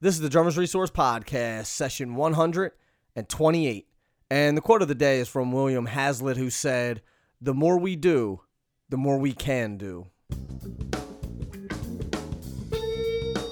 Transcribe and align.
This 0.00 0.14
is 0.14 0.20
the 0.20 0.28
Drummers 0.28 0.56
Resource 0.56 0.92
Podcast, 0.92 1.66
session 1.66 2.14
128. 2.14 3.88
And 4.30 4.56
the 4.56 4.60
quote 4.60 4.80
of 4.80 4.86
the 4.86 4.94
day 4.94 5.18
is 5.18 5.26
from 5.26 5.50
William 5.50 5.86
Hazlitt, 5.86 6.36
who 6.36 6.50
said, 6.50 7.02
The 7.40 7.52
more 7.52 7.76
we 7.80 7.96
do, 7.96 8.42
the 8.88 8.96
more 8.96 9.18
we 9.18 9.32
can 9.32 9.76
do. 9.76 10.06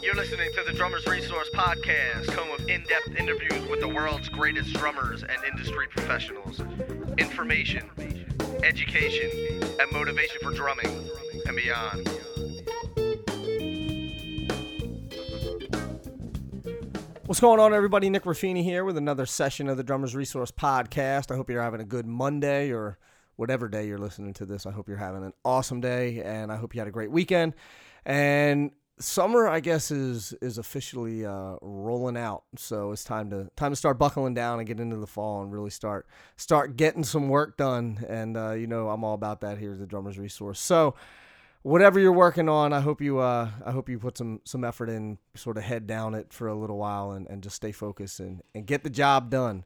You're 0.00 0.14
listening 0.14 0.52
to 0.52 0.62
the 0.64 0.72
Drummers 0.72 1.04
Resource 1.08 1.50
Podcast, 1.52 2.32
home 2.32 2.52
of 2.52 2.68
in 2.68 2.84
depth 2.84 3.18
interviews 3.18 3.68
with 3.68 3.80
the 3.80 3.88
world's 3.88 4.28
greatest 4.28 4.72
drummers 4.74 5.24
and 5.24 5.42
industry 5.50 5.88
professionals. 5.88 6.60
Information, 7.18 7.90
education, 8.62 9.30
and 9.80 9.90
motivation 9.90 10.38
for 10.40 10.52
drumming 10.52 11.10
and 11.44 11.56
beyond. 11.56 12.08
What's 17.26 17.40
going 17.40 17.58
on, 17.58 17.74
everybody? 17.74 18.08
Nick 18.08 18.22
Ruffini 18.22 18.62
here 18.62 18.84
with 18.84 18.96
another 18.96 19.26
session 19.26 19.68
of 19.68 19.76
the 19.76 19.82
Drummers 19.82 20.14
Resource 20.14 20.52
Podcast. 20.52 21.32
I 21.32 21.34
hope 21.34 21.50
you're 21.50 21.60
having 21.60 21.80
a 21.80 21.84
good 21.84 22.06
Monday 22.06 22.70
or 22.70 22.98
whatever 23.34 23.66
day 23.68 23.88
you're 23.88 23.98
listening 23.98 24.32
to 24.34 24.46
this. 24.46 24.64
I 24.64 24.70
hope 24.70 24.86
you're 24.86 24.96
having 24.96 25.24
an 25.24 25.32
awesome 25.44 25.80
day, 25.80 26.22
and 26.22 26.52
I 26.52 26.56
hope 26.56 26.72
you 26.72 26.80
had 26.80 26.86
a 26.86 26.92
great 26.92 27.10
weekend. 27.10 27.54
And 28.04 28.70
summer, 29.00 29.48
I 29.48 29.58
guess, 29.58 29.90
is 29.90 30.34
is 30.34 30.56
officially 30.56 31.26
uh, 31.26 31.56
rolling 31.62 32.16
out, 32.16 32.44
so 32.54 32.92
it's 32.92 33.02
time 33.02 33.28
to 33.30 33.50
time 33.56 33.72
to 33.72 33.76
start 33.76 33.98
buckling 33.98 34.34
down 34.34 34.60
and 34.60 34.68
get 34.68 34.78
into 34.78 34.96
the 34.96 35.08
fall 35.08 35.42
and 35.42 35.52
really 35.52 35.70
start 35.70 36.06
start 36.36 36.76
getting 36.76 37.02
some 37.02 37.28
work 37.28 37.56
done. 37.56 38.06
And 38.08 38.36
uh, 38.36 38.52
you 38.52 38.68
know, 38.68 38.88
I'm 38.88 39.02
all 39.02 39.14
about 39.14 39.40
that 39.40 39.58
here 39.58 39.72
at 39.72 39.80
the 39.80 39.86
Drummers 39.86 40.16
Resource. 40.16 40.60
So 40.60 40.94
whatever 41.66 41.98
you're 41.98 42.12
working 42.12 42.48
on, 42.48 42.72
I 42.72 42.80
hope 42.80 43.00
you 43.00 43.18
uh, 43.18 43.50
I 43.64 43.72
hope 43.72 43.88
you 43.88 43.98
put 43.98 44.16
some 44.16 44.40
some 44.44 44.62
effort 44.62 44.88
in, 44.88 45.18
sort 45.34 45.58
of 45.58 45.64
head 45.64 45.86
down 45.86 46.14
it 46.14 46.32
for 46.32 46.46
a 46.46 46.54
little 46.54 46.78
while 46.78 47.10
and, 47.10 47.26
and 47.28 47.42
just 47.42 47.56
stay 47.56 47.72
focused 47.72 48.20
and, 48.20 48.42
and 48.54 48.66
get 48.66 48.84
the 48.84 48.90
job 48.90 49.30
done. 49.30 49.64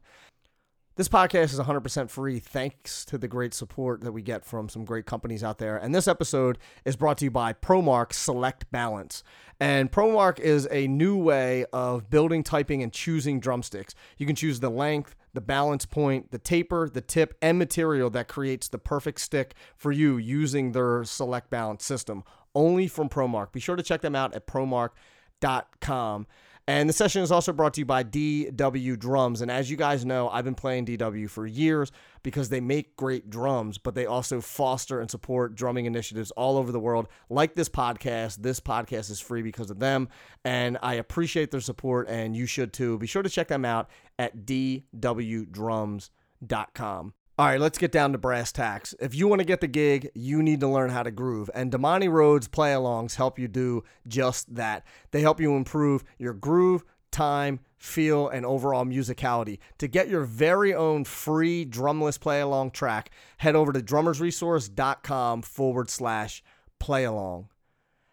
This 0.95 1.07
podcast 1.07 1.53
is 1.53 1.59
100% 1.59 2.09
free 2.09 2.39
thanks 2.39 3.05
to 3.05 3.17
the 3.17 3.27
great 3.27 3.53
support 3.53 4.01
that 4.01 4.11
we 4.11 4.21
get 4.21 4.43
from 4.43 4.67
some 4.67 4.83
great 4.83 5.05
companies 5.05 5.41
out 5.41 5.57
there. 5.57 5.77
And 5.77 5.95
this 5.95 6.07
episode 6.07 6.57
is 6.83 6.97
brought 6.97 7.17
to 7.19 7.25
you 7.25 7.31
by 7.31 7.53
ProMark 7.53 8.11
Select 8.11 8.69
Balance. 8.71 9.23
And 9.59 9.89
ProMark 9.89 10.37
is 10.39 10.67
a 10.69 10.87
new 10.87 11.15
way 11.15 11.65
of 11.71 12.09
building, 12.09 12.43
typing, 12.43 12.83
and 12.83 12.91
choosing 12.91 13.39
drumsticks. 13.39 13.95
You 14.17 14.25
can 14.25 14.35
choose 14.35 14.59
the 14.59 14.69
length, 14.69 15.15
the 15.33 15.41
balance 15.41 15.85
point, 15.85 16.31
the 16.31 16.37
taper, 16.37 16.89
the 16.89 17.01
tip, 17.01 17.37
and 17.41 17.57
material 17.57 18.09
that 18.11 18.27
creates 18.27 18.67
the 18.67 18.77
perfect 18.77 19.21
stick 19.21 19.53
for 19.75 19.91
you 19.91 20.17
using 20.17 20.71
their 20.71 21.03
Select 21.03 21.49
Balance 21.49 21.85
system. 21.85 22.23
Only 22.53 22.87
from 22.87 23.09
ProMark. 23.09 23.51
Be 23.51 23.59
sure 23.59 23.75
to 23.75 23.83
check 23.83 24.01
them 24.01 24.15
out 24.15 24.33
at 24.33 24.45
promark.com. 24.45 26.27
And 26.67 26.87
the 26.87 26.93
session 26.93 27.23
is 27.23 27.31
also 27.31 27.51
brought 27.51 27.73
to 27.73 27.81
you 27.81 27.85
by 27.85 28.03
DW 28.03 28.99
Drums. 28.99 29.41
And 29.41 29.49
as 29.49 29.71
you 29.71 29.77
guys 29.77 30.05
know, 30.05 30.29
I've 30.29 30.45
been 30.45 30.55
playing 30.55 30.85
DW 30.85 31.29
for 31.29 31.47
years 31.47 31.91
because 32.23 32.49
they 32.49 32.61
make 32.61 32.95
great 32.95 33.29
drums, 33.29 33.77
but 33.77 33.95
they 33.95 34.05
also 34.05 34.41
foster 34.41 35.01
and 35.01 35.09
support 35.09 35.55
drumming 35.55 35.85
initiatives 35.85 36.31
all 36.31 36.57
over 36.57 36.71
the 36.71 36.79
world, 36.79 37.07
like 37.29 37.55
this 37.55 37.69
podcast. 37.69 38.37
This 38.37 38.59
podcast 38.59 39.09
is 39.09 39.19
free 39.19 39.41
because 39.41 39.71
of 39.71 39.79
them. 39.79 40.07
And 40.45 40.77
I 40.81 40.95
appreciate 40.95 41.51
their 41.51 41.61
support, 41.61 42.07
and 42.07 42.35
you 42.35 42.45
should 42.45 42.73
too. 42.73 42.97
Be 42.99 43.07
sure 43.07 43.23
to 43.23 43.29
check 43.29 43.47
them 43.47 43.65
out 43.65 43.89
at 44.19 44.45
DWDrums.com. 44.45 47.13
All 47.41 47.47
right, 47.47 47.59
let's 47.59 47.79
get 47.79 47.91
down 47.91 48.11
to 48.11 48.19
brass 48.19 48.51
tacks. 48.51 48.93
If 48.99 49.15
you 49.15 49.27
want 49.27 49.39
to 49.39 49.45
get 49.45 49.61
the 49.61 49.67
gig, 49.67 50.11
you 50.13 50.43
need 50.43 50.59
to 50.59 50.67
learn 50.67 50.91
how 50.91 51.01
to 51.01 51.09
groove. 51.09 51.49
And 51.55 51.71
Damani 51.71 52.07
Rhodes 52.07 52.47
play 52.47 52.71
alongs 52.71 53.15
help 53.15 53.39
you 53.39 53.47
do 53.47 53.83
just 54.07 54.53
that. 54.53 54.85
They 55.09 55.21
help 55.21 55.41
you 55.41 55.55
improve 55.55 56.03
your 56.19 56.35
groove, 56.35 56.83
time, 57.09 57.59
feel, 57.79 58.29
and 58.29 58.45
overall 58.45 58.85
musicality. 58.85 59.57
To 59.79 59.87
get 59.87 60.07
your 60.07 60.23
very 60.23 60.75
own 60.75 61.03
free 61.03 61.65
drumless 61.65 62.19
play 62.19 62.41
along 62.41 62.71
track, 62.71 63.09
head 63.37 63.55
over 63.55 63.73
to 63.73 63.79
drummersresource.com 63.79 65.41
forward 65.41 65.89
slash 65.89 66.43
play 66.77 67.05
along. 67.05 67.47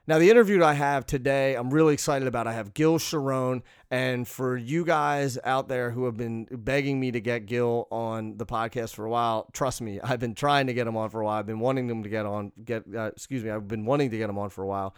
Now, 0.09 0.19
the 0.19 0.31
interview 0.31 0.65
I 0.65 0.73
have 0.73 1.05
today, 1.05 1.55
I'm 1.55 1.69
really 1.69 1.93
excited 1.93 2.27
about. 2.27 2.47
I 2.47 2.55
have 2.55 2.73
Gil 2.73 2.99
Sharone. 2.99 3.61
And 3.91 4.27
for 4.27 4.57
you 4.57 4.87
guys 4.87 5.39
out 5.45 5.69
there 5.69 5.91
who 5.91 6.07
have 6.07 6.17
been 6.17 6.47
begging 6.51 6.99
me 6.99 7.11
to 7.11 7.21
get 7.21 7.45
Gil 7.45 7.87
on 7.91 8.39
the 8.39 8.47
podcast 8.47 8.95
for 8.95 9.05
a 9.05 9.11
while, 9.11 9.51
trust 9.53 9.83
me, 9.83 10.01
I've 10.01 10.19
been 10.19 10.35
trying 10.35 10.69
to 10.69 10.73
get 10.73 10.87
him 10.87 10.97
on 10.97 11.11
for 11.11 11.21
a 11.21 11.27
while. 11.27 11.39
I've 11.39 11.45
been 11.45 11.61
wanting 11.61 11.91
him 11.91 12.05
to 12.05 12.09
get 12.09 12.25
on, 12.25 12.53
get, 12.65 12.85
uh, 12.95 13.11
excuse 13.15 13.45
me, 13.45 13.51
I've 13.51 13.69
been 13.69 13.85
wanting 13.85 14.09
to 14.09 14.17
get 14.17 14.31
him 14.31 14.39
on 14.39 14.49
for 14.49 14.63
a 14.65 14.67
while. 14.67 14.95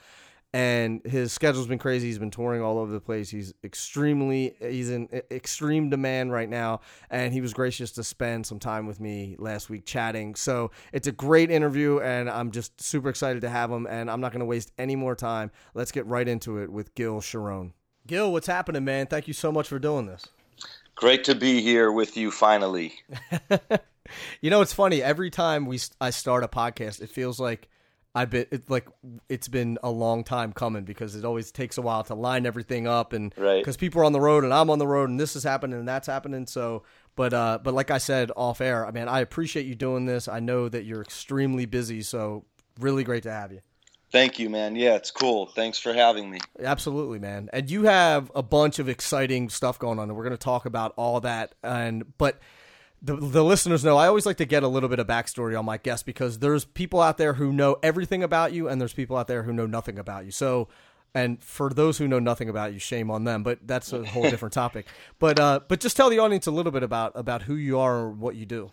And 0.53 1.00
his 1.05 1.33
schedule's 1.33 1.69
been 1.69 1.78
crazy. 1.78 2.09
He's 2.09 2.19
been 2.19 2.33
touring 2.33 2.61
all 2.61 2.78
over 2.78 2.91
the 2.91 3.00
place. 3.00 3.31
He's 3.31 3.55
extremely, 3.62 4.55
he's 4.61 4.91
in 4.91 5.09
extreme 5.31 5.91
demand 5.91 6.33
right 6.33 6.49
now. 6.49 6.81
And 7.09 7.33
he 7.33 7.41
was 7.41 7.53
gracious 7.53 7.93
to 7.93 8.05
spend 8.05 8.47
some 8.47 8.59
time 8.59 8.87
with 8.87 8.99
me 8.99 9.37
last 9.38 9.71
week 9.71 9.87
chatting. 9.87 10.34
So 10.34 10.72
it's 10.93 11.06
a 11.06 11.12
great 11.12 11.50
interview, 11.53 12.00
and 12.00 12.28
I'm 12.28 12.50
just 12.50 12.81
super 12.83 13.09
excited 13.09 13.43
to 13.43 13.49
have 13.49 13.71
him. 13.71 13.87
And 13.87 14.11
I'm 14.11 14.21
not 14.21 14.33
going 14.33 14.41
to 14.41 14.47
waste 14.47 14.72
any 14.77 14.97
more 14.97 15.15
time. 15.15 15.53
Let's 15.75 15.93
get 15.93 16.05
right 16.06 16.27
into 16.27 16.59
it 16.59 16.71
with 16.71 16.94
Gil 16.97 17.21
Sharone. 17.21 17.72
Gil, 18.06 18.32
what's 18.32 18.49
happening, 18.49 18.84
man? 18.84 19.06
Thank 19.06 19.28
you 19.28 19.34
so 19.34 19.53
much 19.53 19.69
for 19.69 19.78
doing 19.78 20.06
this. 20.06 20.27
Great 20.97 21.25
to 21.25 21.34
be 21.34 21.62
here 21.62 21.93
with 21.93 22.17
you 22.17 22.31
finally. 22.31 22.94
you 24.41 24.50
know, 24.50 24.61
it's 24.61 24.72
funny. 24.72 25.03
Every 25.03 25.31
time 25.31 25.67
we 25.67 25.78
I 26.00 26.11
start 26.11 26.44
a 26.44 26.49
podcast, 26.49 27.00
it 27.00 27.09
feels 27.09 27.38
like 27.38 27.69
I've 28.15 28.31
been 28.31 28.47
it's 28.50 28.69
like 28.69 28.88
it's 29.28 29.47
been 29.47 29.78
a 29.82 29.91
long 29.91 30.25
time 30.25 30.53
coming 30.53 30.84
because 30.84 31.15
it 31.15 31.25
always 31.25 31.53
takes 31.53 31.78
a 31.78 31.82
while 31.82 32.03
to 32.04 32.15
line 32.15 32.44
everything 32.44 32.88
up 32.88 33.12
and 33.12 33.32
right. 33.37 33.60
because 33.60 33.76
people 33.76 34.00
are 34.00 34.04
on 34.04 34.12
the 34.12 34.21
road 34.21 34.43
and 34.43 34.53
I'm 34.53 34.69
on 34.69 34.78
the 34.78 34.87
road 34.87 35.10
and 35.10 35.21
this 35.21 35.37
is 35.37 35.44
happening 35.44 35.78
and 35.78 35.88
that's 35.88 36.09
happening. 36.09 36.47
So, 36.47 36.82
but 37.15 37.32
uh, 37.32 37.60
but 37.62 37.72
like 37.72 37.91
I 37.91 37.99
said 37.99 38.32
off 38.37 38.60
air, 38.60 38.84
I 38.84 38.91
mean, 38.91 39.06
I 39.06 39.20
appreciate 39.20 39.66
you 39.66 39.76
doing 39.76 40.06
this. 40.06 40.26
I 40.26 40.41
know 40.41 40.69
that 40.69 40.84
you're 40.84 41.03
extremely 41.03 41.66
busy, 41.66 42.03
so 42.03 42.44
really 42.81 43.04
great 43.04 43.22
to 43.25 43.32
have 43.32 43.53
you. 43.53 43.60
Thank 44.10 44.41
you, 44.41 44.50
man. 44.50 44.75
Yeah, 44.75 44.97
it's 44.97 45.12
cool. 45.12 45.47
Thanks 45.47 45.78
for 45.78 45.93
having 45.93 46.28
me. 46.28 46.41
Absolutely, 46.59 47.20
man. 47.20 47.49
And 47.53 47.70
you 47.70 47.84
have 47.84 48.32
a 48.34 48.43
bunch 48.43 48.81
of 48.81 48.88
exciting 48.88 49.49
stuff 49.50 49.78
going 49.78 50.00
on, 50.00 50.09
and 50.09 50.16
we're 50.16 50.25
going 50.25 50.37
to 50.37 50.44
talk 50.44 50.66
about 50.66 50.94
all 50.97 51.20
that. 51.20 51.54
And 51.62 52.19
but 52.19 52.41
the 53.03 53.16
the 53.16 53.44
listeners 53.44 53.84
know 53.84 53.97
I 53.97 54.06
always 54.06 54.27
like 54.27 54.37
to 54.38 54.44
get 54.44 54.62
a 54.62 54.69
little 54.69 54.88
bit 54.88 54.99
of 54.99 55.06
backstory 55.06 55.59
on 55.59 55.65
my 55.65 55.77
guests 55.77 56.03
because 56.03 56.38
there's 56.38 56.65
people 56.65 57.00
out 57.00 57.19
there 57.19 57.34
who 57.34 57.53
know 57.53 57.77
everything 57.83 58.22
about 58.22 58.53
you, 58.53 58.69
and 58.69 58.81
there's 58.81 58.93
people 58.93 59.16
out 59.16 59.28
there 59.28 59.43
who 59.43 59.53
know 59.53 59.66
nothing 59.66 59.99
about 59.99 60.25
you. 60.25 60.31
So. 60.31 60.69
And 61.12 61.43
for 61.43 61.71
those 61.71 61.99
who 61.99 62.06
know 62.06 62.21
nothing 62.21 62.49
about 62.49 62.72
you, 62.72 62.78
shame 62.78 63.11
on 63.11 63.25
them. 63.25 63.43
But 63.43 63.66
that's 63.66 63.93
a 63.93 64.05
whole 64.05 64.22
different 64.31 64.53
topic. 64.53 64.87
But 65.19 65.41
uh, 65.41 65.59
but 65.66 65.81
just 65.81 65.97
tell 65.97 66.09
the 66.09 66.21
audience 66.21 66.47
a 66.47 66.53
little 66.53 66.71
bit 66.71 66.84
about 66.84 67.11
about 67.16 67.43
who 67.43 67.56
you 67.56 67.81
are 67.81 67.97
or 67.97 68.11
what 68.11 68.37
you 68.37 68.47
do. 68.47 68.71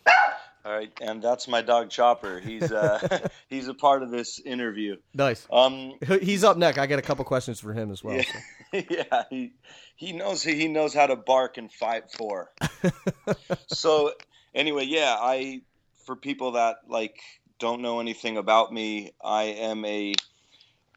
All 0.67 0.73
right, 0.73 0.91
and 0.99 1.23
that's 1.23 1.47
my 1.47 1.61
dog 1.61 1.89
Chopper. 1.89 2.41
He's 2.41 2.73
uh, 2.73 3.19
he's 3.47 3.69
a 3.69 3.73
part 3.73 4.03
of 4.03 4.11
this 4.11 4.39
interview. 4.39 4.97
Nice. 5.13 5.47
Um, 5.49 5.93
he's 6.21 6.43
up 6.43 6.57
next. 6.57 6.77
I 6.77 6.87
got 6.87 6.99
a 6.99 7.01
couple 7.01 7.23
questions 7.23 7.61
for 7.61 7.71
him 7.71 7.89
as 7.89 8.03
well. 8.03 8.17
Yeah, 8.17 8.23
so. 8.23 8.39
yeah 8.89 9.23
he 9.29 9.53
he 9.95 10.13
knows 10.13 10.43
he 10.43 10.67
knows 10.67 10.93
how 10.93 11.07
to 11.07 11.15
bark 11.15 11.57
and 11.57 11.71
fight 11.71 12.11
for. 12.11 12.51
so 13.67 14.13
anyway, 14.53 14.85
yeah, 14.85 15.15
I 15.19 15.61
for 16.05 16.15
people 16.15 16.53
that 16.53 16.77
like 16.87 17.19
don't 17.59 17.81
know 17.81 17.99
anything 17.99 18.37
about 18.37 18.71
me, 18.71 19.11
I 19.23 19.43
am 19.43 19.83
a 19.85 20.13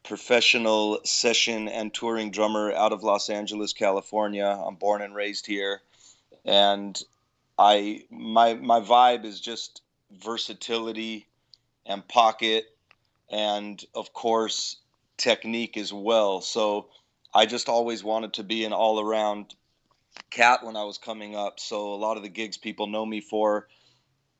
professional 0.03 1.01
session 1.05 1.69
and 1.69 1.93
touring 1.93 2.31
drummer 2.31 2.73
out 2.73 2.93
of 2.93 3.03
Los 3.03 3.31
Angeles, 3.31 3.73
California. 3.73 4.47
I'm 4.47 4.75
born 4.75 5.03
and 5.03 5.15
raised 5.15 5.47
here, 5.47 5.81
and 6.45 7.01
I 7.59 8.05
my 8.11 8.55
my 8.55 8.81
vibe 8.81 9.25
is 9.25 9.41
just 9.41 9.83
versatility 10.13 11.27
and 11.87 12.07
pocket 12.07 12.65
and 13.31 13.83
of 13.95 14.13
course 14.13 14.77
technique 15.17 15.77
as 15.77 15.93
well. 15.93 16.41
So 16.41 16.89
I 17.33 17.47
just 17.47 17.69
always 17.69 18.03
wanted 18.03 18.35
to 18.35 18.43
be 18.43 18.65
an 18.65 18.73
all 18.73 19.01
around 19.01 19.55
cat 20.31 20.65
when 20.65 20.77
I 20.77 20.85
was 20.85 20.99
coming 20.99 21.37
up. 21.37 21.61
So 21.61 21.95
a 21.95 21.97
lot 21.97 22.17
of 22.17 22.23
the 22.23 22.29
gigs 22.29 22.57
people 22.57 22.87
know 22.87 23.07
me 23.07 23.21
for 23.21 23.69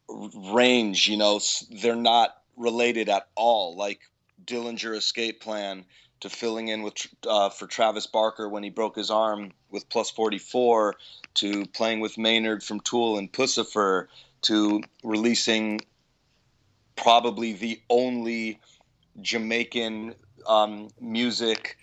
range, 0.09 1.09
you 1.09 1.17
know, 1.17 1.41
they're 1.71 1.95
not 1.95 2.37
related 2.57 3.09
at 3.09 3.29
all. 3.37 3.77
Like 3.77 4.01
Dillinger 4.45 4.97
Escape 4.97 5.41
Plan 5.41 5.85
to 6.21 6.29
filling 6.29 6.69
in 6.69 6.83
with 6.83 6.95
uh, 7.27 7.49
for 7.49 7.67
Travis 7.67 8.07
Barker 8.07 8.49
when 8.49 8.63
he 8.63 8.71
broke 8.71 8.97
his 8.97 9.11
arm 9.11 9.53
with 9.71 9.89
plus 9.89 10.11
44 10.11 10.97
to 11.35 11.67
playing 11.67 12.01
with 12.01 12.19
Maynard 12.19 12.63
from 12.63 12.81
Tool 12.81 13.17
and 13.17 13.33
Puscifer 13.33 14.09
to 14.43 14.83
releasing 15.03 15.81
probably 16.97 17.55
the 17.55 17.81
only 17.89 18.61
Jamaican 19.23 20.15
um, 20.47 20.89
music 21.01 21.79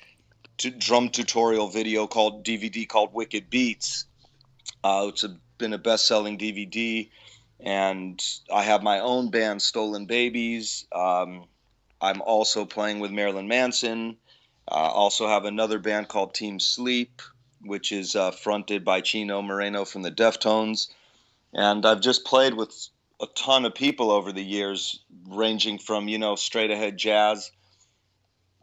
to 0.57 0.71
drum 0.71 1.09
tutorial 1.09 1.67
video 1.67 2.07
called 2.07 2.45
DVD 2.45 2.87
called 2.87 3.13
Wicked 3.13 3.49
Beats. 3.49 4.05
Uh, 4.83 5.05
it's 5.09 5.23
a, 5.23 5.37
been 5.57 5.73
a 5.73 5.77
best-selling 5.77 6.37
DVD, 6.37 7.09
and 7.59 8.23
I 8.53 8.63
have 8.63 8.83
my 8.83 8.99
own 8.99 9.29
band, 9.29 9.61
Stolen 9.61 10.05
Babies. 10.05 10.85
Um, 10.91 11.45
I'm 12.01 12.21
also 12.21 12.65
playing 12.65 12.99
with 12.99 13.11
Marilyn 13.11 13.47
Manson. 13.47 14.17
Uh, 14.69 14.75
also 14.75 15.27
have 15.27 15.45
another 15.45 15.79
band 15.79 16.07
called 16.09 16.33
Team 16.33 16.59
Sleep. 16.59 17.21
which 17.61 17.91
is 17.91 18.15
uh, 18.15 18.31
fronted 18.31 18.85
by 18.85 19.01
Chino 19.01 19.41
Moreno 19.41 19.85
from 19.85 20.03
the 20.03 20.11
Deftones. 20.11 20.89
And 21.53 21.85
I've 21.85 22.01
just 22.01 22.25
played 22.25 22.53
with 22.53 22.89
a 23.21 23.27
ton 23.35 23.65
of 23.65 23.73
people 23.73 24.11
over 24.11 24.31
the 24.31 24.43
years, 24.43 24.99
ranging 25.27 25.79
from, 25.79 26.07
you 26.07 26.19
know, 26.19 26.35
straight 26.35 26.69
ahead 26.69 26.97
jazz. 26.97 27.51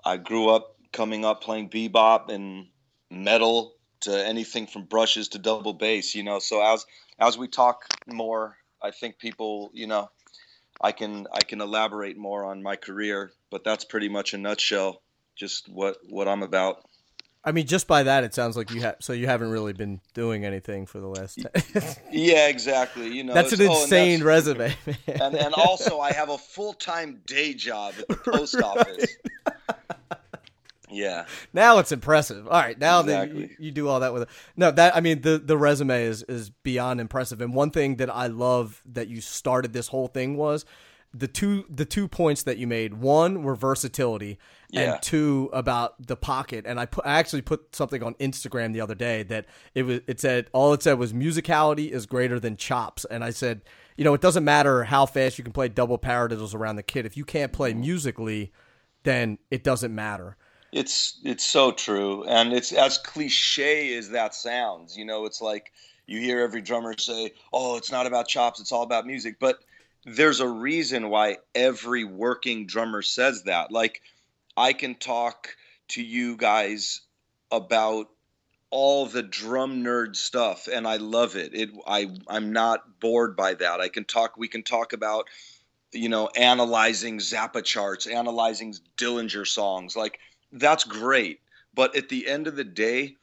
I 0.05 0.17
grew 0.17 0.51
up 0.51 0.74
coming 0.95 1.25
up 1.25 1.43
playing 1.43 1.69
bebop 1.69 2.31
and 2.31 2.69
metal 3.11 3.75
to 4.01 4.27
anything 4.27 4.67
from 4.67 4.85
brushes 4.85 5.29
to 5.29 5.39
double 5.39 5.75
bass, 5.75 6.15
you 6.15 6.23
know. 6.23 6.39
So 6.39 6.65
as 6.65 6.87
as 7.19 7.37
we 7.37 7.49
talk 7.49 7.85
more, 8.07 8.57
I 8.83 8.91
think 8.91 9.19
people, 9.19 9.71
you 9.75 9.87
know, 9.87 10.11
I 10.81 10.93
can 10.93 11.27
I 11.33 11.43
can 11.43 11.61
elaborate 11.61 12.17
more 12.17 12.45
on 12.47 12.63
my 12.63 12.77
career, 12.77 13.33
but 13.51 13.65
that's 13.65 13.85
pretty 13.85 14.09
much 14.09 14.33
a 14.33 14.39
nutshell 14.39 15.03
just 15.37 15.69
what 15.69 15.99
what 16.09 16.29
I'm 16.29 16.43
about. 16.43 16.89
I 17.47 17.53
mean, 17.53 17.67
just 17.67 17.87
by 17.87 18.05
that, 18.05 18.25
it 18.25 18.33
sounds 18.33 18.57
like 18.57 18.71
you 18.71 18.81
have. 18.81 18.97
So 19.01 19.13
you 19.13 19.27
haven't 19.27 19.51
really 19.51 19.75
been 19.75 20.01
doing 20.15 20.47
anything 20.47 20.87
for 20.87 20.99
the 20.99 21.09
last. 21.09 21.39
yeah, 22.11 22.49
exactly. 22.49 23.09
You 23.09 23.25
know, 23.25 23.35
that's 23.35 23.53
an 23.53 23.61
insane 23.61 24.13
oh, 24.13 24.15
and 24.15 24.25
resume. 24.25 24.75
and 25.07 25.35
and 25.35 25.53
also, 25.55 26.01
I 26.01 26.13
have 26.13 26.31
a 26.31 26.39
full 26.39 26.73
time 26.73 27.21
day 27.27 27.53
job 27.53 27.95
at 27.99 28.09
the 28.09 28.17
post 28.33 28.55
right. 28.55 28.65
office. 28.65 29.17
Yeah. 30.95 31.27
Now 31.53 31.79
it's 31.79 31.93
impressive. 31.93 32.47
All 32.47 32.61
right, 32.61 32.79
now 32.79 33.01
exactly. 33.01 33.43
that 33.43 33.51
you, 33.51 33.57
you, 33.59 33.71
do 33.73 33.89
all 33.89 34.01
that 34.01 34.13
with 34.13 34.23
it. 34.23 34.29
No, 34.57 34.71
that 34.71 34.97
I 34.97 35.01
mean 35.01 35.23
the 35.23 35.39
the 35.39 35.57
resume 35.57 36.05
is 36.05 36.23
is 36.25 36.51
beyond 36.51 37.01
impressive. 37.01 37.41
And 37.41 37.55
one 37.55 37.71
thing 37.71 37.97
that 37.97 38.15
I 38.15 38.29
love 38.29 38.83
that 38.87 39.09
you 39.09 39.21
started 39.21 39.73
this 39.73 39.89
whole 39.89 40.09
thing 40.09 40.37
was 40.37 40.65
the 41.15 41.29
two 41.29 41.65
the 41.71 41.85
two 41.85 42.09
points 42.09 42.43
that 42.43 42.59
you 42.59 42.67
made. 42.67 42.95
One 42.95 43.43
were 43.43 43.55
versatility, 43.55 44.39
yeah. 44.71 44.95
and 44.95 45.03
two 45.03 45.49
about 45.53 46.05
the 46.05 46.17
pocket. 46.17 46.65
And 46.67 46.81
I 46.81 46.87
put 46.87 47.07
I 47.07 47.19
actually 47.19 47.43
put 47.43 47.75
something 47.75 48.03
on 48.03 48.15
Instagram 48.15 48.73
the 48.73 48.81
other 48.81 48.97
day 48.97 49.23
that 49.25 49.47
it 49.75 49.85
was 49.85 50.01
it 50.09 50.21
said 50.21 50.49
all 50.53 50.73
it 50.73 50.83
said 50.83 50.99
was 50.99 51.13
musicality 51.13 51.91
is 51.91 52.07
greater 52.07 52.41
than 52.41 52.57
chops. 52.57 53.05
And 53.05 53.23
I 53.23 53.31
said, 53.31 53.63
you 53.97 54.05
know, 54.05 54.15
it 54.15 54.21
doesn't 54.21 54.45
matter 54.45 54.85
how 54.85 55.07
fast 55.07 55.39
you 55.39 55.45
can 55.45 55.53
play 55.53 55.69
double 55.69 55.99
paradiddles 55.99 56.55
around 56.55 56.77
the 56.77 56.83
kit. 56.83 57.07
If 57.07 57.17
you 57.17 57.25
can't 57.25 57.53
play 57.53 57.71
mm-hmm. 57.71 57.81
musically, 57.81 58.53
then 59.05 59.39
it 59.51 59.63
doesn't 59.63 59.95
matter. 59.95 60.37
It's 60.75 61.21
it's 61.23 61.47
so 61.47 61.71
true, 61.71 62.25
and 62.25 62.53
it's 62.53 62.73
as 62.73 62.99
cliche 62.99 63.97
as 63.97 64.09
that 64.11 64.35
sounds. 64.35 64.97
You 64.97 65.05
know, 65.05 65.25
it's 65.25 65.41
like 65.41 65.71
you 66.05 66.19
hear 66.19 66.41
every 66.41 66.63
drummer 66.63 66.99
say, 66.99 67.33
"Oh, 67.53 67.77
it's 67.77 67.93
not 67.93 68.07
about 68.07 68.27
chops; 68.27 68.59
it's 68.59 68.73
all 68.73 68.83
about 68.83 69.07
music." 69.07 69.37
But 69.39 69.61
there's 70.05 70.41
a 70.41 70.49
reason 70.49 71.11
why 71.11 71.39
every 71.55 72.03
working 72.03 72.67
drummer 72.67 73.03
says 73.03 73.45
that. 73.45 73.71
Like, 73.71 74.03
I 74.57 74.73
can 74.73 74.97
talk 74.97 75.57
to 75.91 76.03
you 76.03 76.37
guys 76.37 77.03
about 77.53 78.09
all 78.71 79.07
the 79.07 79.23
drum 79.23 79.85
nerd 79.85 80.17
stuff 80.17 80.67
and 80.67 80.89
I 80.89 80.97
love 80.97 81.37
it. 81.37 81.55
It 81.55 81.71
I 81.87 82.11
I'm 82.27 82.53
not 82.53 82.99
bored 82.99 83.37
by 83.37 83.55
that. 83.55 83.81
I 83.81 83.89
can 83.89 84.05
talk 84.05 84.37
we 84.37 84.49
can 84.49 84.65
talk 84.65 84.93
about 84.93 85.29
you 85.93 86.09
know 86.09 86.29
analyzing 86.35 87.19
Zappa 87.19 87.63
charts, 87.63 88.09
analyzing 88.09 88.75
Dillinger 88.97 89.47
songs. 89.47 89.95
Like 89.95 90.19
that's 90.55 90.85
great. 90.85 91.41
But 91.75 91.97
at 91.97 92.09
the 92.09 92.27
end 92.27 92.47
of 92.47 92.57
the 92.57 92.65
day, 92.65 93.17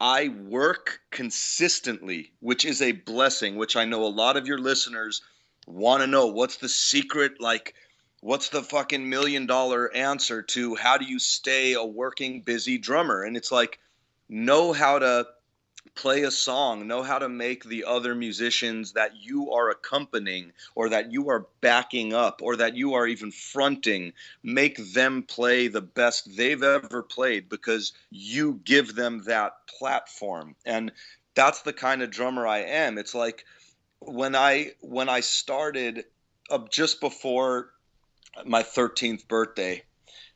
I 0.00 0.28
work 0.28 1.00
consistently, 1.10 2.32
which 2.40 2.64
is 2.64 2.82
a 2.82 2.92
blessing, 2.92 3.56
which 3.56 3.76
I 3.76 3.84
know 3.84 4.04
a 4.04 4.08
lot 4.08 4.36
of 4.36 4.46
your 4.46 4.58
listeners 4.58 5.22
want 5.66 6.02
to 6.02 6.06
know. 6.06 6.26
What's 6.26 6.56
the 6.56 6.68
secret? 6.68 7.40
Like 7.40 7.74
what's 8.24 8.48
the 8.48 8.62
fucking 8.62 9.06
million 9.06 9.44
dollar 9.44 9.94
answer 9.94 10.40
to 10.40 10.74
how 10.76 10.96
do 10.96 11.04
you 11.04 11.18
stay 11.18 11.74
a 11.74 11.84
working 11.84 12.40
busy 12.40 12.78
drummer? 12.78 13.22
And 13.22 13.36
it's 13.36 13.52
like 13.52 13.78
know 14.30 14.72
how 14.72 14.98
to 14.98 15.26
play 15.94 16.22
a 16.22 16.30
song 16.30 16.86
know 16.86 17.02
how 17.02 17.18
to 17.18 17.28
make 17.28 17.64
the 17.64 17.84
other 17.84 18.14
musicians 18.14 18.92
that 18.92 19.12
you 19.16 19.52
are 19.52 19.70
accompanying 19.70 20.52
or 20.74 20.88
that 20.88 21.12
you 21.12 21.28
are 21.28 21.46
backing 21.60 22.12
up 22.12 22.40
or 22.42 22.56
that 22.56 22.76
you 22.76 22.94
are 22.94 23.06
even 23.06 23.30
fronting 23.30 24.12
make 24.42 24.76
them 24.92 25.22
play 25.22 25.68
the 25.68 25.80
best 25.80 26.36
they've 26.36 26.62
ever 26.62 27.02
played 27.02 27.48
because 27.48 27.92
you 28.10 28.60
give 28.64 28.94
them 28.94 29.22
that 29.24 29.52
platform 29.66 30.54
and 30.66 30.90
that's 31.34 31.62
the 31.62 31.72
kind 31.72 32.02
of 32.02 32.10
drummer 32.10 32.46
I 32.46 32.58
am 32.58 32.98
it's 32.98 33.14
like 33.14 33.44
when 34.00 34.34
I 34.34 34.72
when 34.80 35.08
I 35.08 35.20
started 35.20 36.04
uh, 36.50 36.58
just 36.70 37.00
before 37.00 37.70
my 38.44 38.62
13th 38.62 39.28
birthday, 39.28 39.82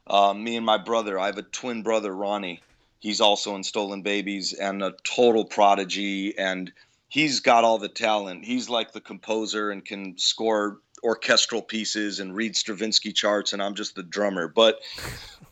uh, 0.06 0.32
me 0.32 0.56
and 0.56 0.64
my 0.64 0.78
brother, 0.78 1.18
I 1.18 1.26
have 1.26 1.38
a 1.38 1.42
twin 1.42 1.82
brother, 1.82 2.14
Ronnie. 2.14 2.62
He's 3.00 3.20
also 3.20 3.54
in 3.54 3.62
Stolen 3.62 4.02
Babies 4.02 4.52
and 4.52 4.82
a 4.82 4.94
total 5.04 5.44
prodigy, 5.44 6.36
and 6.36 6.72
he's 7.08 7.40
got 7.40 7.64
all 7.64 7.78
the 7.78 7.88
talent. 7.88 8.44
He's 8.44 8.68
like 8.68 8.92
the 8.92 9.00
composer 9.00 9.70
and 9.70 9.84
can 9.84 10.18
score 10.18 10.80
orchestral 11.04 11.62
pieces 11.62 12.18
and 12.18 12.34
read 12.34 12.56
Stravinsky 12.56 13.12
charts, 13.12 13.52
and 13.52 13.62
I'm 13.62 13.74
just 13.74 13.94
the 13.94 14.02
drummer. 14.02 14.48
But 14.48 14.80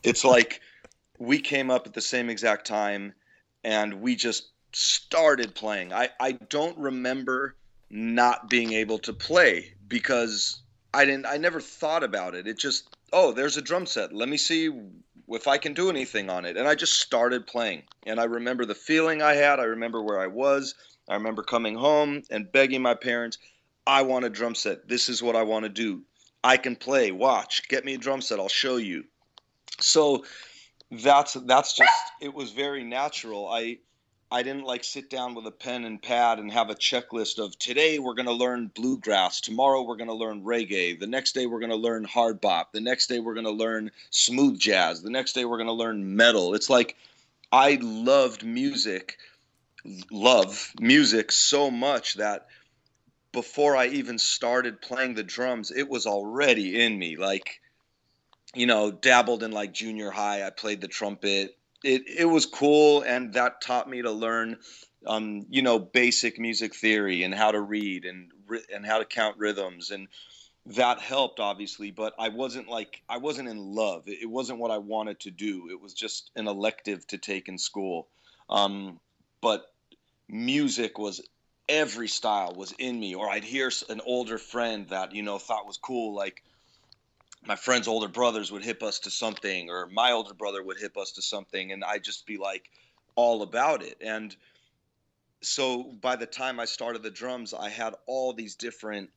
it's 0.03 0.25
like 0.25 0.61
we 1.19 1.39
came 1.39 1.71
up 1.71 1.87
at 1.87 1.93
the 1.93 2.01
same 2.01 2.29
exact 2.29 2.67
time, 2.67 3.13
and 3.63 4.01
we 4.01 4.15
just 4.15 4.49
started 4.73 5.55
playing. 5.55 5.93
I, 5.93 6.09
I 6.19 6.33
don't 6.33 6.77
remember 6.77 7.55
not 7.89 8.49
being 8.49 8.73
able 8.73 8.99
to 8.99 9.13
play 9.13 9.73
because 9.87 10.61
I 10.93 11.05
didn't 11.05 11.25
I 11.25 11.37
never 11.37 11.61
thought 11.61 12.03
about 12.03 12.35
it. 12.35 12.47
It 12.47 12.57
just 12.57 12.95
oh, 13.13 13.31
there's 13.31 13.57
a 13.57 13.61
drum 13.61 13.85
set. 13.85 14.13
Let 14.13 14.29
me 14.29 14.37
see 14.37 14.69
if 15.29 15.47
I 15.47 15.57
can 15.57 15.73
do 15.73 15.89
anything 15.89 16.29
on 16.29 16.45
it. 16.45 16.57
And 16.57 16.67
I 16.67 16.75
just 16.75 16.99
started 16.99 17.47
playing. 17.47 17.83
And 18.05 18.19
I 18.19 18.25
remember 18.25 18.65
the 18.65 18.75
feeling 18.75 19.21
I 19.21 19.33
had. 19.33 19.59
I 19.59 19.63
remember 19.63 20.01
where 20.01 20.19
I 20.19 20.27
was. 20.27 20.75
I 21.09 21.15
remember 21.15 21.43
coming 21.43 21.75
home 21.75 22.23
and 22.29 22.51
begging 22.51 22.81
my 22.81 22.93
parents, 22.93 23.37
I 23.85 24.01
want 24.01 24.25
a 24.25 24.29
drum 24.29 24.55
set. 24.55 24.87
This 24.87 25.09
is 25.09 25.23
what 25.23 25.35
I 25.35 25.43
want 25.43 25.63
to 25.63 25.69
do. 25.69 26.03
I 26.43 26.57
can 26.57 26.75
play. 26.75 27.11
Watch. 27.11 27.67
Get 27.69 27.85
me 27.85 27.93
a 27.93 27.97
drum 27.97 28.21
set. 28.21 28.39
I'll 28.39 28.49
show 28.49 28.77
you. 28.77 29.05
So 29.79 30.25
that's 30.91 31.33
that's 31.33 31.75
just 31.75 31.91
it 32.21 32.33
was 32.33 32.51
very 32.51 32.83
natural. 32.83 33.47
I 33.47 33.79
I 34.29 34.43
didn't 34.43 34.65
like 34.65 34.83
sit 34.83 35.09
down 35.09 35.35
with 35.35 35.47
a 35.47 35.51
pen 35.51 35.85
and 35.85 36.01
pad 36.01 36.39
and 36.39 36.51
have 36.51 36.69
a 36.69 36.75
checklist 36.75 37.39
of 37.39 37.57
today 37.57 37.97
we're 37.97 38.13
going 38.13 38.25
to 38.25 38.33
learn 38.33 38.69
bluegrass, 38.75 39.39
tomorrow 39.39 39.83
we're 39.83 39.95
going 39.95 40.09
to 40.09 40.13
learn 40.13 40.43
reggae, 40.43 40.99
the 40.99 41.07
next 41.07 41.31
day 41.31 41.45
we're 41.45 41.61
going 41.61 41.69
to 41.69 41.77
learn 41.77 42.03
hard 42.03 42.41
bop, 42.41 42.73
the 42.73 42.81
next 42.81 43.07
day 43.07 43.21
we're 43.21 43.35
going 43.35 43.45
to 43.45 43.51
learn 43.51 43.89
smooth 44.09 44.59
jazz, 44.59 45.01
the 45.01 45.09
next 45.09 45.31
day 45.31 45.45
we're 45.45 45.57
going 45.57 45.67
to 45.67 45.73
learn 45.73 46.17
metal. 46.17 46.55
It's 46.55 46.69
like 46.69 46.97
I 47.53 47.79
loved 47.81 48.43
music, 48.43 49.17
love 50.11 50.73
music 50.77 51.31
so 51.31 51.71
much 51.71 52.15
that 52.15 52.47
before 53.31 53.77
I 53.77 53.87
even 53.87 54.17
started 54.17 54.81
playing 54.81 55.13
the 55.13 55.23
drums, 55.23 55.71
it 55.71 55.87
was 55.87 56.05
already 56.05 56.83
in 56.83 56.99
me. 56.99 57.15
Like, 57.15 57.61
you 58.53 58.65
know, 58.65 58.91
dabbled 58.91 59.43
in 59.43 59.51
like 59.51 59.73
junior 59.73 60.11
high, 60.11 60.45
I 60.45 60.49
played 60.49 60.81
the 60.81 60.89
trumpet 60.89 61.56
it 61.83 62.03
it 62.07 62.25
was 62.25 62.45
cool, 62.45 63.01
and 63.01 63.33
that 63.33 63.61
taught 63.61 63.89
me 63.89 64.01
to 64.01 64.11
learn, 64.11 64.57
um, 65.05 65.45
you 65.49 65.61
know, 65.61 65.79
basic 65.79 66.39
music 66.39 66.75
theory 66.75 67.23
and 67.23 67.33
how 67.33 67.51
to 67.51 67.61
read 67.61 68.05
and 68.05 68.31
and 68.73 68.85
how 68.85 68.99
to 68.99 69.05
count 69.05 69.37
rhythms 69.37 69.91
and 69.91 70.07
that 70.75 70.99
helped 70.99 71.39
obviously 71.39 71.91
but 71.91 72.13
i 72.19 72.27
wasn't 72.29 72.67
like 72.67 73.01
i 73.07 73.17
wasn't 73.17 73.47
in 73.47 73.57
love. 73.57 74.03
It 74.05 74.29
wasn't 74.29 74.59
what 74.59 74.71
i 74.71 74.77
wanted 74.77 75.19
to 75.21 75.31
do. 75.31 75.69
It 75.71 75.81
was 75.81 75.93
just 75.93 76.31
an 76.35 76.47
elective 76.47 77.05
to 77.07 77.17
take 77.17 77.47
in 77.47 77.57
school. 77.57 78.07
Um, 78.49 78.99
but 79.41 79.65
music 80.27 80.97
was 80.97 81.21
every 81.69 82.07
style 82.07 82.53
was 82.55 82.73
in 82.77 82.99
me 82.99 83.15
or 83.15 83.29
i'd 83.29 83.43
hear 83.43 83.69
an 83.89 84.01
older 84.05 84.37
friend 84.37 84.87
that 84.89 85.13
you 85.13 85.21
know 85.21 85.37
thought 85.37 85.67
was 85.67 85.77
cool 85.77 86.13
like 86.13 86.43
my 87.47 87.55
friends' 87.55 87.87
older 87.87 88.07
brothers 88.07 88.51
would 88.51 88.63
hip 88.63 88.83
us 88.83 88.99
to 88.99 89.11
something, 89.11 89.69
or 89.69 89.87
my 89.87 90.11
older 90.11 90.33
brother 90.33 90.63
would 90.63 90.77
hip 90.77 90.97
us 90.97 91.11
to 91.13 91.21
something, 91.21 91.71
and 91.71 91.83
I'd 91.83 92.03
just 92.03 92.25
be 92.25 92.37
like 92.37 92.69
all 93.15 93.41
about 93.41 93.81
it. 93.81 93.97
And 94.01 94.35
so 95.41 95.83
by 95.83 96.15
the 96.15 96.25
time 96.25 96.59
I 96.59 96.65
started 96.65 97.03
the 97.03 97.09
drums, 97.09 97.53
I 97.53 97.69
had 97.69 97.95
all 98.05 98.33
these 98.33 98.55
different 98.55 99.09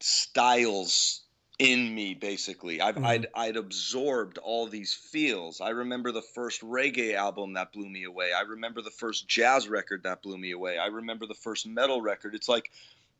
styles 0.00 1.22
in 1.58 1.94
me 1.94 2.14
basically. 2.14 2.80
I've, 2.80 2.96
mm-hmm. 2.96 3.06
I'd, 3.06 3.26
I'd 3.34 3.56
absorbed 3.56 4.38
all 4.38 4.66
these 4.66 4.92
feels. 4.92 5.60
I 5.60 5.70
remember 5.70 6.12
the 6.12 6.22
first 6.22 6.60
reggae 6.62 7.14
album 7.14 7.54
that 7.54 7.72
blew 7.72 7.88
me 7.88 8.04
away. 8.04 8.32
I 8.32 8.42
remember 8.42 8.82
the 8.82 8.90
first 8.90 9.26
jazz 9.26 9.68
record 9.68 10.02
that 10.02 10.22
blew 10.22 10.36
me 10.36 10.50
away. 10.50 10.78
I 10.78 10.86
remember 10.86 11.26
the 11.26 11.34
first 11.34 11.66
metal 11.66 12.02
record. 12.02 12.34
It's 12.34 12.48
like 12.48 12.70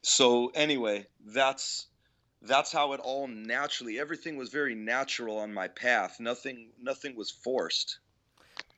so 0.02 0.52
anyway 0.54 1.06
that's 1.25 1.87
that's 2.46 2.72
how 2.72 2.92
it 2.92 3.00
all 3.00 3.26
naturally 3.28 3.98
everything 3.98 4.36
was 4.36 4.48
very 4.50 4.74
natural 4.74 5.38
on 5.38 5.52
my 5.52 5.68
path 5.68 6.18
nothing 6.20 6.68
nothing 6.80 7.14
was 7.16 7.30
forced 7.30 7.98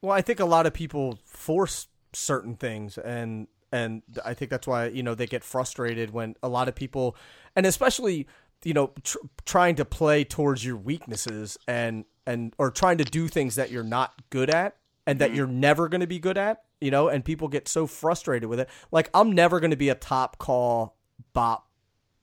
well 0.02 0.12
i 0.12 0.20
think 0.22 0.40
a 0.40 0.44
lot 0.44 0.66
of 0.66 0.72
people 0.72 1.18
force 1.24 1.88
certain 2.12 2.54
things 2.56 2.98
and 2.98 3.46
and 3.72 4.02
i 4.24 4.32
think 4.34 4.50
that's 4.50 4.66
why 4.66 4.86
you 4.86 5.02
know 5.02 5.14
they 5.14 5.26
get 5.26 5.44
frustrated 5.44 6.10
when 6.10 6.34
a 6.42 6.48
lot 6.48 6.68
of 6.68 6.74
people 6.74 7.14
and 7.54 7.66
especially 7.66 8.26
you 8.64 8.72
know 8.72 8.92
tr- 9.02 9.18
trying 9.44 9.74
to 9.76 9.84
play 9.84 10.24
towards 10.24 10.64
your 10.64 10.76
weaknesses 10.76 11.58
and 11.68 12.04
and 12.26 12.54
or 12.58 12.70
trying 12.70 12.98
to 12.98 13.04
do 13.04 13.28
things 13.28 13.54
that 13.54 13.70
you're 13.70 13.84
not 13.84 14.12
good 14.30 14.50
at 14.50 14.76
and 15.06 15.18
that 15.20 15.30
Mhm. 15.30 15.36
you're 15.36 15.46
never 15.46 15.88
going 15.88 16.02
to 16.02 16.06
be 16.06 16.18
good 16.18 16.36
at, 16.36 16.64
you 16.82 16.90
know, 16.90 17.08
and 17.08 17.24
people 17.24 17.48
get 17.48 17.66
so 17.66 17.86
frustrated 17.86 18.46
with 18.50 18.60
it. 18.60 18.68
Like 18.92 19.08
I'm 19.14 19.32
never 19.32 19.60
going 19.60 19.70
to 19.70 19.76
be 19.78 19.88
a 19.88 19.94
top 19.94 20.36
call 20.36 20.98
bop 21.32 21.70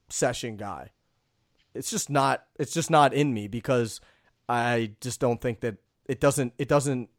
session 0.10 0.58
guy. 0.58 0.92
It's 1.76 1.90
just 1.90 2.10
not 2.10 2.46
it's 2.58 2.74
just 2.74 2.90
not 2.90 3.14
in 3.14 3.34
me 3.34 3.48
because 3.48 4.02
I 4.48 4.92
just 5.02 5.20
don't 5.20 5.42
think 5.42 5.60
that 5.62 5.76
it 6.08 6.20
doesn't 6.20 6.54
it 6.58 6.68
doesn't 6.68 7.10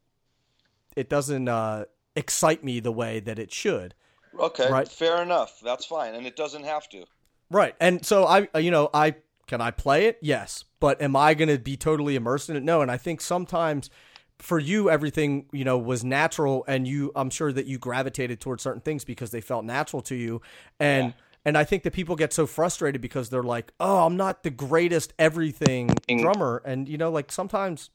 it 0.95 1.09
doesn't 1.09 1.47
uh 1.47 1.85
excite 2.15 2.63
me 2.63 2.79
the 2.79 2.91
way 2.91 3.19
that 3.19 3.37
it 3.39 3.51
should. 3.53 3.93
Okay, 4.39 4.71
Right. 4.71 4.87
fair 4.87 5.21
enough. 5.21 5.59
That's 5.63 5.85
fine, 5.85 6.13
and 6.15 6.25
it 6.27 6.35
doesn't 6.35 6.63
have 6.63 6.87
to. 6.89 7.05
Right. 7.49 7.75
And 7.79 8.05
so 8.05 8.25
I 8.25 8.47
uh, 8.53 8.59
you 8.59 8.71
know, 8.71 8.89
I 8.93 9.15
can 9.47 9.61
I 9.61 9.71
play 9.71 10.05
it? 10.07 10.19
Yes. 10.21 10.65
But 10.79 11.01
am 11.01 11.15
I 11.15 11.33
going 11.33 11.49
to 11.49 11.57
be 11.57 11.77
totally 11.77 12.15
immersed 12.15 12.49
in 12.49 12.55
it? 12.55 12.63
No, 12.63 12.81
and 12.81 12.91
I 12.91 12.97
think 12.97 13.21
sometimes 13.21 13.89
for 14.37 14.59
you 14.59 14.89
everything, 14.89 15.45
you 15.51 15.63
know, 15.63 15.77
was 15.77 16.03
natural 16.03 16.63
and 16.67 16.87
you 16.87 17.11
I'm 17.15 17.29
sure 17.29 17.51
that 17.51 17.65
you 17.65 17.79
gravitated 17.79 18.39
towards 18.39 18.61
certain 18.61 18.81
things 18.81 19.03
because 19.03 19.31
they 19.31 19.41
felt 19.41 19.65
natural 19.65 20.01
to 20.03 20.15
you. 20.15 20.41
And 20.79 21.07
Yeah. 21.07 21.11
And 21.47 21.57
I 21.57 21.63
think 21.63 21.83
that 21.83 21.93
people 21.93 22.17
get 22.17 22.33
so 22.33 22.45
frustrated 22.45 22.99
because 22.99 23.29
they're 23.29 23.41
like, 23.41 23.71
"Oh, 23.79 24.05
I'm 24.05 24.17
not 24.17 24.43
the 24.43 24.49
greatest 24.49 25.13
everything 25.17 26.01
Mm. 26.09 26.21
drummer." 26.21 26.61
And 26.65 26.89
you 26.89 26.97
know, 26.97 27.09
like 27.09 27.31
sometimes 27.31 27.89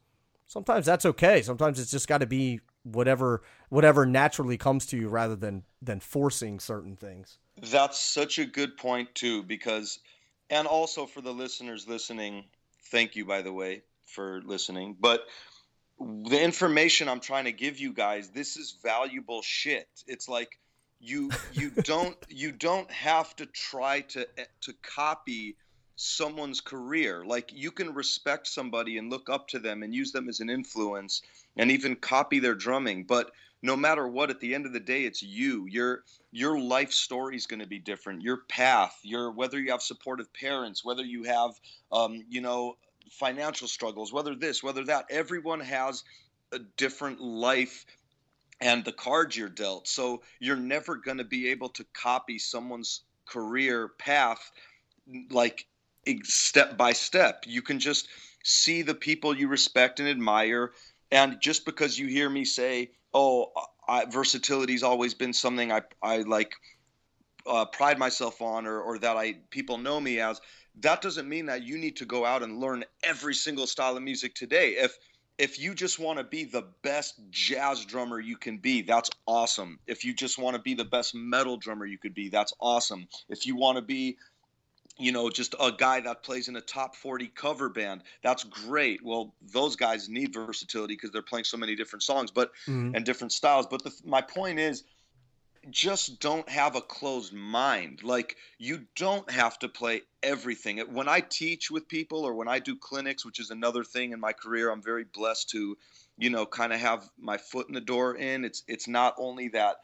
sometimes 0.46 0.86
that's 0.86 1.04
okay. 1.04 1.42
Sometimes 1.42 1.78
it's 1.78 1.90
just 1.90 2.08
got 2.08 2.18
to 2.22 2.26
be 2.26 2.60
whatever 2.82 3.42
whatever 3.68 4.06
naturally 4.06 4.56
comes 4.56 4.86
to 4.86 4.96
you 4.96 5.08
rather 5.10 5.36
than 5.36 5.64
than 5.82 6.00
forcing 6.00 6.60
certain 6.60 6.96
things. 6.96 7.36
That's 7.60 8.00
such 8.00 8.38
a 8.38 8.46
good 8.46 8.78
point 8.78 9.14
too, 9.14 9.42
because, 9.42 9.98
and 10.48 10.66
also 10.66 11.04
for 11.04 11.20
the 11.20 11.34
listeners 11.34 11.86
listening, 11.86 12.44
thank 12.90 13.16
you 13.16 13.26
by 13.26 13.42
the 13.42 13.52
way 13.52 13.82
for 14.06 14.40
listening. 14.46 14.96
But 14.98 15.26
the 16.00 16.40
information 16.42 17.06
I'm 17.06 17.20
trying 17.20 17.44
to 17.44 17.52
give 17.52 17.78
you 17.78 17.92
guys, 17.92 18.30
this 18.30 18.56
is 18.56 18.78
valuable 18.82 19.42
shit. 19.42 19.88
It's 20.06 20.26
like 20.26 20.58
you 21.02 21.30
you 21.52 21.70
don't 21.70 22.16
you 22.28 22.52
don't 22.52 22.90
have 22.90 23.34
to 23.36 23.46
try 23.46 24.00
to 24.00 24.26
to 24.62 24.72
copy 24.82 25.56
someone's 25.96 26.60
career. 26.60 27.24
Like 27.24 27.52
you 27.52 27.70
can 27.70 27.92
respect 27.92 28.46
somebody 28.46 28.98
and 28.98 29.10
look 29.10 29.28
up 29.28 29.48
to 29.48 29.58
them 29.58 29.82
and 29.82 29.94
use 29.94 30.12
them 30.12 30.28
as 30.28 30.40
an 30.40 30.48
influence 30.48 31.22
and 31.56 31.70
even 31.70 31.96
copy 31.96 32.38
their 32.38 32.54
drumming, 32.54 33.04
but 33.04 33.30
no 33.62 33.76
matter 33.76 34.08
what 34.08 34.30
at 34.30 34.40
the 34.40 34.54
end 34.54 34.66
of 34.66 34.72
the 34.72 34.80
day 34.80 35.04
it's 35.04 35.22
you. 35.22 35.66
Your 35.66 36.02
your 36.30 36.58
life 36.58 36.92
story 36.92 37.36
is 37.36 37.46
going 37.46 37.60
to 37.60 37.66
be 37.66 37.78
different. 37.78 38.22
Your 38.22 38.38
path, 38.48 38.98
your 39.02 39.32
whether 39.32 39.60
you 39.60 39.72
have 39.72 39.82
supportive 39.82 40.32
parents, 40.32 40.84
whether 40.84 41.04
you 41.04 41.24
have 41.24 41.50
um, 41.90 42.24
you 42.28 42.40
know 42.40 42.76
financial 43.10 43.68
struggles, 43.68 44.12
whether 44.12 44.34
this, 44.34 44.62
whether 44.62 44.84
that, 44.84 45.06
everyone 45.10 45.60
has 45.60 46.04
a 46.52 46.58
different 46.76 47.20
life 47.20 47.86
and 48.62 48.84
the 48.84 48.92
cards 48.92 49.36
you're 49.36 49.48
dealt. 49.48 49.88
So 49.88 50.22
you're 50.38 50.56
never 50.56 50.94
going 50.94 51.18
to 51.18 51.24
be 51.24 51.48
able 51.48 51.68
to 51.70 51.84
copy 51.92 52.38
someone's 52.38 53.02
career 53.26 53.88
path 53.98 54.52
like 55.30 55.66
step 56.22 56.78
by 56.78 56.92
step. 56.92 57.42
You 57.44 57.60
can 57.60 57.80
just 57.80 58.08
see 58.44 58.82
the 58.82 58.94
people 58.94 59.36
you 59.36 59.48
respect 59.48 59.98
and 59.98 60.08
admire. 60.08 60.72
And 61.10 61.40
just 61.40 61.64
because 61.64 61.98
you 61.98 62.06
hear 62.06 62.30
me 62.30 62.44
say, 62.44 62.92
oh, 63.12 63.52
I, 63.88 64.04
versatility's 64.04 64.84
always 64.84 65.12
been 65.12 65.32
something 65.32 65.72
I, 65.72 65.82
I 66.00 66.18
like 66.18 66.54
uh, 67.44 67.64
pride 67.64 67.98
myself 67.98 68.40
on 68.40 68.66
or, 68.66 68.80
or 68.80 68.96
that 68.98 69.16
I 69.16 69.34
people 69.50 69.76
know 69.76 70.00
me 70.00 70.20
as, 70.20 70.40
that 70.80 71.02
doesn't 71.02 71.28
mean 71.28 71.46
that 71.46 71.64
you 71.64 71.78
need 71.78 71.96
to 71.96 72.06
go 72.06 72.24
out 72.24 72.44
and 72.44 72.60
learn 72.60 72.84
every 73.02 73.34
single 73.34 73.66
style 73.66 73.96
of 73.96 74.02
music 74.04 74.34
today. 74.36 74.70
If 74.70 74.96
if 75.42 75.58
you 75.58 75.74
just 75.74 75.98
want 75.98 76.18
to 76.18 76.24
be 76.24 76.44
the 76.44 76.62
best 76.82 77.20
jazz 77.30 77.84
drummer 77.84 78.20
you 78.20 78.36
can 78.36 78.58
be, 78.58 78.82
that's 78.82 79.10
awesome. 79.26 79.80
If 79.88 80.04
you 80.04 80.14
just 80.14 80.38
want 80.38 80.54
to 80.54 80.62
be 80.62 80.74
the 80.74 80.84
best 80.84 81.16
metal 81.16 81.56
drummer 81.56 81.84
you 81.84 81.98
could 81.98 82.14
be, 82.14 82.28
that's 82.28 82.52
awesome. 82.60 83.08
If 83.28 83.44
you 83.44 83.56
want 83.56 83.74
to 83.74 83.82
be 83.82 84.18
you 84.98 85.10
know, 85.10 85.30
just 85.30 85.54
a 85.58 85.72
guy 85.72 86.00
that 86.00 86.22
plays 86.22 86.48
in 86.48 86.56
a 86.56 86.60
top 86.60 86.94
40 86.94 87.26
cover 87.34 87.70
band. 87.70 88.02
That's 88.22 88.44
great. 88.44 89.02
Well, 89.02 89.34
those 89.40 89.74
guys 89.74 90.08
need 90.10 90.34
versatility 90.34 90.94
because 90.94 91.10
they're 91.10 91.22
playing 91.22 91.44
so 91.44 91.56
many 91.56 91.74
different 91.74 92.02
songs, 92.02 92.30
but 92.30 92.50
Mhm. 92.68 92.94
and 92.94 93.04
different 93.04 93.32
styles. 93.32 93.66
But 93.66 93.82
the, 93.82 93.92
my 94.04 94.20
point 94.20 94.58
is, 94.58 94.84
just 95.70 96.20
don't 96.20 96.48
have 96.48 96.76
a 96.76 96.80
closed 96.80 97.32
mind. 97.32 98.02
Like 98.02 98.36
you 98.58 98.86
don't 98.96 99.30
have 99.30 99.58
to 99.60 99.68
play 99.68 100.02
everything. 100.22 100.78
When 100.92 101.08
I 101.08 101.20
teach 101.20 101.70
with 101.70 101.88
people 101.88 102.24
or 102.24 102.34
when 102.34 102.48
I 102.48 102.58
do 102.58 102.76
clinics, 102.76 103.24
which 103.24 103.40
is 103.40 103.50
another 103.50 103.84
thing 103.84 104.12
in 104.12 104.20
my 104.20 104.32
career, 104.32 104.70
I'm 104.70 104.82
very 104.82 105.04
blessed 105.04 105.50
to, 105.50 105.76
you 106.18 106.30
know, 106.30 106.46
kind 106.46 106.72
of 106.72 106.80
have 106.80 107.08
my 107.18 107.38
foot 107.38 107.68
in 107.68 107.74
the 107.74 107.80
door 107.80 108.16
in. 108.16 108.44
It's 108.44 108.62
it's 108.66 108.88
not 108.88 109.14
only 109.18 109.48
that 109.48 109.76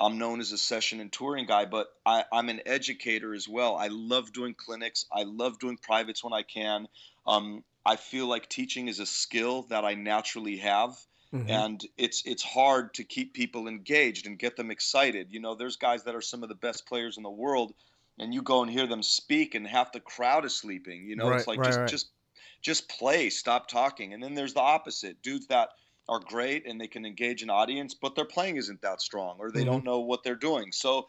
I'm 0.00 0.18
known 0.18 0.40
as 0.40 0.52
a 0.52 0.58
session 0.58 1.00
and 1.00 1.12
touring 1.12 1.46
guy, 1.46 1.64
but 1.66 1.88
I, 2.04 2.24
I'm 2.32 2.48
an 2.48 2.62
educator 2.66 3.34
as 3.34 3.48
well. 3.48 3.76
I 3.76 3.88
love 3.88 4.32
doing 4.32 4.54
clinics. 4.54 5.06
I 5.12 5.22
love 5.22 5.58
doing 5.58 5.76
privates 5.76 6.22
when 6.22 6.32
I 6.32 6.42
can. 6.42 6.88
Um, 7.26 7.64
I 7.86 7.96
feel 7.96 8.26
like 8.26 8.48
teaching 8.48 8.88
is 8.88 8.98
a 8.98 9.06
skill 9.06 9.62
that 9.64 9.84
I 9.84 9.94
naturally 9.94 10.58
have 10.58 10.96
Mhm. 11.34 11.64
and 11.64 11.86
it's 11.98 12.22
it's 12.26 12.42
hard 12.42 12.94
to 12.94 13.04
keep 13.04 13.34
people 13.34 13.68
engaged 13.68 14.26
and 14.26 14.38
get 14.38 14.56
them 14.56 14.70
excited. 14.70 15.32
You 15.32 15.40
know, 15.40 15.54
there's 15.54 15.76
guys 15.76 16.04
that 16.04 16.14
are 16.14 16.20
some 16.22 16.42
of 16.42 16.48
the 16.48 16.54
best 16.54 16.86
players 16.86 17.16
in 17.16 17.22
the 17.22 17.30
world, 17.30 17.74
and 18.18 18.32
you 18.34 18.42
go 18.42 18.62
and 18.62 18.70
hear 18.70 18.86
them 18.86 19.02
speak, 19.02 19.54
and 19.54 19.66
half 19.66 19.92
the 19.92 20.00
crowd 20.00 20.44
is 20.44 20.54
sleeping. 20.56 21.06
You 21.06 21.16
know, 21.16 21.32
it's 21.32 21.46
like 21.46 21.62
right, 21.62 21.64
just 21.64 21.86
right. 21.86 21.94
just 21.94 22.12
just 22.62 22.88
play, 22.88 23.30
stop 23.30 23.68
talking. 23.68 24.12
And 24.14 24.22
then 24.22 24.34
there's 24.34 24.54
the 24.54 24.60
opposite, 24.60 25.22
dudes 25.22 25.46
that 25.48 25.70
are 26.08 26.20
great 26.20 26.66
and 26.66 26.80
they 26.80 26.88
can 26.88 27.06
engage 27.06 27.42
an 27.42 27.50
audience, 27.50 27.94
but 27.94 28.14
their 28.14 28.26
playing 28.26 28.56
isn't 28.56 28.82
that 28.82 29.00
strong, 29.00 29.36
or 29.38 29.50
they 29.50 29.64
Mhm. 29.64 29.64
don't 29.64 29.84
know 29.84 30.00
what 30.00 30.22
they're 30.22 30.36
doing. 30.36 30.72
So 30.72 31.08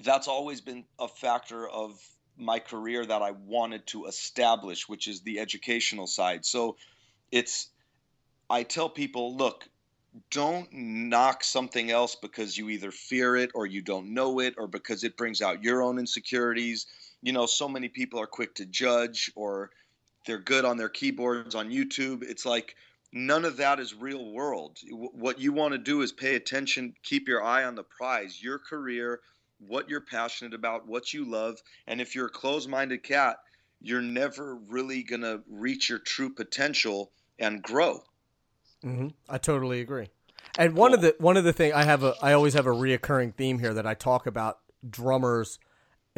that's 0.00 0.28
always 0.28 0.60
been 0.60 0.86
a 0.98 1.08
factor 1.08 1.68
of 1.68 1.98
my 2.36 2.58
career 2.58 3.04
that 3.06 3.22
I 3.22 3.30
wanted 3.30 3.86
to 3.88 4.06
establish, 4.06 4.88
which 4.88 5.08
is 5.08 5.22
the 5.22 5.38
educational 5.40 6.06
side. 6.06 6.44
So 6.44 6.76
it's 7.32 7.72
I 8.48 8.62
tell 8.62 8.88
people, 8.88 9.36
look, 9.36 9.68
don't 10.30 10.68
knock 10.72 11.44
something 11.44 11.90
else 11.90 12.14
because 12.14 12.56
you 12.56 12.70
either 12.70 12.90
fear 12.90 13.36
it 13.36 13.50
or 13.54 13.66
you 13.66 13.82
don't 13.82 14.14
know 14.14 14.40
it 14.40 14.54
or 14.56 14.66
because 14.66 15.04
it 15.04 15.16
brings 15.16 15.42
out 15.42 15.62
your 15.62 15.82
own 15.82 15.98
insecurities. 15.98 16.86
You 17.22 17.32
know, 17.32 17.46
so 17.46 17.68
many 17.68 17.88
people 17.88 18.20
are 18.20 18.26
quick 18.26 18.54
to 18.56 18.66
judge 18.66 19.30
or 19.34 19.70
they're 20.26 20.38
good 20.38 20.64
on 20.64 20.76
their 20.76 20.88
keyboards 20.88 21.54
on 21.54 21.70
YouTube. 21.70 22.22
It's 22.22 22.46
like 22.46 22.76
none 23.12 23.44
of 23.44 23.58
that 23.58 23.80
is 23.80 23.94
real 23.94 24.30
world. 24.30 24.78
What 24.90 25.40
you 25.40 25.52
want 25.52 25.72
to 25.72 25.78
do 25.78 26.02
is 26.02 26.12
pay 26.12 26.34
attention, 26.36 26.94
keep 27.02 27.28
your 27.28 27.44
eye 27.44 27.64
on 27.64 27.74
the 27.74 27.84
prize, 27.84 28.42
your 28.42 28.58
career, 28.58 29.20
what 29.58 29.88
you're 29.88 30.00
passionate 30.00 30.54
about, 30.54 30.86
what 30.86 31.12
you 31.12 31.24
love. 31.24 31.58
And 31.86 32.00
if 32.00 32.14
you're 32.14 32.26
a 32.26 32.30
closed 32.30 32.68
minded 32.68 33.02
cat, 33.02 33.36
you're 33.80 34.02
never 34.02 34.56
really 34.68 35.02
going 35.02 35.22
to 35.22 35.42
reach 35.48 35.88
your 35.88 35.98
true 35.98 36.30
potential 36.30 37.10
and 37.38 37.62
grow. 37.62 38.02
Hmm 38.86 39.08
I 39.28 39.38
totally 39.38 39.80
agree. 39.80 40.08
And 40.58 40.74
one 40.76 40.94
of 40.94 41.00
the 41.00 41.16
one 41.18 41.36
of 41.36 41.44
the 41.44 41.52
thing 41.52 41.72
I 41.72 41.82
have 41.82 42.02
a 42.04 42.14
I 42.22 42.32
always 42.32 42.54
have 42.54 42.66
a 42.66 42.70
reoccurring 42.70 43.34
theme 43.34 43.58
here 43.58 43.74
that 43.74 43.86
I 43.86 43.94
talk 43.94 44.26
about 44.26 44.58
drummers 44.88 45.58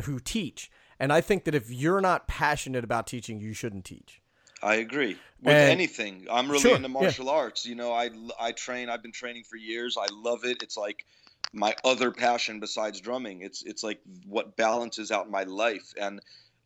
who 0.05 0.21
teach. 0.21 0.71
And 1.01 1.13
I 1.13 1.21
think 1.21 1.45
that 1.45 1.55
if 1.55 1.71
you're 1.71 2.01
not 2.01 2.29
passionate 2.29 2.85
about 2.85 3.07
teaching, 3.07 3.41
you 3.41 3.55
shouldn't 3.55 3.85
teach. 3.85 4.21
I 4.63 4.75
agree 4.77 5.17
with 5.41 5.55
And- 5.55 5.71
anything. 5.71 6.27
I'm 6.31 6.49
really 6.49 6.61
Sure, 6.61 6.77
into 6.77 6.89
yeah. 6.89 6.93
martial 7.01 7.31
arts. 7.31 7.65
You 7.65 7.75
know, 7.75 7.93
I 7.93 8.11
I 8.39 8.53
train. 8.53 8.91
I've 8.91 9.03
been 9.03 9.13
training 9.13 9.45
for 9.45 9.57
years. 9.57 9.97
I 9.97 10.07
love 10.13 10.45
it. 10.45 10.63
It's 10.63 10.77
like 10.77 11.05
my 11.53 11.75
other 11.85 12.11
passion 12.11 12.61
besides 12.61 13.01
drumming. 13.01 13.41
It's 13.43 13.63
it's 13.63 13.83
like 13.83 14.01
what 14.27 14.57
balances 14.57 15.11
out 15.11 15.31
my 15.31 15.45
life. 15.45 15.95
And 15.99 16.21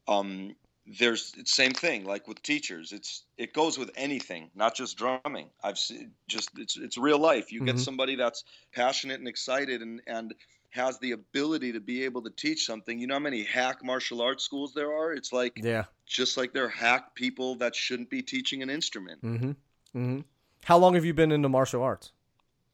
um, 0.09 0.57
there's 0.87 1.33
same 1.45 1.73
thing 1.73 2.05
like 2.05 2.27
with 2.27 2.43
teachers. 2.43 2.93
It's 2.93 3.25
it 3.39 3.53
goes 3.53 3.79
with 3.79 3.91
anything, 3.97 4.51
not 4.55 4.75
just 4.75 4.97
drumming. 4.97 5.49
I've 5.63 5.79
seen 5.79 6.13
just 6.29 6.51
it's 6.59 6.77
it's 6.77 6.99
real 6.99 7.19
life. 7.19 7.53
You 7.53 7.65
get 7.65 7.77
Mhm. 7.77 7.81
somebody 7.85 8.17
that's 8.17 8.45
passionate 8.73 9.19
and 9.21 9.29
excited 9.29 9.81
and 9.83 10.01
and 10.07 10.35
has 10.71 10.99
the 11.01 11.13
ability 11.13 11.73
to 11.73 11.81
be 11.81 12.03
able 12.05 12.23
to 12.23 12.31
teach 12.31 12.65
something. 12.65 12.99
You 12.99 13.07
know 13.07 13.15
how 13.17 13.21
many 13.21 13.45
hack 13.45 13.85
martial 13.85 14.23
arts 14.23 14.43
schools 14.43 14.73
there 14.75 14.91
are? 14.93 15.13
It's 15.13 15.33
like 15.33 15.59
Yeah. 15.63 15.85
just 16.07 16.37
like 16.39 16.53
they're 16.55 16.69
hack 16.69 17.15
people 17.15 17.57
that 17.57 17.77
shouldn't 17.77 18.09
be 18.09 18.23
teaching 18.23 18.63
an 18.63 18.71
instrument. 18.71 19.21
Mm-hmm. 19.23 19.51
Mm-hmm. 19.95 20.21
How 20.65 20.79
long 20.79 20.95
have 20.95 21.05
you 21.05 21.13
been 21.13 21.31
into 21.31 21.49
martial 21.51 21.83
arts? 21.83 22.13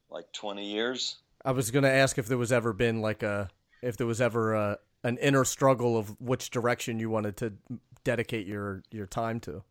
Like 0.09 0.31
20 0.31 0.71
years. 0.71 1.17
I 1.43 1.51
was 1.51 1.71
going 1.71 1.83
to 1.83 1.91
ask 1.91 2.17
if 2.17 2.27
there 2.27 2.37
was 2.37 2.51
ever 2.53 2.71
been 2.73 3.01
like 3.01 3.21
a 3.21 3.49
if 3.81 3.97
there 3.97 4.07
was 4.07 4.21
ever 4.21 4.53
a, 4.55 4.79
an 5.03 5.17
inner 5.17 5.43
struggle 5.45 5.97
of 5.97 6.19
which 6.21 6.49
direction 6.51 6.99
you 6.99 7.09
wanted 7.09 7.37
to 7.37 7.53
dedicate 8.03 8.47
your 8.47 8.83
your 8.91 9.07
time 9.07 9.39
to. 9.41 9.63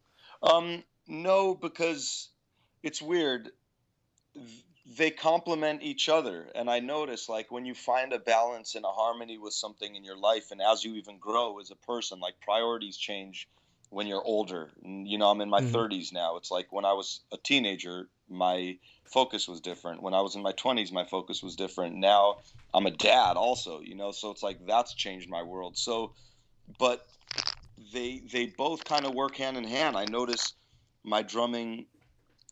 Um, 0.42 0.84
no, 1.06 1.54
because 1.54 2.30
it's 2.82 3.00
weird. 3.02 3.50
They 4.86 5.10
complement 5.10 5.82
each 5.82 6.08
other, 6.08 6.50
and 6.54 6.70
I 6.70 6.80
notice 6.80 7.28
like 7.28 7.50
when 7.50 7.66
you 7.66 7.74
find 7.74 8.12
a 8.12 8.18
balance 8.18 8.74
and 8.74 8.84
a 8.86 8.90
harmony 8.90 9.36
with 9.38 9.52
something 9.52 9.94
in 9.94 10.02
your 10.02 10.16
life, 10.16 10.50
and 10.50 10.62
as 10.62 10.82
you 10.82 10.94
even 10.94 11.18
grow 11.18 11.58
as 11.60 11.70
a 11.70 11.76
person, 11.76 12.18
like 12.20 12.40
priorities 12.40 12.96
change 12.96 13.48
when 13.90 14.06
you're 14.06 14.24
older. 14.24 14.72
And, 14.82 15.06
you 15.06 15.18
know, 15.18 15.30
I'm 15.30 15.40
in 15.42 15.50
my 15.50 15.60
Mhm. 15.60 15.60
30s 15.60 16.10
now. 16.12 16.36
It's 16.36 16.50
like 16.50 16.72
when 16.72 16.84
I 16.86 16.94
was 16.94 17.20
a 17.32 17.36
teenager, 17.36 18.08
my 18.28 18.78
focus 19.04 19.46
was 19.46 19.60
different. 19.60 20.02
When 20.02 20.14
I 20.14 20.22
was 20.22 20.34
in 20.36 20.42
my 20.42 20.52
20s, 20.52 20.90
my 20.90 21.04
focus 21.04 21.42
was 21.42 21.54
different. 21.56 21.96
Now 21.96 22.36
I'm 22.72 22.86
a 22.86 22.90
dad 22.90 23.36
also, 23.36 23.80
you 23.80 23.94
know, 23.94 24.10
so 24.10 24.30
it's 24.30 24.42
like 24.42 24.64
that's 24.66 24.94
changed 24.94 25.28
my 25.28 25.42
world. 25.42 25.76
So, 25.76 26.14
but 26.78 27.02
they 27.92 28.22
they 28.30 28.46
both 28.46 28.84
kind 28.84 29.04
of 29.04 29.14
work 29.14 29.36
hand 29.36 29.56
in 29.56 29.64
hand. 29.64 29.96
I 29.96 30.04
notice 30.06 30.54
my 31.04 31.22
drumming 31.22 31.86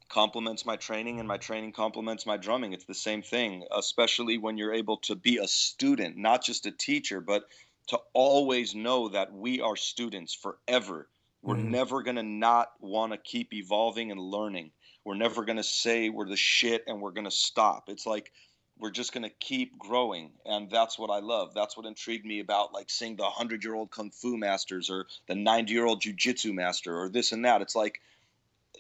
complements 0.09 0.65
my 0.65 0.77
training 0.77 1.19
and 1.19 1.27
my 1.27 1.37
training 1.37 1.73
complements 1.73 2.27
my 2.27 2.37
drumming. 2.37 2.73
It's 2.73 2.85
the 2.85 2.95
same 2.95 3.23
thing, 3.23 3.65
especially 3.73 4.39
when 4.39 4.57
you're 4.57 4.73
able 4.75 4.99
to 4.99 5.15
be 5.17 5.39
a 5.39 5.49
student, 5.49 6.17
not 6.17 6.45
just 6.45 6.67
a 6.67 6.71
teacher, 6.71 7.21
but 7.21 7.45
to 7.89 7.99
always 8.13 8.75
know 8.75 9.09
that 9.09 9.33
we 9.33 9.61
are 9.61 9.77
students 9.77 10.35
forever. 10.35 11.09
We're 11.43 11.57
mm-hmm. 11.57 11.71
never 11.71 12.03
going 12.03 12.17
to 12.17 12.23
not 12.23 12.73
want 12.81 13.13
to 13.13 13.19
keep 13.19 13.53
evolving 13.53 14.11
and 14.11 14.21
learning. 14.21 14.73
We're 15.05 15.15
never 15.15 15.45
going 15.45 15.59
to 15.59 15.63
say 15.63 16.09
we're 16.09 16.29
the 16.29 16.37
shit 16.37 16.83
and 16.89 17.01
we're 17.01 17.13
going 17.13 17.27
to 17.27 17.31
stop. 17.31 17.89
It's 17.89 18.07
like 18.07 18.33
we're 18.79 18.91
just 18.91 19.13
going 19.13 19.23
to 19.23 19.35
keep 19.41 19.79
growing 19.79 20.31
and 20.45 20.71
that's 20.71 20.99
what 20.99 21.11
i 21.11 21.19
love 21.19 21.55
that's 21.55 21.77
what 21.77 21.87
intrigued 21.87 22.27
me 22.27 22.41
about 22.41 22.73
like 22.73 22.91
seeing 22.91 23.17
the 23.17 23.23
100 23.23 23.65
year 23.65 23.75
old 23.75 23.91
kung 23.91 24.11
fu 24.11 24.37
masters 24.37 24.91
or 24.91 25.07
the 25.29 25.35
90 25.35 25.73
year 25.73 25.87
old 25.87 26.01
jiu-jitsu 26.01 26.53
master 26.53 26.99
or 26.99 27.09
this 27.09 27.33
and 27.33 27.45
that 27.45 27.63
it's 27.63 27.77
like 27.77 28.01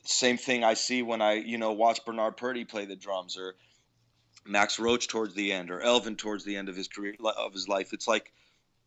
same 0.08 0.36
thing 0.36 0.64
I 0.64 0.74
see 0.74 1.02
when 1.02 1.20
I, 1.20 1.34
you 1.34 1.58
know, 1.58 1.72
watch 1.72 2.04
Bernard 2.04 2.36
Purdie 2.36 2.64
play 2.64 2.84
the 2.84 2.96
drums 2.96 3.36
or 3.36 3.54
Max 4.44 4.78
Roach 4.78 5.08
towards 5.08 5.34
the 5.34 5.52
end 5.52 5.70
or 5.70 5.80
Elvin 5.80 6.16
towards 6.16 6.44
the 6.44 6.56
end 6.56 6.68
of 6.68 6.76
his 6.76 6.88
career 6.88 7.14
of 7.36 7.52
his 7.52 7.68
life. 7.68 7.92
It's 7.92 8.08
like 8.08 8.32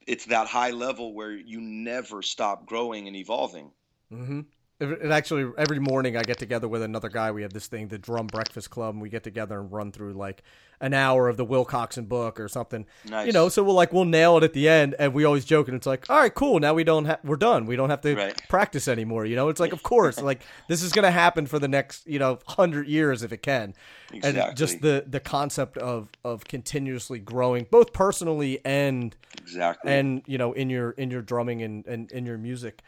it's 0.08 0.26
that 0.26 0.48
high 0.48 0.72
level 0.72 1.14
where 1.14 1.32
you 1.32 1.60
never 1.62 2.22
stop 2.22 2.66
growing 2.66 3.08
and 3.08 3.16
evolving. 3.16 3.72
Mm-hmm. 4.12 4.42
It 4.80 5.12
actually 5.12 5.52
every 5.58 5.80
morning 5.80 6.16
I 6.16 6.24
get 6.24 6.38
together 6.38 6.68
with 6.70 6.82
another 6.82 7.10
guy. 7.10 7.32
We 7.32 7.42
have 7.42 7.52
this 7.52 7.68
thing, 7.68 7.90
the 7.90 7.98
Drum 7.98 8.28
Breakfast 8.28 8.70
Club, 8.70 8.96
and 8.96 9.02
we 9.02 9.10
get 9.10 9.24
together 9.24 9.60
and 9.60 9.70
run 9.70 9.92
through 9.92 10.14
like 10.14 10.42
an 10.80 10.94
hour 10.94 11.28
of 11.28 11.36
the 11.36 11.46
Wilcoxon 11.46 12.08
book 12.08 12.40
or 12.40 12.48
something. 12.48 12.86
Nice. 13.10 13.28
You 13.28 13.34
know, 13.34 13.50
so 13.50 13.62
we'll 13.62 13.76
like 13.76 13.92
we'll 13.92 14.06
nail 14.06 14.38
it 14.38 14.44
at 14.44 14.54
the 14.54 14.70
end, 14.70 14.96
and 14.98 15.14
we 15.14 15.26
always 15.26 15.44
joke, 15.44 15.68
and 15.68 15.76
it's 15.76 15.86
like, 15.86 16.10
all 16.10 16.18
right, 16.18 16.34
cool. 16.34 16.62
Now 16.62 16.74
we 16.74 16.86
don't 16.86 17.04
have 17.06 17.20
we're 17.26 17.36
done. 17.36 17.66
We 17.66 17.76
don't 17.76 17.90
have 17.90 18.00
to 18.02 18.16
right. 18.16 18.42
practice 18.48 18.88
anymore. 18.88 19.26
You 19.26 19.36
know, 19.36 19.50
it's 19.50 19.60
like 19.60 19.74
of 19.74 19.84
course, 19.84 20.22
like 20.22 20.44
this 20.70 20.82
is 20.82 20.94
gonna 20.94 21.12
happen 21.12 21.46
for 21.46 21.60
the 21.60 21.68
next 21.68 22.08
you 22.08 22.20
know 22.20 22.40
hundred 22.48 22.88
years 22.88 23.22
if 23.22 23.34
it 23.34 23.42
can. 23.42 23.74
Exactly. 24.14 24.42
And 24.42 24.58
just 24.58 24.82
the 24.82 25.04
the 25.06 25.20
concept 25.20 25.78
of 25.78 26.10
of 26.24 26.46
continuously 26.46 27.20
growing, 27.20 27.68
both 27.70 27.92
personally 27.92 28.60
and 28.64 29.14
exactly, 29.38 29.92
and 29.92 30.22
you 30.26 30.38
know 30.38 30.54
in 30.54 30.70
your 30.70 30.92
in 30.92 31.12
your 31.12 31.22
drumming 31.22 31.62
and 31.64 31.86
and 31.86 32.10
in 32.14 32.26
your 32.26 32.38
music. 32.38 32.82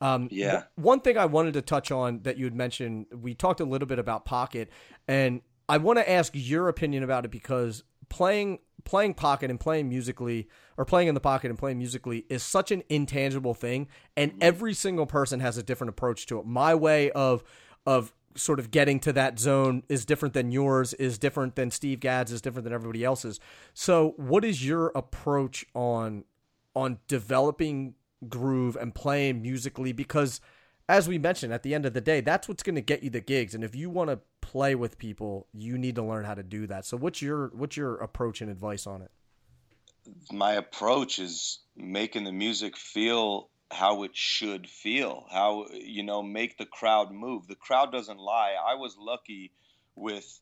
Um, 0.00 0.28
yeah. 0.30 0.64
one 0.76 1.00
thing 1.00 1.18
I 1.18 1.26
wanted 1.26 1.54
to 1.54 1.62
touch 1.62 1.90
on 1.90 2.20
that 2.22 2.38
you 2.38 2.44
had 2.44 2.54
mentioned, 2.54 3.06
we 3.12 3.34
talked 3.34 3.60
a 3.60 3.64
little 3.64 3.88
bit 3.88 3.98
about 3.98 4.24
Pocket, 4.24 4.70
and 5.08 5.40
I 5.68 5.78
want 5.78 5.98
to 5.98 6.08
ask 6.08 6.32
your 6.34 6.68
opinion 6.68 7.02
about 7.02 7.24
it 7.24 7.30
because 7.30 7.82
playing 8.08 8.60
playing 8.84 9.14
Pocket 9.14 9.50
and 9.50 9.58
playing 9.58 9.88
musically, 9.88 10.48
or 10.76 10.84
playing 10.84 11.08
in 11.08 11.14
the 11.14 11.20
Pocket 11.20 11.50
and 11.50 11.58
playing 11.58 11.78
musically, 11.78 12.24
is 12.28 12.42
such 12.42 12.70
an 12.70 12.82
intangible 12.88 13.54
thing, 13.54 13.88
and 14.16 14.32
mm-hmm. 14.32 14.42
every 14.42 14.74
single 14.74 15.06
person 15.06 15.40
has 15.40 15.58
a 15.58 15.62
different 15.62 15.90
approach 15.90 16.26
to 16.26 16.38
it. 16.38 16.46
My 16.46 16.74
way 16.74 17.10
of 17.10 17.42
of 17.86 18.12
sort 18.36 18.60
of 18.60 18.70
getting 18.70 19.00
to 19.00 19.12
that 19.12 19.38
zone 19.38 19.82
is 19.88 20.04
different 20.04 20.32
than 20.34 20.52
yours, 20.52 20.94
is 20.94 21.18
different 21.18 21.56
than 21.56 21.70
Steve 21.70 22.00
Gadd's, 22.00 22.30
is 22.30 22.40
different 22.40 22.64
than 22.64 22.72
everybody 22.72 23.04
else's. 23.04 23.40
So, 23.74 24.14
what 24.16 24.44
is 24.44 24.66
your 24.66 24.88
approach 24.94 25.66
on 25.74 26.24
on 26.74 26.98
developing 27.08 27.94
groove 28.28 28.76
and 28.76 28.94
playing 28.94 29.42
musically 29.42 29.92
because 29.92 30.40
as 30.88 31.06
we 31.06 31.18
mentioned 31.18 31.52
at 31.52 31.62
the 31.62 31.74
end 31.74 31.86
of 31.86 31.94
the 31.94 32.00
day 32.00 32.20
that's 32.20 32.48
what's 32.48 32.62
going 32.62 32.74
to 32.74 32.80
get 32.80 33.02
you 33.02 33.10
the 33.10 33.20
gigs. 33.20 33.54
And 33.54 33.62
if 33.62 33.74
you 33.74 33.90
want 33.90 34.10
to 34.10 34.20
play 34.40 34.74
with 34.74 34.98
people 34.98 35.46
you 35.52 35.78
need 35.78 35.94
to 35.96 36.02
learn 36.02 36.24
how 36.24 36.34
to 36.34 36.42
do 36.42 36.66
that. 36.66 36.84
So 36.84 36.96
what's 36.96 37.22
your 37.22 37.48
what's 37.54 37.76
your 37.76 37.96
approach 37.96 38.40
and 38.40 38.50
advice 38.50 38.86
on 38.86 39.02
it? 39.02 39.10
My 40.32 40.54
approach 40.54 41.18
is 41.18 41.60
making 41.76 42.24
the 42.24 42.32
music 42.32 42.76
feel 42.76 43.50
how 43.70 44.02
it 44.02 44.16
should 44.16 44.66
feel 44.66 45.26
how 45.30 45.66
you 45.72 46.02
know 46.02 46.22
make 46.22 46.56
the 46.56 46.64
crowd 46.64 47.12
move. 47.12 47.46
The 47.46 47.54
crowd 47.54 47.92
doesn't 47.92 48.18
lie. 48.18 48.54
I 48.66 48.74
was 48.74 48.96
lucky 48.98 49.52
with 49.94 50.40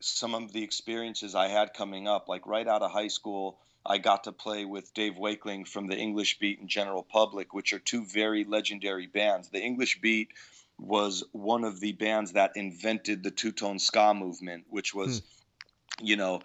some 0.00 0.34
of 0.34 0.52
the 0.52 0.62
experiences 0.62 1.34
i 1.34 1.48
had 1.48 1.72
coming 1.74 2.06
up 2.06 2.28
like 2.28 2.46
right 2.46 2.68
out 2.68 2.82
of 2.82 2.90
high 2.90 3.08
school 3.08 3.58
I 3.88 3.98
got 3.98 4.24
to 4.24 4.32
play 4.32 4.64
with 4.64 4.92
Dave 4.94 5.16
Wakeling 5.16 5.64
from 5.64 5.86
the 5.86 5.96
English 5.96 6.38
Beat 6.38 6.60
and 6.60 6.68
General 6.68 7.02
Public, 7.02 7.54
which 7.54 7.72
are 7.72 7.78
two 7.78 8.04
very 8.04 8.44
legendary 8.44 9.06
bands. 9.06 9.48
The 9.48 9.62
English 9.62 10.00
Beat 10.00 10.30
was 10.78 11.24
one 11.32 11.64
of 11.64 11.80
the 11.80 11.92
bands 11.92 12.32
that 12.32 12.52
invented 12.54 13.22
the 13.22 13.30
two 13.30 13.52
tone 13.52 13.78
ska 13.78 14.14
movement, 14.14 14.64
which 14.68 14.94
was, 14.94 15.20
hmm. 15.20 16.06
you 16.06 16.16
know, 16.16 16.42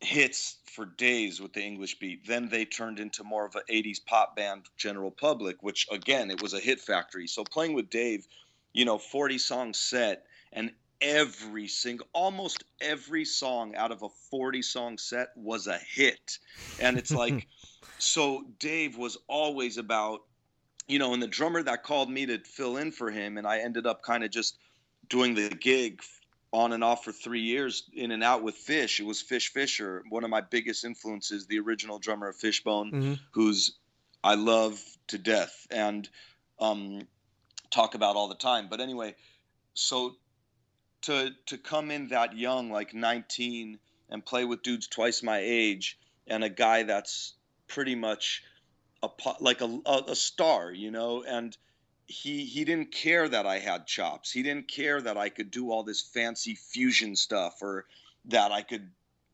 hits 0.00 0.56
for 0.64 0.86
days 0.86 1.40
with 1.40 1.52
the 1.52 1.62
English 1.62 1.98
Beat. 1.98 2.26
Then 2.26 2.48
they 2.48 2.64
turned 2.64 2.98
into 2.98 3.22
more 3.24 3.44
of 3.44 3.54
an 3.54 3.62
80s 3.70 4.04
pop 4.04 4.36
band, 4.36 4.64
General 4.76 5.10
Public, 5.10 5.62
which 5.62 5.86
again, 5.90 6.30
it 6.30 6.42
was 6.42 6.54
a 6.54 6.60
hit 6.60 6.80
factory. 6.80 7.26
So 7.26 7.44
playing 7.44 7.74
with 7.74 7.90
Dave, 7.90 8.26
you 8.72 8.84
know, 8.84 8.98
40 8.98 9.38
song 9.38 9.74
set, 9.74 10.24
and 10.52 10.72
every 11.00 11.66
single 11.68 12.06
almost 12.12 12.64
every 12.80 13.24
song 13.24 13.74
out 13.74 13.90
of 13.90 14.02
a 14.02 14.08
40 14.30 14.62
song 14.62 14.98
set 14.98 15.28
was 15.36 15.66
a 15.66 15.78
hit. 15.78 16.38
And 16.80 16.98
it's 16.98 17.10
like 17.10 17.46
so 17.98 18.44
dave 18.58 18.96
was 18.96 19.18
always 19.28 19.78
about 19.78 20.22
you 20.88 20.98
know 20.98 21.14
and 21.14 21.22
the 21.22 21.28
drummer 21.28 21.62
that 21.62 21.82
called 21.82 22.10
me 22.10 22.26
to 22.26 22.38
fill 22.38 22.78
in 22.78 22.90
for 22.90 23.10
him 23.10 23.36
and 23.36 23.46
i 23.46 23.58
ended 23.58 23.86
up 23.86 24.02
kind 24.02 24.24
of 24.24 24.30
just 24.30 24.56
doing 25.08 25.34
the 25.34 25.50
gig 25.50 26.00
on 26.52 26.72
and 26.72 26.82
off 26.82 27.04
for 27.04 27.12
three 27.12 27.42
years 27.42 27.84
in 27.92 28.10
and 28.10 28.24
out 28.24 28.42
with 28.42 28.56
fish. 28.56 28.98
It 28.98 29.04
was 29.04 29.20
fish 29.20 29.52
fisher 29.52 30.02
one 30.08 30.24
of 30.24 30.30
my 30.30 30.40
biggest 30.40 30.84
influences 30.84 31.46
the 31.46 31.58
original 31.60 31.98
drummer 31.98 32.28
of 32.28 32.36
fishbone 32.36 32.90
mm-hmm. 32.90 33.14
who's 33.32 33.78
i 34.24 34.34
love 34.34 34.82
to 35.08 35.18
death 35.18 35.66
and 35.70 36.08
um, 36.58 37.06
talk 37.70 37.94
about 37.94 38.16
all 38.16 38.28
the 38.28 38.34
time. 38.34 38.68
But 38.68 38.80
anyway 38.80 39.14
so 39.74 40.16
to 41.02 41.30
to 41.46 41.58
come 41.58 41.90
in 41.90 42.08
that 42.08 42.36
young, 42.36 42.70
like 42.70 42.94
19, 42.94 43.78
and 44.10 44.24
play 44.24 44.44
with 44.44 44.62
dudes 44.62 44.86
twice 44.86 45.22
my 45.22 45.38
age, 45.38 45.98
and 46.26 46.44
a 46.44 46.48
guy 46.48 46.82
that's 46.82 47.34
pretty 47.68 47.94
much 47.94 48.42
a 49.02 49.08
like 49.40 49.60
a, 49.60 49.80
a, 49.86 50.16
star, 50.16 50.72
you 50.72 50.90
know, 50.90 51.22
and 51.22 51.56
he 52.06 52.44
he 52.44 52.64
didn't 52.64 52.92
care 52.92 53.28
that 53.28 53.46
I 53.46 53.58
had 53.58 53.86
chops. 53.86 54.30
He 54.30 54.42
didn't 54.42 54.68
care 54.68 55.00
that 55.00 55.16
I 55.16 55.28
could 55.28 55.50
do 55.50 55.70
all 55.70 55.82
this 55.82 56.02
fancy 56.02 56.54
fusion 56.54 57.16
stuff 57.16 57.62
or 57.62 57.86
that 58.26 58.52
I 58.52 58.62
could 58.62 58.90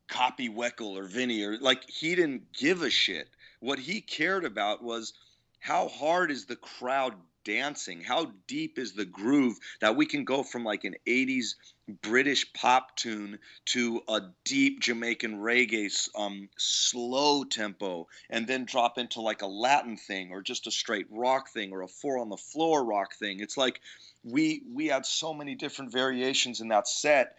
copy 0.08 0.48
Weckl 0.48 0.96
or 0.96 1.04
Vinny 1.04 1.42
or 1.42 1.58
like 1.58 1.88
he 1.88 2.14
didn't 2.14 2.52
give 2.52 2.82
a 2.82 2.90
shit. 2.90 3.28
What 3.60 3.78
he 3.78 4.00
cared 4.00 4.44
about 4.44 4.82
was 4.82 5.14
how 5.58 5.88
hard 5.88 6.30
is 6.30 6.44
the 6.44 6.56
crowd 6.56 7.14
dancing? 7.46 8.02
How 8.02 8.32
deep 8.46 8.78
is 8.78 8.92
the 8.92 9.04
groove 9.06 9.56
that 9.80 9.96
we 9.96 10.04
can 10.04 10.24
go 10.24 10.42
from 10.42 10.64
like 10.64 10.84
an 10.84 10.96
80s 11.06 11.54
British 12.02 12.52
pop 12.52 12.94
tune 12.96 13.38
to 13.66 14.02
a 14.08 14.20
deep 14.44 14.80
Jamaican 14.80 15.38
reggae 15.38 15.90
um, 16.14 16.48
slow 16.58 17.44
tempo 17.44 18.08
and 18.28 18.46
then 18.46 18.64
drop 18.64 18.98
into 18.98 19.20
like 19.20 19.42
a 19.42 19.46
Latin 19.46 19.96
thing 19.96 20.32
or 20.32 20.42
just 20.42 20.66
a 20.66 20.70
straight 20.70 21.06
rock 21.10 21.50
thing 21.50 21.72
or 21.72 21.82
a 21.82 21.88
four 21.88 22.18
on 22.18 22.28
the 22.28 22.36
floor 22.36 22.84
rock 22.84 23.14
thing? 23.14 23.40
It's 23.40 23.56
like 23.56 23.80
we 24.24 24.62
we 24.74 24.88
had 24.88 25.06
so 25.06 25.32
many 25.32 25.54
different 25.54 25.92
variations 25.92 26.60
in 26.60 26.68
that 26.68 26.88
set 26.88 27.36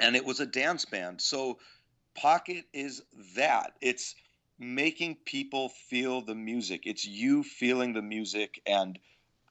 and 0.00 0.16
it 0.16 0.24
was 0.24 0.40
a 0.40 0.46
dance 0.46 0.86
band. 0.86 1.20
So 1.20 1.58
Pocket 2.20 2.64
is 2.72 3.02
that. 3.36 3.74
It's 3.80 4.16
making 4.58 5.18
people 5.24 5.68
feel 5.68 6.20
the 6.20 6.34
music. 6.34 6.82
It's 6.84 7.04
you 7.04 7.44
feeling 7.44 7.92
the 7.92 8.02
music 8.02 8.60
and 8.66 8.98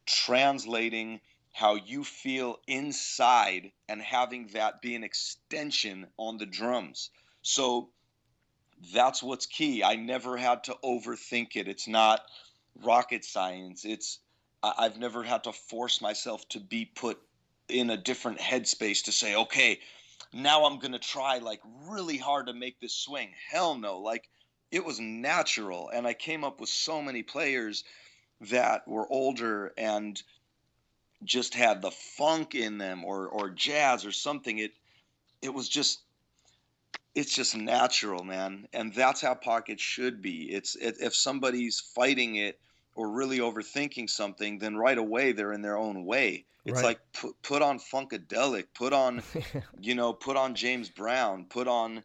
translating 0.08 1.20
how 1.54 1.76
you 1.76 2.04
feel 2.04 2.60
inside 2.68 3.72
and 3.90 4.02
having 4.02 4.48
that 4.54 4.82
be 4.82 4.96
an 4.96 5.04
extension 5.04 6.08
on 6.18 6.38
the 6.38 6.46
drums. 6.46 7.10
So 7.42 7.90
that's 8.94 9.24
what's 9.24 9.46
key. 9.46 9.84
I 9.84 9.96
never 9.96 10.38
had 10.38 10.66
to 10.66 10.76
overthink 10.84 11.56
it. 11.56 11.68
It's 11.68 11.88
not 11.88 12.22
rocket 12.84 13.26
science. 13.26 13.86
It's 13.86 14.20
I've 14.64 14.98
never 14.98 15.24
had 15.24 15.44
to 15.46 15.52
force 15.52 16.02
myself 16.02 16.48
to 16.50 16.60
be 16.60 16.86
put 16.86 17.20
in 17.70 17.90
a 17.90 17.98
different 17.98 18.40
headspace 18.40 19.04
to 19.06 19.12
say, 19.12 19.36
okay, 19.36 19.80
now 20.34 20.66
I'm 20.66 20.80
going 20.80 20.94
to 20.94 21.00
try 21.00 21.38
like 21.40 21.62
really 21.88 22.18
hard 22.18 22.48
to 22.48 22.54
make 22.54 22.80
this 22.80 22.94
swing. 22.94 23.30
Hell 23.50 23.76
no. 23.76 24.00
Like 24.00 24.30
it 24.72 24.86
was 24.86 25.00
natural. 25.00 25.90
And 25.94 26.06
I 26.08 26.14
came 26.14 26.44
up 26.44 26.60
with 26.60 26.70
so 26.70 27.02
many 27.02 27.24
players 27.24 27.84
that 28.42 28.88
were 28.88 29.08
older 29.12 29.74
and 29.78 30.22
just 31.24 31.54
had 31.56 31.82
the 31.82 31.92
funk 31.92 32.54
in 32.54 32.78
them 32.78 33.04
or 33.04 33.28
or 33.28 33.50
jazz 33.50 34.06
or 34.06 34.12
something 34.12 34.60
it 34.60 34.72
it 35.42 35.54
was 35.54 35.68
just 35.68 36.02
it's 37.16 37.34
just 37.34 37.58
natural 37.58 38.24
man 38.24 38.68
and 38.74 38.94
that's 38.94 39.22
how 39.22 39.34
pocket 39.34 39.80
should 39.80 40.22
be 40.22 40.44
it's 40.44 40.76
it, 40.76 40.98
if 41.00 41.16
somebody's 41.16 41.80
fighting 41.80 42.36
it 42.36 42.60
or 42.98 43.08
really 43.08 43.38
overthinking 43.38 44.10
something, 44.10 44.58
then 44.58 44.76
right 44.76 44.98
away 44.98 45.32
they're 45.32 45.54
in 45.54 45.62
their 45.62 45.78
own 45.78 46.04
way. 46.04 46.46
It's 46.66 46.78
Right. 46.78 46.98
like 46.98 47.00
put, 47.14 47.42
put 47.44 47.62
on 47.62 47.80
Funkadelic, 47.80 48.66
put 48.74 48.92
on, 48.92 49.22
you 49.80 49.94
know, 49.94 50.14
put 50.14 50.36
on 50.36 50.56
James 50.56 50.90
Brown, 50.90 51.46
put 51.46 51.68
on 51.68 52.04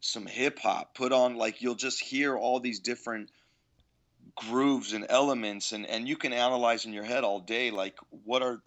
some 0.00 0.26
hip 0.26 0.58
hop, 0.58 0.94
put 0.94 1.12
on 1.12 1.36
like 1.36 1.62
you'll 1.62 1.74
just 1.74 2.00
hear 2.00 2.36
all 2.36 2.60
these 2.60 2.78
different 2.78 3.30
grooves 4.36 4.92
and 4.92 5.06
elements 5.08 5.72
and 5.72 5.86
and 5.86 6.08
you 6.08 6.16
can 6.16 6.32
analyze 6.32 6.84
in 6.84 6.92
your 6.92 7.04
head 7.04 7.22
all 7.22 7.40
day 7.40 7.70
like 7.70 7.96
what 8.24 8.42
are 8.42 8.62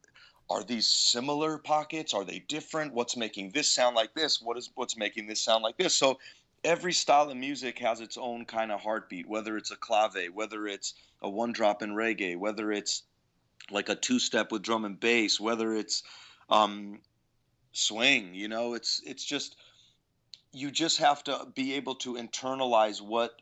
are 0.49 0.63
these 0.63 0.87
similar 0.87 1.57
pockets? 1.57 2.13
Are 2.13 2.23
they 2.23 2.39
different? 2.39 2.93
What's 2.93 3.17
making 3.17 3.51
this 3.51 3.69
sound 3.69 3.95
like 3.95 4.13
this? 4.13 4.41
What 4.41 4.57
is 4.57 4.69
what's 4.75 4.95
making 4.95 5.27
this 5.27 5.43
sound 5.43 5.63
like 5.63 5.77
this? 5.77 5.95
So 5.95 6.19
every 6.63 6.93
style 6.93 7.29
of 7.29 7.37
music 7.37 7.79
has 7.79 7.99
its 7.99 8.17
own 8.17 8.45
kind 8.45 8.71
of 8.71 8.81
heartbeat 8.81 9.27
whether 9.27 9.57
it's 9.57 9.71
a 9.71 9.75
clave 9.75 10.15
whether 10.33 10.67
it's 10.67 10.93
a 11.21 11.29
one 11.29 11.51
drop 11.51 11.81
in 11.81 11.91
reggae 11.91 12.37
whether 12.37 12.71
it's 12.71 13.03
like 13.69 13.89
a 13.89 13.95
two 13.95 14.19
step 14.19 14.51
with 14.51 14.63
drum 14.63 14.83
and 14.83 14.99
bass 14.99 15.39
whether 15.39 15.73
it's 15.73 16.03
um 16.49 16.99
swing 17.73 18.33
you 18.33 18.47
know? 18.47 18.73
It's 18.73 19.01
it's 19.05 19.23
just 19.23 19.55
you 20.51 20.71
just 20.71 20.97
have 20.99 21.23
to 21.25 21.47
be 21.53 21.73
able 21.73 21.95
to 21.95 22.15
internalize 22.15 23.01
what 23.01 23.33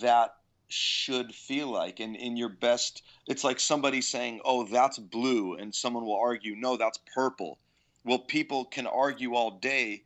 that 0.00 0.34
should 0.72 1.34
feel 1.34 1.68
like 1.68 2.00
and 2.00 2.16
in 2.16 2.36
your 2.36 2.48
best 2.48 3.02
it's 3.26 3.44
like 3.44 3.60
somebody 3.60 4.00
saying 4.00 4.40
oh 4.44 4.64
that's 4.64 4.98
blue 4.98 5.54
and 5.54 5.74
someone 5.74 6.04
will 6.04 6.18
argue 6.18 6.54
no 6.56 6.76
that's 6.76 6.98
purple. 7.14 7.58
Well 8.04 8.20
people 8.20 8.64
can 8.64 8.86
argue 8.86 9.34
all 9.34 9.58
day 9.58 10.02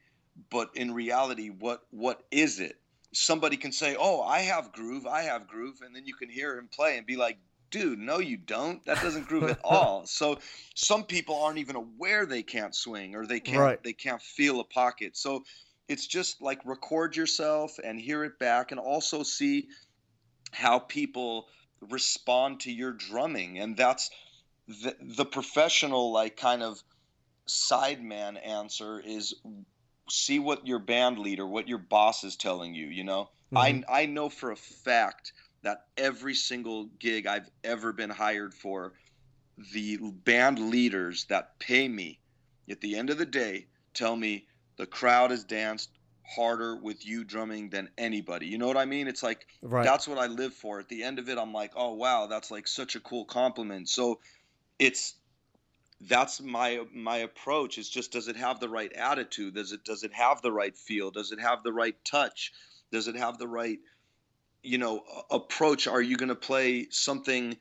but 0.51 0.71
in 0.75 0.93
reality 0.93 1.49
what 1.51 1.83
what 1.91 2.23
is 2.31 2.61
it? 2.61 2.77
Somebody 3.13 3.57
can 3.57 3.73
say 3.73 3.97
oh 3.99 4.23
i 4.23 4.41
have 4.41 4.73
groove 4.73 5.07
i 5.07 5.23
have 5.23 5.47
groove 5.47 5.81
and 5.85 5.95
then 5.95 6.05
you 6.07 6.15
can 6.15 6.29
hear 6.29 6.59
him 6.59 6.69
play 6.73 6.99
and 6.99 7.07
be 7.07 7.17
like 7.17 7.39
dude 7.71 7.99
no 7.99 8.19
you 8.19 8.37
don't. 8.37 8.85
That 8.87 9.01
doesn't 9.03 9.27
groove 9.27 9.51
at 9.51 9.59
all. 9.65 10.07
So 10.07 10.39
some 10.75 11.05
people 11.05 11.43
aren't 11.43 11.59
even 11.59 11.77
aware 11.77 12.25
they 12.25 12.43
can't 12.43 12.75
swing 12.75 13.15
or 13.17 13.27
they 13.27 13.41
can't 13.41 13.59
Right. 13.61 13.83
they 13.83 13.93
can't 13.93 14.23
feel 14.23 14.61
a 14.61 14.65
pocket. 14.65 15.17
So 15.17 15.45
it's 15.89 16.07
just 16.07 16.41
like 16.41 16.61
record 16.65 17.17
yourself 17.17 17.79
and 17.83 18.01
hear 18.01 18.25
it 18.25 18.39
back 18.39 18.71
and 18.71 18.81
also 18.81 19.23
see 19.23 19.69
how 20.55 20.79
people 20.79 21.49
respond 21.81 22.61
to 22.61 22.73
your 22.73 22.93
drumming 22.93 23.59
and 23.59 23.77
that's 23.77 24.11
the, 24.69 24.97
the 25.01 25.27
professional 25.27 26.13
like 26.13 26.37
kind 26.37 26.63
of 26.63 26.83
sideman 27.49 28.39
answer 28.47 29.01
is 29.01 29.35
see 30.09 30.39
what 30.39 30.67
your 30.67 30.79
band 30.79 31.19
leader 31.19 31.47
what 31.47 31.69
your 31.69 31.79
boss 31.79 32.25
is 32.25 32.37
telling 32.37 32.75
you 32.75 32.87
you 32.87 33.05
know 33.05 33.31
Mhm. 33.53 33.85
I, 33.89 34.03
I 34.03 34.07
know 34.07 34.29
for 34.29 34.51
a 34.51 34.57
fact 34.57 35.33
that 35.63 35.79
every 35.97 36.35
single 36.35 36.87
gig 36.99 37.27
i've 37.27 37.51
ever 37.63 37.93
been 37.93 38.11
hired 38.11 38.55
for 38.55 38.95
the 39.73 39.99
band 39.99 40.59
leaders 40.71 41.27
that 41.27 41.59
pay 41.59 41.89
me 41.89 42.21
at 42.69 42.81
the 42.81 42.97
end 42.97 43.11
of 43.11 43.19
the 43.19 43.27
day 43.27 43.69
tell 43.93 44.17
me 44.17 44.47
the 44.77 44.87
crowd 44.87 45.31
has 45.31 45.45
danced 45.45 45.91
harder 46.27 46.77
with 46.77 47.07
you 47.07 47.23
drumming 47.23 47.69
than 47.71 47.89
anybody 47.99 48.47
you 48.47 48.57
know 48.59 48.67
what 48.67 48.77
i 48.77 48.85
mean 48.85 49.07
it's 49.09 49.23
like 49.23 49.47
right. 49.63 49.85
that's 49.85 50.09
what 50.09 50.19
I 50.19 50.27
live 50.27 50.55
for. 50.55 50.81
At 50.81 50.89
the 50.89 51.03
end 51.03 51.19
of 51.19 51.29
it, 51.29 51.39
I'm 51.39 51.53
like, 51.53 51.73
oh 51.77 51.95
wow, 51.95 52.27
that's 52.27 52.51
like 52.51 52.67
such 52.67 52.97
a 52.97 53.01
cool 53.01 53.25
compliment. 53.25 53.89
So 53.89 54.21
it's 54.79 55.15
that's 56.01 56.41
my 56.41 56.81
my 56.93 57.19
approach 57.19 57.79
is 57.79 57.89
just 57.89 58.13
does 58.13 58.29
it 58.29 58.37
have 58.37 58.61
the 58.61 58.69
right 58.69 58.93
attitude? 58.93 59.55
Does 59.55 59.73
it 59.73 59.85
does 59.85 60.03
it 60.03 60.13
have 60.13 60.43
the 60.43 60.53
right 60.53 60.77
feel? 60.77 61.11
Does 61.11 61.33
it 61.33 61.41
have 61.41 61.63
the 61.63 61.73
right 61.73 61.97
touch? 62.05 62.53
Does 62.93 63.09
it 63.09 63.17
have 63.17 63.39
the 63.39 63.49
right 63.49 63.79
you 64.63 64.79
know 64.79 65.03
approach? 65.31 65.87
Are 65.87 66.03
you 66.03 66.17
going 66.17 66.29
to 66.29 66.35
play 66.35 66.89
something 66.91 67.57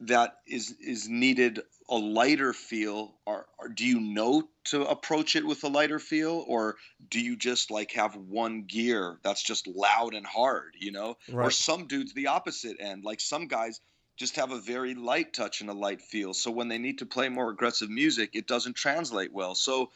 that 0.00 0.38
is 0.46 0.74
is 0.80 1.08
needed 1.08 1.60
a 1.88 1.96
lighter 1.96 2.52
feel 2.52 3.14
or, 3.26 3.46
or 3.58 3.68
do 3.68 3.84
you 3.84 4.00
know 4.00 4.48
to 4.64 4.82
approach 4.86 5.36
it 5.36 5.46
with 5.46 5.62
a 5.64 5.68
lighter 5.68 5.98
feel 5.98 6.44
or 6.48 6.76
do 7.10 7.20
you 7.20 7.36
just 7.36 7.70
like 7.70 7.92
have 7.92 8.16
one 8.16 8.62
gear 8.62 9.18
that's 9.22 9.42
just 9.42 9.66
loud 9.66 10.14
and 10.14 10.26
hard 10.26 10.74
you 10.78 10.92
know? 10.92 11.16
Or 11.44 11.50
some 11.50 11.86
dudes 11.86 12.14
the 12.14 12.28
opposite 12.28 12.78
end 12.80 13.04
like 13.04 13.20
some 13.20 13.48
guys 13.48 13.80
just 14.16 14.36
have 14.36 14.52
a 14.52 14.60
very 14.60 14.94
light 14.94 15.34
touch 15.34 15.60
and 15.60 15.68
a 15.68 15.74
light 15.74 16.00
feel 16.00 16.32
so 16.32 16.50
when 16.50 16.68
they 16.68 16.78
need 16.78 16.98
to 16.98 17.06
play 17.06 17.28
more 17.28 17.50
aggressive 17.50 17.90
music 17.90 18.30
it 18.32 18.46
doesn't 18.46 18.76
translate 18.76 19.32
well. 19.32 19.54
So 19.54 19.90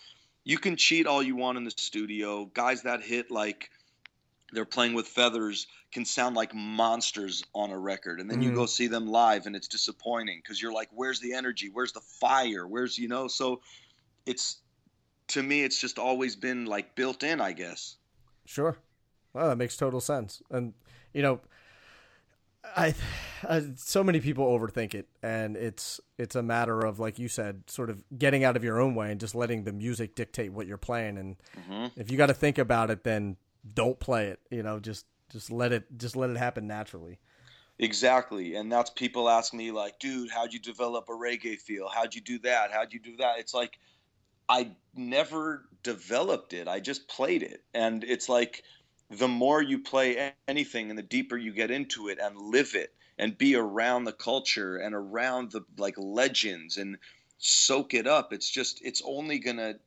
you 0.44 0.59
can 0.59 0.77
cheat 0.77 1.07
all 1.07 1.22
you 1.22 1.37
want 1.37 1.59
in 1.59 1.64
the 1.64 1.70
studio. 1.70 2.46
Guys 2.55 2.83
that 2.83 3.03
hit 3.03 3.31
like 3.31 3.70
they're 4.52 4.64
playing 4.64 4.94
with 4.94 5.06
feathers 5.06 5.66
can 5.92 6.04
sound 6.04 6.37
like 6.37 6.54
monsters 6.54 7.42
on 7.54 7.70
a 7.70 7.78
record 7.78 8.20
and 8.20 8.30
then 8.30 8.40
you 8.40 8.50
Mhm. 8.50 8.54
go 8.54 8.66
see 8.66 8.87
them 8.87 9.06
live 9.06 9.46
and 9.46 9.56
it's 9.56 9.68
disappointing 9.68 10.40
because 10.42 10.61
you're 10.61 10.72
like 10.72 10.88
where's 10.92 11.20
the 11.20 11.32
energy 11.34 11.70
where's 11.72 11.92
the 11.92 12.00
fire 12.20 12.66
where's 12.66 12.98
you 12.98 13.08
know 13.08 13.28
so 13.28 13.61
it's 14.26 14.61
to 15.28 15.42
me 15.42 15.62
it's 15.62 15.80
just 15.80 15.98
always 15.98 16.37
been 16.37 16.64
like 16.66 16.94
built 16.94 17.22
in 17.22 17.40
i 17.40 17.52
guess 17.52 17.96
Sure. 18.46 18.76
Well, 19.34 19.48
that 19.50 19.56
makes 19.56 19.76
total 19.76 20.00
sense. 20.00 20.42
And 20.50 20.72
you 21.12 21.22
know, 21.22 21.40
I, 22.76 22.94
I 23.48 23.64
so 23.76 24.02
many 24.02 24.20
people 24.20 24.46
overthink 24.46 24.94
it, 24.94 25.08
and 25.22 25.56
it's 25.56 26.00
it's 26.18 26.34
a 26.34 26.42
matter 26.42 26.84
of 26.84 26.98
like 26.98 27.18
you 27.18 27.28
said, 27.28 27.64
sort 27.68 27.90
of 27.90 28.02
getting 28.18 28.44
out 28.44 28.56
of 28.56 28.64
your 28.64 28.80
own 28.80 28.94
way 28.94 29.11
and 29.11 29.20
just 29.20 29.34
letting 29.34 29.64
the 29.64 29.72
music 29.72 30.14
dictate 30.14 30.52
what 30.52 30.66
you're 30.66 30.76
playing. 30.76 31.18
And 31.18 31.37
hmm 31.54 31.87
if 31.96 32.11
you 32.11 32.16
got 32.16 32.26
to 32.26 32.34
think 32.34 32.58
about 32.58 32.90
it, 32.90 33.04
then 33.04 33.37
don't 33.74 33.98
play 33.98 34.28
it. 34.28 34.40
You 34.50 34.62
know, 34.62 34.80
just 34.80 35.06
just 35.30 35.50
let 35.50 35.72
it 35.72 35.84
just 35.96 36.16
let 36.16 36.30
it 36.30 36.36
happen 36.36 36.66
naturally. 36.66 37.18
Exactly. 37.78 38.56
And 38.56 38.72
that's 38.72 38.90
people 38.90 39.28
ask 39.28 39.54
me 39.54 39.70
like, 39.70 40.00
dude, 40.00 40.30
how'd 40.30 40.52
you 40.52 40.58
develop 40.58 41.08
a 41.08 41.12
reggae 41.12 41.58
feel? 41.58 41.88
How'd 41.88 42.14
you 42.14 42.20
do 42.20 42.38
that? 42.40 42.72
How'd 42.72 42.92
you 42.92 42.98
do 42.98 43.16
that? 43.18 43.38
It's 43.38 43.54
like 43.54 43.78
I 44.48 44.72
never 44.94 45.68
developed 45.82 46.54
it. 46.54 46.66
I 46.66 46.80
just 46.80 47.06
played 47.08 47.42
it. 47.42 47.62
And 47.74 48.02
it's 48.02 48.28
like 48.28 48.64
the 49.10 49.28
more 49.28 49.62
you 49.62 49.78
play 49.78 50.32
anything 50.48 50.90
and 50.90 50.98
the 50.98 51.02
deeper 51.02 51.36
you 51.36 51.52
get 51.52 51.70
into 51.70 52.08
it 52.08 52.18
and 52.20 52.36
live 52.36 52.74
it 52.74 52.92
and 53.18 53.38
be 53.38 53.54
around 53.54 54.04
the 54.04 54.12
culture 54.12 54.76
and 54.76 54.94
around 54.94 55.52
the 55.52 55.62
like 55.76 55.94
legends 55.96 56.76
and 56.76 56.98
soak 57.38 57.94
it 57.94 58.06
up, 58.06 58.32
it's 58.32 58.50
just 58.50 58.80
it's 58.82 59.02
only 59.04 59.38
going 59.38 59.56
to 59.56 59.78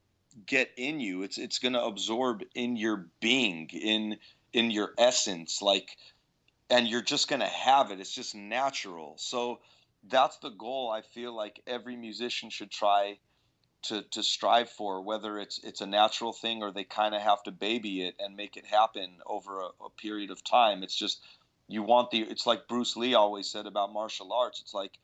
get 0.45 0.71
in 0.77 0.99
you. 0.99 1.23
It's 1.23 1.37
it's 1.37 1.59
going 1.59 1.73
to 1.73 1.83
absorb 1.83 2.43
in 2.55 2.75
your 2.75 3.07
being, 3.19 3.69
in 3.69 4.17
in 4.53 4.71
your 4.71 4.93
essence 4.97 5.61
like 5.61 5.97
and 6.71 6.87
you're 6.87 7.01
just 7.01 7.27
going 7.27 7.41
to 7.41 7.47
have 7.47 7.91
it. 7.91 7.99
It's 7.99 8.13
just 8.13 8.33
natural. 8.33 9.15
So 9.17 9.59
that's 10.07 10.37
the 10.37 10.49
goal 10.49 10.89
I 10.89 11.01
feel 11.01 11.35
like 11.35 11.61
every 11.67 11.95
musician 11.95 12.49
should 12.49 12.71
try 12.71 13.19
to 13.83 14.03
to 14.11 14.23
strive 14.23 14.69
for 14.69 15.01
whether 15.01 15.39
it's 15.39 15.59
it's 15.63 15.81
a 15.81 15.85
natural 15.85 16.33
thing 16.33 16.61
or 16.61 16.71
they 16.71 16.83
kind 16.83 17.15
of 17.15 17.21
have 17.21 17.43
to 17.43 17.51
baby 17.51 18.03
it 18.03 18.15
and 18.19 18.35
make 18.35 18.55
it 18.55 18.65
happen 18.65 19.17
over 19.25 19.59
a, 19.59 19.85
a 19.85 19.89
period 19.97 20.31
of 20.31 20.43
time. 20.43 20.83
It's 20.83 20.95
just 20.95 21.21
you 21.67 21.83
want 21.83 22.11
the 22.11 22.21
it's 22.21 22.45
like 22.45 22.67
Bruce 22.67 22.95
Lee 22.95 23.15
always 23.15 23.47
said 23.47 23.65
about 23.65 23.93
martial 23.93 24.33
arts. 24.33 24.61
It's 24.61 24.73
like 24.73 24.97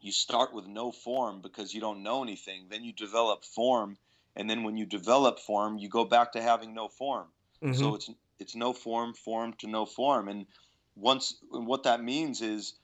you 0.00 0.12
start 0.12 0.52
with 0.52 0.66
no 0.66 0.92
form 0.92 1.40
because 1.40 1.72
you 1.72 1.80
don't 1.80 2.02
know 2.02 2.22
anything. 2.22 2.66
Then 2.68 2.84
you 2.84 2.92
develop 2.92 3.44
form 3.44 3.96
and 4.36 4.48
then 4.50 4.62
when 4.64 4.76
you 4.76 4.86
develop 4.86 5.38
form, 5.38 5.78
you 5.78 5.88
go 5.88 6.04
back 6.04 6.32
to 6.32 6.42
having 6.42 6.74
no 6.74 6.88
form. 6.88 7.32
Mhm. 7.62 7.70
So 7.70 7.94
it's 7.94 8.10
it's 8.38 8.54
no 8.56 8.72
form, 8.72 9.14
form 9.14 9.54
to 9.58 9.66
no 9.68 9.86
form, 9.86 10.28
and 10.28 10.46
once 10.94 11.42
and 11.52 11.66
what 11.66 11.82
that 11.84 12.02
means 12.02 12.40
is 12.42 12.80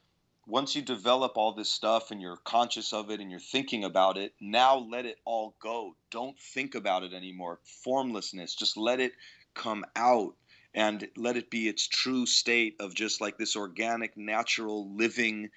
once 0.46 0.74
you 0.74 0.82
develop 0.82 1.36
all 1.36 1.52
this 1.54 1.70
stuff 1.70 2.10
and 2.10 2.20
you're 2.20 2.36
conscious 2.36 2.92
of 2.92 3.10
it 3.10 3.20
and 3.20 3.30
you're 3.30 3.38
thinking 3.40 3.84
about 3.84 4.16
it, 4.18 4.34
now 4.40 4.76
let 4.76 5.06
it 5.06 5.18
all 5.24 5.56
go. 5.60 5.96
Don't 6.10 6.38
think 6.40 6.74
about 6.74 7.04
it 7.04 7.12
anymore. 7.12 7.60
Formlessness, 7.84 8.54
just 8.54 8.76
let 8.76 9.00
it 9.00 9.12
come 9.54 9.84
out 9.96 10.36
and 10.74 11.08
let 11.16 11.36
it 11.36 11.50
be 11.50 11.68
its 11.68 11.86
true 11.88 12.26
state 12.26 12.74
of 12.80 12.94
just 12.94 13.20
like 13.20 13.36
this 13.38 13.54
organic, 13.56 14.16
natural, 14.16 14.94
living 14.96 15.50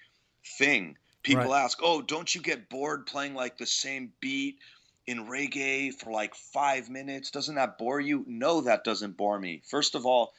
thing. 0.58 0.98
People 1.24 1.54
Right. 1.54 1.56
ask, 1.56 1.80
"Oh, 1.82 2.02
don't 2.02 2.34
you 2.36 2.42
get 2.42 2.70
bored 2.70 3.06
playing 3.06 3.34
like 3.34 3.58
the 3.58 3.66
same 3.66 4.14
beat 4.20 4.58
in 5.08 5.28
reggae 5.28 5.94
for 5.94 6.12
like 6.12 6.36
five 6.36 6.90
minutes. 6.90 7.32
Doesn't 7.32 7.56
that 7.56 7.78
bore 7.78 8.00
you? 8.00 8.24
No, 8.28 8.62
that 8.62 8.84
doesn't 8.84 9.18
bore 9.18 9.40
me. 9.40 9.62
First 9.66 9.96
of 9.96 10.06
all, 10.06 10.34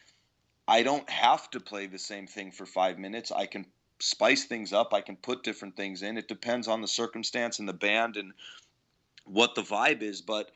I 0.67 0.83
don't 0.83 1.09
have 1.11 1.51
to 1.51 1.61
play 1.61 1.87
the 1.87 1.99
same 1.99 2.27
thing 2.27 2.51
for 2.51 2.65
five 2.65 2.99
minutes. 2.99 3.31
I 3.31 3.47
can 3.47 3.67
spice 4.01 4.45
things 4.45 4.73
up. 4.73 4.95
I 4.95 5.03
can 5.03 5.17
put 5.17 5.43
different 5.43 5.77
things 5.77 6.03
in. 6.03 6.17
It 6.17 6.29
depends 6.29 6.69
on 6.69 6.81
the 6.81 6.89
circumstance 6.89 7.59
and 7.59 7.69
the 7.69 7.75
band 7.75 8.17
and 8.17 8.33
what 9.25 9.55
the 9.55 9.63
vibe 9.63 10.03
is. 10.03 10.23
But 10.23 10.51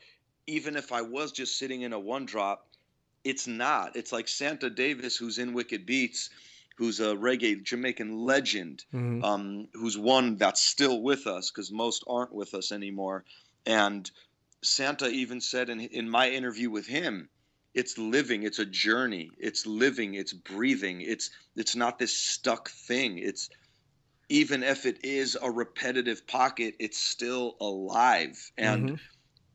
even 0.47 0.75
if 0.75 0.91
I 0.91 1.01
was 1.03 1.31
just 1.31 1.57
sitting 1.59 1.81
in 1.81 1.93
a 1.93 1.99
one 1.99 2.25
drop, 2.25 2.65
it's 3.23 3.47
not. 3.47 3.95
It's 3.95 4.11
like 4.11 4.27
Santa 4.27 4.69
Davis, 4.69 5.15
who's 5.15 5.37
in 5.37 5.53
Wicked 5.53 5.85
Beats, 5.85 6.29
who's 6.77 6.99
a 6.99 7.15
reggae 7.15 7.61
Jamaican 7.61 8.25
legend 8.25 8.85
Mhm. 8.93 9.23
um, 9.23 9.67
who's 9.73 9.97
one 9.97 10.37
that's 10.37 10.61
still 10.61 11.01
with 11.01 11.27
us 11.27 11.51
because 11.51 11.71
most 11.71 12.03
aren't 12.07 12.33
with 12.33 12.53
us 12.53 12.71
anymore. 12.71 13.25
And 13.65 14.09
Santa 14.63 15.07
even 15.09 15.41
said 15.41 15.69
in 15.69 15.79
in 15.81 16.09
my 16.09 16.29
interview 16.29 16.69
with 16.69 16.87
him, 16.87 17.29
it's 17.73 17.97
living, 17.97 18.43
it's 18.43 18.59
a 18.59 18.65
journey, 18.65 19.35
it's 19.37 19.65
living, 19.65 20.15
it's 20.15 20.33
breathing, 20.33 21.01
it's 21.01 21.29
it's 21.55 21.75
not 21.75 21.99
this 21.99 22.17
stuck 22.17 22.69
thing. 22.69 23.17
It's 23.19 23.49
even 24.29 24.63
if 24.63 24.85
it 24.85 25.03
is 25.03 25.37
a 25.41 25.51
repetitive 25.51 26.25
pocket, 26.27 26.75
it's 26.79 26.99
still 26.99 27.57
alive. 27.61 28.37
And 28.57 28.91
Mm-hmm. 28.91 28.95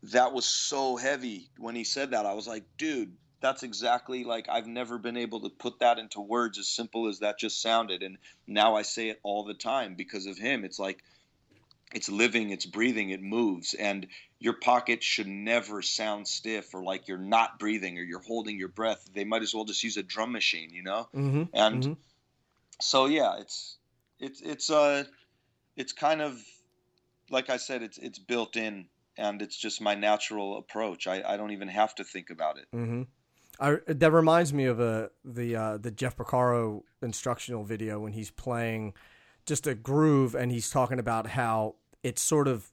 that 0.02 0.32
was 0.32 0.46
so 0.46 0.96
heavy 0.96 1.50
when 1.58 1.74
he 1.74 1.84
said 1.84 2.10
that. 2.10 2.26
I 2.26 2.34
was 2.34 2.46
like, 2.46 2.66
dude, 2.78 3.16
that's 3.40 3.62
exactly 3.62 4.24
like 4.24 4.48
I've 4.48 4.66
never 4.66 4.98
been 4.98 5.16
able 5.16 5.40
to 5.42 5.50
put 5.50 5.80
that 5.80 5.98
into 5.98 6.20
words 6.20 6.58
as 6.58 6.68
simple 6.68 7.08
as 7.08 7.20
that 7.20 7.38
just 7.38 7.60
sounded. 7.62 8.02
And 8.02 8.18
now 8.46 8.74
I 8.76 8.82
say 8.82 9.08
it 9.08 9.20
all 9.24 9.44
the 9.44 9.54
time 9.54 9.96
because 9.96 10.26
of 10.26 10.38
him. 10.38 10.64
It's 10.64 10.78
like 10.78 11.02
it's 11.94 12.08
living, 12.08 12.50
it's 12.50 12.66
breathing, 12.66 13.10
it 13.10 13.22
moves. 13.22 13.72
And 13.74 14.08
your 14.40 14.54
pocket 14.54 15.02
should 15.02 15.28
never 15.28 15.80
sound 15.80 16.28
stiff 16.28 16.74
or 16.74 16.82
like 16.82 17.08
you're 17.08 17.16
not 17.16 17.58
breathing 17.58 17.98
or 17.98 18.02
you're 18.02 18.20
holding 18.20 18.58
your 18.58 18.68
breath. 18.68 19.08
They 19.14 19.24
might 19.24 19.42
as 19.42 19.54
well 19.54 19.64
just 19.64 19.82
use 19.82 19.96
a 19.96 20.02
drum 20.02 20.32
machine, 20.32 20.70
you 20.72 20.82
know? 20.82 21.08
Mm-hmm. 21.14 21.44
And 21.54 21.82
Mhm. 21.82 21.96
so 22.80 23.06
yeah, 23.06 23.38
it's 23.38 23.78
it's 24.18 24.40
it's 24.42 24.70
uh 24.70 25.04
it's 25.76 25.92
kind 25.92 26.20
of 26.20 26.42
like 27.30 27.48
I 27.48 27.56
said, 27.56 27.82
it's 27.82 27.98
it's 27.98 28.18
built 28.18 28.56
in 28.56 28.86
and 29.16 29.40
it's 29.40 29.56
just 29.56 29.80
my 29.80 29.94
natural 29.94 30.58
approach. 30.58 31.06
I, 31.06 31.22
I 31.26 31.36
don't 31.36 31.52
even 31.52 31.68
have 31.68 31.94
to 31.94 32.04
think 32.04 32.30
about 32.30 32.58
it. 32.58 32.66
Mm-hmm. 32.74 33.02
I, 33.60 33.76
that 33.86 34.12
reminds 34.12 34.52
me 34.52 34.64
of 34.64 34.80
a 34.80 35.10
the 35.24 35.54
uh, 35.54 35.76
the 35.78 35.92
Jeff 35.92 36.16
Porcaro 36.16 36.82
instructional 37.02 37.62
video 37.62 38.00
when 38.00 38.12
he's 38.12 38.30
playing 38.30 38.94
just 39.46 39.66
a 39.66 39.74
groove 39.74 40.34
and 40.34 40.50
he's 40.50 40.70
talking 40.70 40.98
about 40.98 41.28
how 41.28 41.76
it's 42.04 42.22
sort 42.22 42.46
of 42.46 42.70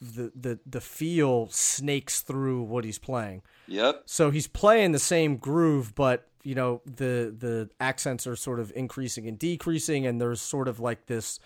the 0.00 0.32
the 0.34 0.58
the 0.66 0.80
feel 0.80 1.46
snakes 1.50 2.20
through 2.22 2.62
what 2.62 2.84
he's 2.84 2.98
playing. 2.98 3.42
Yep. 3.68 4.02
So 4.06 4.30
he's 4.30 4.48
playing 4.48 4.90
the 4.92 4.98
same 4.98 5.36
groove, 5.36 5.94
but 5.94 6.26
you 6.42 6.54
know 6.54 6.80
the 6.84 7.34
the 7.38 7.70
accents 7.78 8.26
are 8.26 8.34
sort 8.36 8.58
of 8.58 8.72
increasing 8.74 9.28
and 9.28 9.38
decreasing, 9.38 10.06
and 10.06 10.20
there's 10.20 10.40
sort 10.40 10.66
of 10.68 10.80
like 10.80 11.06
this. 11.06 11.38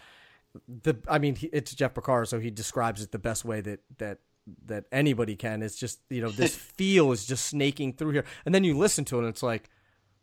The 0.68 0.96
I 1.08 1.18
mean, 1.18 1.34
he, 1.36 1.48
it's 1.48 1.74
Jeff 1.74 1.94
Porcaro, 1.94 2.26
so 2.26 2.40
he 2.40 2.50
describes 2.50 3.02
it 3.02 3.12
the 3.12 3.18
best 3.18 3.44
way 3.44 3.60
that 3.60 3.80
that 3.98 4.18
that 4.66 4.84
anybody 4.92 5.36
can. 5.36 5.62
It's 5.62 5.76
just 5.76 6.00
you 6.10 6.22
know 6.22 6.30
this 6.30 6.54
feel 6.78 7.12
is 7.12 7.26
just 7.26 7.44
snaking 7.46 7.92
through 7.92 8.12
here, 8.12 8.24
and 8.46 8.54
then 8.54 8.64
you 8.64 8.76
listen 8.76 9.04
to 9.06 9.16
it, 9.16 9.20
and 9.20 9.28
it's 9.28 9.42
like, 9.42 9.68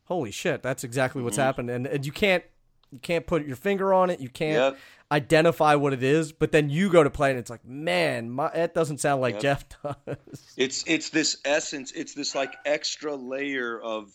holy 0.05 0.31
shit, 0.31 0.63
that's 0.63 0.83
exactly 0.83 1.21
what's 1.21 1.37
Mhm. 1.37 1.41
happened, 1.43 1.69
and 1.69 1.85
and 1.85 2.05
you 2.05 2.11
can't 2.11 2.43
you 2.91 2.99
can't 2.99 3.25
put 3.25 3.45
your 3.45 3.55
finger 3.55 3.93
on 3.93 4.09
it, 4.09 4.19
you 4.19 4.29
can't 4.29 4.55
Yep. 4.55 4.77
identify 5.11 5.75
what 5.75 5.93
it 5.93 6.03
is, 6.03 6.31
but 6.31 6.51
then 6.51 6.69
you 6.69 6.89
go 6.89 7.03
to 7.03 7.09
play, 7.09 7.29
and 7.29 7.39
it's 7.39 7.49
like, 7.49 7.65
man, 7.65 8.29
my, 8.29 8.49
that 8.53 8.73
doesn't 8.73 8.99
sound 8.99 9.21
like 9.21 9.35
Yep. 9.35 9.41
Jeff 9.41 9.65
does. 9.83 10.43
It's 10.57 10.83
it's 10.85 11.09
this 11.09 11.37
essence. 11.45 11.91
It's 11.93 12.13
this 12.13 12.35
like 12.35 12.53
extra 12.65 13.15
layer 13.15 13.79
of 13.79 14.11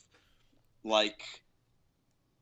like 0.85 1.21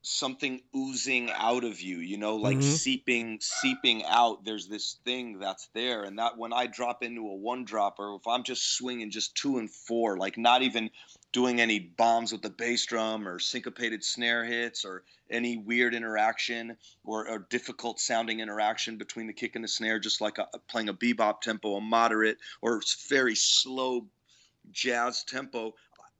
something 0.03 0.61
oozing 0.77 1.31
out 1.31 1.65
of 1.65 1.81
you. 1.81 1.99
You 1.99 2.19
know, 2.19 2.37
like 2.37 2.59
Mhm. 2.59 2.63
seeping 2.63 3.39
seeping 3.41 4.05
out. 4.05 4.45
There's 4.45 4.69
this 4.69 4.99
thing 5.05 5.39
that's 5.39 5.69
there, 5.75 6.03
and 6.03 6.19
that 6.19 6.37
when 6.37 6.53
I 6.53 6.67
drop 6.67 7.03
into 7.03 7.29
a 7.29 7.35
one 7.35 7.65
drop, 7.65 7.99
or 7.99 8.17
if 8.17 8.27
I'm 8.27 8.43
just 8.43 8.77
swinging 8.77 9.11
just 9.11 9.37
two 9.37 9.59
and 9.59 9.71
four, 9.71 10.19
like 10.19 10.37
not 10.37 10.63
even 10.63 10.91
doing 11.35 11.61
any 11.61 11.81
bombs 11.81 12.31
with 12.31 12.43
the 12.43 12.49
bass 12.49 12.87
drum 12.87 13.27
or 13.27 13.41
syncopated 13.41 14.05
snare 14.05 14.45
hits 14.45 14.85
or 14.85 15.03
any 15.29 15.57
weird 15.59 15.93
interaction 15.93 16.77
or, 17.03 17.29
or 17.29 17.41
difficult 17.51 17.99
sounding 17.99 18.39
interaction 18.39 18.97
between 18.97 19.27
the 19.27 19.33
kick 19.33 19.57
and 19.57 19.65
the 19.65 19.69
snare, 19.69 19.99
just 19.99 20.21
like 20.21 20.39
a, 20.39 20.47
playing 20.69 20.89
a 20.89 20.95
bebop 20.95 21.41
tempo, 21.41 21.75
a 21.75 21.81
moderate 21.81 22.39
or 22.63 22.81
very 23.09 23.35
slow 23.35 24.07
jazz 24.71 25.25
tempo. 25.25 25.75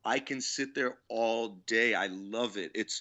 I 0.05 0.19
can 0.19 0.41
sit 0.41 0.75
there 0.75 0.99
all 1.09 1.61
day. 1.69 1.95
I 1.95 2.09
love 2.09 2.57
it. 2.57 2.73
It's 2.75 3.01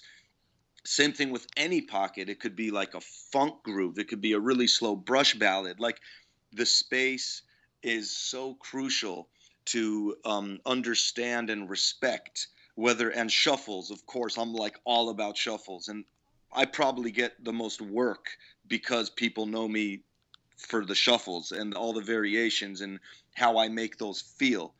same 0.86 1.12
thing 1.12 1.32
with 1.32 1.48
any 1.56 1.80
pocket. 1.80 2.28
It 2.28 2.38
could 2.38 2.54
be 2.54 2.70
like 2.70 2.94
a 2.94 3.00
funk 3.32 3.64
groove. 3.64 3.98
It 3.98 4.06
could 4.06 4.20
be 4.20 4.34
a 4.34 4.40
really 4.40 4.68
slow 4.68 4.94
brush 4.94 5.34
ballad. 5.34 5.80
Like 5.80 5.98
the 6.52 6.64
space 6.64 7.42
is 7.82 8.16
so 8.16 8.54
crucial 8.54 9.28
to 9.66 10.16
um, 10.24 10.60
understand 10.66 11.50
and 11.50 11.68
respect 11.68 12.48
whether 12.76 13.08
and 13.10 13.30
shuffles 13.30 13.90
of 13.90 14.04
course 14.06 14.36
i'm 14.36 14.52
like 14.52 14.78
all 14.84 15.10
about 15.10 15.36
shuffles 15.36 15.88
and 15.88 16.04
i 16.52 16.64
probably 16.64 17.10
get 17.10 17.32
the 17.44 17.52
most 17.52 17.80
work 17.80 18.26
because 18.66 19.10
people 19.10 19.46
know 19.46 19.68
me 19.68 20.00
for 20.56 20.84
the 20.84 20.94
shuffles 20.94 21.52
and 21.52 21.74
all 21.74 21.92
the 21.92 22.00
variations 22.00 22.80
and 22.80 22.98
how 23.34 23.58
i 23.58 23.68
make 23.68 23.96
those 23.96 24.20
feel 24.20 24.74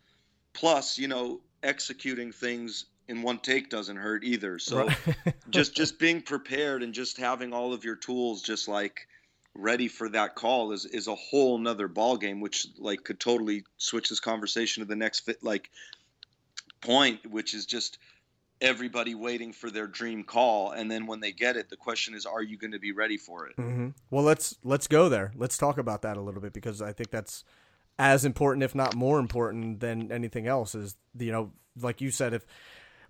plus 0.53 0.99
you 0.99 1.09
know 1.09 1.41
executing 1.63 2.33
things 2.33 2.87
in 3.09 3.23
one 3.23 3.39
take 3.39 3.71
doesn't 3.71 3.97
hurt 3.97 4.25
either 4.25 4.59
so 4.59 4.87
Right. 4.87 4.99
just 5.51 5.75
just 5.77 5.99
being 5.99 6.21
prepared 6.23 6.83
and 6.83 6.95
just 6.95 7.19
having 7.19 7.53
all 7.53 7.73
of 7.73 7.85
your 7.85 7.97
tools 7.97 8.43
just 8.43 8.67
like 8.67 9.07
ready 9.57 9.89
for 9.89 10.09
that 10.09 10.35
call 10.35 10.73
is 10.73 10.85
is 10.85 11.07
a 11.07 11.15
whole 11.15 11.59
nother 11.59 11.89
ball 11.89 12.17
game 12.17 12.41
which 12.41 12.67
like 12.79 13.05
could 13.05 13.21
totally 13.21 13.65
switch 13.77 14.09
this 14.09 14.21
conversation 14.21 14.83
to 14.83 14.89
the 14.89 14.97
next 14.97 15.21
fit 15.21 15.43
like 15.43 15.71
point 16.81 17.25
which 17.31 17.55
is 17.55 17.65
just 17.65 17.99
everybody 18.61 19.15
waiting 19.15 19.53
for 19.53 19.71
their 19.71 19.87
dream 19.87 20.25
call 20.25 20.73
and 20.73 20.91
then 20.91 21.07
when 21.07 21.21
they 21.21 21.33
get 21.33 21.57
it 21.57 21.69
the 21.69 21.77
question 21.77 22.15
is 22.15 22.27
are 22.27 22.43
you 22.43 22.57
going 22.57 22.73
to 22.73 22.79
be 22.79 22.93
ready 22.93 23.17
for 23.17 23.47
it 23.47 23.55
hmm 23.57 23.89
Well, 24.11 24.25
let's 24.25 24.57
let's 24.63 24.87
go 24.87 25.09
there. 25.09 25.33
Let's 25.37 25.59
talk 25.59 25.79
about 25.79 26.03
that 26.03 26.17
a 26.17 26.21
little 26.21 26.41
bit 26.41 26.53
because 26.53 26.81
I 26.81 26.93
think 26.93 27.11
that's 27.11 27.45
as 27.99 28.25
important, 28.25 28.63
if 28.65 28.75
not 28.75 28.95
more 28.95 29.19
important, 29.19 29.81
than 29.81 30.11
anything 30.11 30.47
else. 30.47 30.75
Is 30.75 30.97
you 31.19 31.33
know, 31.33 31.53
like 31.81 32.01
you 32.01 32.11
said, 32.11 32.35
if 32.35 32.47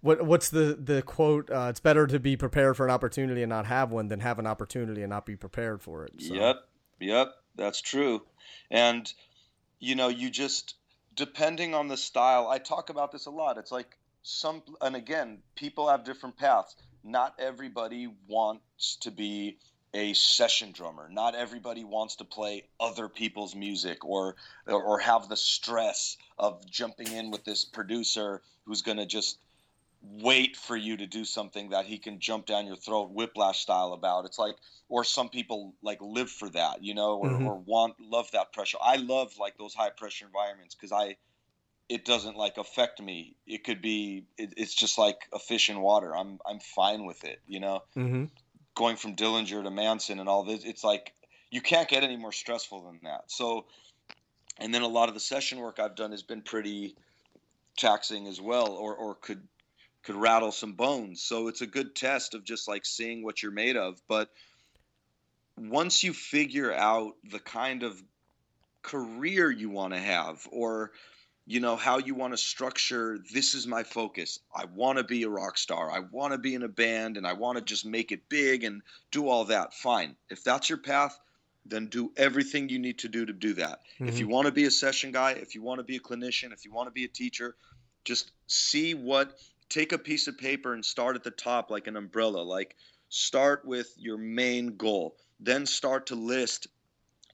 what 0.04 0.22
what's 0.22 0.50
the 0.50 0.78
the 0.78 1.00
quote? 1.00 1.50
Uh, 1.50 1.68
it's 1.70 1.80
better 1.80 2.06
to 2.06 2.20
be 2.20 2.36
prepared 2.36 2.76
for 2.76 2.84
an 2.84 2.92
opportunity 2.92 3.42
and 3.42 3.48
not 3.48 3.64
have 3.64 3.90
one 3.90 4.08
than 4.08 4.20
have 4.20 4.38
an 4.38 4.46
opportunity 4.46 5.02
and 5.02 5.08
not 5.08 5.24
be 5.24 5.34
prepared 5.34 5.80
for 5.80 6.04
it. 6.04 6.12
So, 6.20 6.34
Yep, 6.34 6.56
yep, 7.00 7.28
that's 7.56 7.80
true. 7.80 8.22
And 8.70 9.10
you 9.80 9.94
know, 9.94 10.08
you 10.08 10.28
just 10.28 10.74
depending 11.16 11.74
on 11.74 11.88
the 11.88 11.96
style. 11.96 12.48
I 12.48 12.58
talk 12.58 12.90
about 12.90 13.12
this 13.12 13.24
a 13.24 13.30
lot. 13.30 13.56
It's 13.56 13.72
like 13.72 13.96
some, 14.22 14.62
and 14.80 14.96
again, 14.96 15.38
people 15.54 15.88
have 15.88 16.04
different 16.04 16.36
paths. 16.36 16.76
Not 17.02 17.34
everybody 17.38 18.08
wants 18.26 18.96
to 18.96 19.10
be 19.10 19.58
a 19.92 20.12
session 20.12 20.72
drummer. 20.72 21.08
Not 21.10 21.34
everybody 21.34 21.84
wants 21.84 22.16
to 22.16 22.24
play 22.24 22.64
other 22.80 23.08
people's 23.08 23.54
music 23.54 24.04
or 24.04 24.36
or, 24.66 24.98
have 24.98 25.28
the 25.28 25.36
stress 25.36 26.16
of 26.38 26.68
jumping 26.68 27.12
in 27.12 27.30
with 27.30 27.44
this 27.44 27.64
producer 27.64 28.42
who's 28.64 28.82
going 28.82 28.96
to 28.96 29.06
just 29.06 29.38
wait 30.04 30.56
for 30.56 30.76
you 30.76 30.96
to 30.98 31.06
do 31.06 31.24
something 31.24 31.70
that 31.70 31.86
he 31.86 31.98
can 31.98 32.20
jump 32.20 32.46
down 32.46 32.66
your 32.66 32.76
throat 32.76 33.10
whiplash 33.10 33.60
style 33.60 33.92
about. 33.92 34.26
It's 34.26 34.38
like 34.38 34.56
or 34.88 35.04
some 35.04 35.30
people 35.30 35.74
like 35.82 35.98
live 36.02 36.30
for 36.30 36.50
that 36.50 36.82
you 36.84 36.94
know 36.94 37.16
or, 37.18 37.38
Mhm. 37.38 37.40
or 37.40 37.58
want 37.58 37.96
love 38.00 38.30
that 38.32 38.52
pressure. 38.52 38.78
I 38.82 38.96
love 38.96 39.38
like 39.38 39.56
those 39.58 39.74
high 39.74 39.90
pressure 39.90 40.26
environments 40.26 40.74
because 40.74 40.92
i 40.92 41.16
it 41.88 42.04
doesn't 42.06 42.36
like 42.36 42.58
affect 42.58 43.00
me. 43.02 43.36
It 43.46 43.64
could 43.64 43.82
be 43.82 44.26
it, 44.38 44.54
it's 44.56 44.74
just 44.74 44.98
like 44.98 45.28
a 45.32 45.38
fish 45.40 45.70
in 45.70 45.80
water. 45.80 46.16
I'm 46.16 46.40
i'm 46.46 46.60
fine 46.60 47.06
with 47.06 47.24
it 47.24 47.40
you 47.46 47.60
know? 47.60 47.82
Hmm 47.94 48.24
going 48.74 48.96
from 48.96 49.14
dillinger 49.16 49.62
to 49.62 49.70
manson 49.70 50.18
and 50.18 50.28
all 50.28 50.44
this 50.44 50.64
it's 50.64 50.84
like 50.84 51.14
you 51.50 51.60
can't 51.60 51.88
get 51.88 52.02
any 52.02 52.16
more 52.16 52.32
stressful 52.32 52.84
than 52.86 53.00
that. 53.04 53.30
So 53.30 53.66
and 54.58 54.74
then 54.74 54.82
a 54.82 54.88
lot 54.88 55.08
of 55.08 55.14
the 55.14 55.20
session 55.20 55.58
work 55.58 55.78
i've 55.80 55.96
done 55.96 56.12
has 56.12 56.22
been 56.22 56.42
pretty 56.42 56.96
taxing 57.78 58.26
as 58.28 58.40
well 58.40 58.72
or 58.72 58.94
or 58.96 59.14
could 59.16 59.48
could 60.04 60.16
rattle 60.16 60.52
some 60.52 60.74
bones. 60.74 61.22
So 61.22 61.48
it's 61.48 61.62
a 61.62 61.66
good 61.66 61.94
test 61.94 62.34
of 62.34 62.44
just 62.44 62.68
like 62.68 62.84
seeing 62.84 63.24
what 63.24 63.42
you're 63.42 63.52
made 63.52 63.76
of. 63.76 64.00
But 64.06 64.28
once 65.56 66.02
you 66.02 66.12
figure 66.12 66.72
out 66.72 67.14
the 67.30 67.38
kind 67.38 67.82
of 67.82 68.00
career 68.82 69.50
you 69.50 69.70
want 69.70 69.94
to 69.94 69.98
have 69.98 70.46
or 70.52 70.92
you 71.46 71.60
know 71.60 71.76
how 71.76 71.98
you 71.98 72.14
want 72.14 72.32
to 72.32 72.36
structure 72.36 73.18
this 73.32 73.54
is 73.54 73.66
my 73.66 73.82
focus. 73.82 74.38
I 74.54 74.66
want 74.66 74.98
to 74.98 75.04
be 75.04 75.22
a 75.22 75.28
rock 75.28 75.56
star. 75.56 75.90
I 75.90 76.00
want 76.00 76.32
to 76.32 76.38
be 76.38 76.54
in 76.54 76.62
a 76.62 76.68
band 76.68 77.16
and 77.16 77.26
i 77.26 77.32
want 77.32 77.58
to 77.58 77.64
just 77.64 77.86
make 77.86 78.12
it 78.12 78.28
big 78.28 78.64
and 78.64 78.82
do 79.10 79.28
all 79.28 79.46
that. 79.46 79.74
Fine. 79.74 80.16
If 80.30 80.44
that's 80.44 80.68
your 80.68 80.78
path 80.78 81.18
then 81.66 81.86
do 81.86 82.12
everything 82.18 82.68
you 82.68 82.78
need 82.78 82.98
to 82.98 83.08
do 83.08 83.24
to 83.24 83.32
do 83.32 83.54
that. 83.54 83.80
If 83.98 84.18
you 84.18 84.26
mm-hmm. 84.26 84.34
want 84.34 84.46
to 84.46 84.52
be 84.52 84.64
a 84.64 84.70
session 84.70 85.12
guy 85.12 85.32
if 85.32 85.54
you 85.54 85.62
want 85.62 85.78
to 85.78 85.84
be 85.84 85.96
a 85.96 86.00
clinician 86.00 86.52
if 86.52 86.66
you 86.66 86.72
want 86.72 86.88
to 86.88 86.92
be 86.92 87.04
a 87.04 87.08
teacher 87.08 87.56
just 88.04 88.32
see 88.46 88.92
what 88.92 89.38
take 89.74 89.92
a 89.92 89.98
piece 89.98 90.28
of 90.28 90.38
paper 90.38 90.72
and 90.74 90.84
start 90.84 91.16
at 91.16 91.24
the 91.24 91.30
top 91.30 91.70
like 91.70 91.86
an 91.86 91.96
umbrella 91.96 92.38
like 92.38 92.76
start 93.08 93.64
with 93.64 93.92
your 93.96 94.16
main 94.16 94.76
goal 94.76 95.16
then 95.40 95.66
start 95.66 96.06
to 96.06 96.14
list 96.14 96.68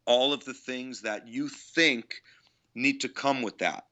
all 0.07 0.33
of 0.33 0.45
the 0.45 0.55
things 0.55 1.03
that 1.03 1.29
you 1.29 1.49
think 1.49 2.23
need 2.75 3.01
to 3.01 3.09
come 3.09 3.43
with 3.43 3.59
that. 3.59 3.85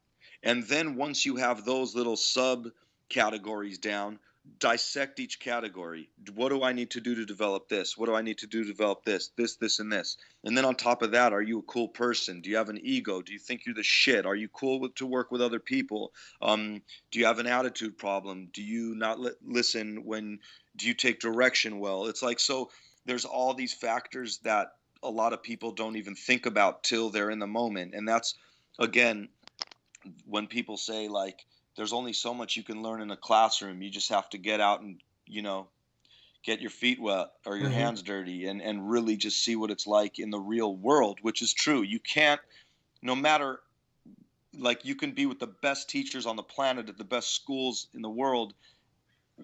And 0.43 0.63
then 0.63 0.95
once 0.95 1.25
you 1.25 1.35
have 1.37 1.63
those 1.63 1.95
little 1.95 2.17
sub 2.17 2.67
categories 3.09 3.77
down 3.77 4.19
dissect 4.57 5.19
each 5.19 5.39
category. 5.39 6.09
What 6.33 6.49
do 6.49 6.63
i 6.63 6.73
need 6.73 6.91
to 6.91 7.01
do 7.01 7.15
to 7.15 7.25
develop 7.25 7.69
this? 7.69 7.97
What 7.97 8.07
do 8.07 8.15
i 8.15 8.21
need 8.21 8.39
to 8.39 8.47
do 8.47 8.63
to 8.63 8.69
develop 8.69 9.03
this? 9.03 9.31
This 9.35 9.55
this 9.55 9.79
and 9.79 9.91
this. 9.91 10.17
And 10.43 10.57
then 10.57 10.65
on 10.65 10.75
top 10.75 11.01
of 11.01 11.11
that 11.11 11.33
are 11.33 11.41
you 11.41 11.59
a 11.59 11.63
cool 11.63 11.87
person? 11.87 12.41
Do 12.41 12.49
you 12.49 12.57
have 12.57 12.69
an 12.69 12.79
ego? 12.81 13.21
Do 13.21 13.33
you 13.33 13.39
think 13.39 13.65
you're 13.65 13.75
the 13.75 13.83
shit? 13.83 14.25
Are 14.25 14.35
you 14.35 14.47
cool 14.47 14.79
with, 14.79 14.95
to 14.95 15.05
work 15.05 15.31
with 15.31 15.41
other 15.41 15.59
people? 15.59 16.13
Um, 16.41 16.81
do 17.11 17.19
you 17.19 17.25
have 17.25 17.39
an 17.39 17.47
attitude 17.47 17.97
problem? 17.97 18.49
Do 18.51 18.63
you 18.63 18.95
not 18.95 19.19
li- 19.19 19.31
listen 19.43 20.05
when 20.05 20.39
do 20.75 20.87
you 20.87 20.93
take 20.93 21.19
direction 21.19 21.79
well? 21.79 22.05
It's 22.05 22.23
like 22.23 22.39
so 22.39 22.71
there's 23.05 23.25
all 23.25 23.53
these 23.53 23.73
factors 23.73 24.39
that 24.39 24.73
a 25.03 25.09
lot 25.09 25.33
of 25.33 25.43
people 25.43 25.71
don't 25.71 25.95
even 25.95 26.15
think 26.15 26.45
about 26.45 26.83
till 26.83 27.09
they're 27.09 27.29
in 27.29 27.39
the 27.39 27.47
moment. 27.47 27.93
And 27.93 28.07
that's 28.07 28.35
again 28.77 29.29
when 30.25 30.47
people 30.47 30.77
say 30.77 31.07
like 31.07 31.45
there's 31.79 31.93
only 31.93 32.11
so 32.11 32.33
much 32.33 32.57
you 32.57 32.63
can 32.63 32.83
learn 32.83 33.01
in 33.01 33.09
a 33.09 33.15
classroom 33.15 33.81
you 33.81 33.89
just 33.89 34.09
have 34.09 34.29
to 34.29 34.37
get 34.37 34.59
out 34.59 34.81
and 34.81 34.99
you 35.25 35.41
know 35.41 35.69
get 36.43 36.59
your 36.59 36.69
feet 36.69 36.99
wet 37.01 37.27
or 37.45 37.55
your 37.55 37.69
Mhm. 37.69 37.73
hands 37.73 38.03
dirty 38.03 38.47
and 38.47 38.61
and 38.61 38.91
really 38.91 39.15
just 39.15 39.41
see 39.41 39.55
what 39.55 39.71
it's 39.71 39.87
like 39.87 40.19
in 40.19 40.29
the 40.29 40.39
real 40.39 40.75
world 40.75 41.19
which 41.21 41.41
is 41.41 41.53
true 41.53 41.81
you 41.81 41.97
can't 41.97 42.41
no 43.01 43.15
matter 43.15 43.61
like 44.53 44.83
you 44.83 44.93
can 44.93 45.13
be 45.13 45.25
with 45.25 45.39
the 45.39 45.47
best 45.47 45.89
teachers 45.89 46.25
on 46.25 46.35
the 46.35 46.43
planet 46.43 46.89
at 46.89 46.97
the 46.97 47.05
best 47.05 47.33
schools 47.33 47.87
in 47.93 48.01
the 48.01 48.09
world 48.09 48.53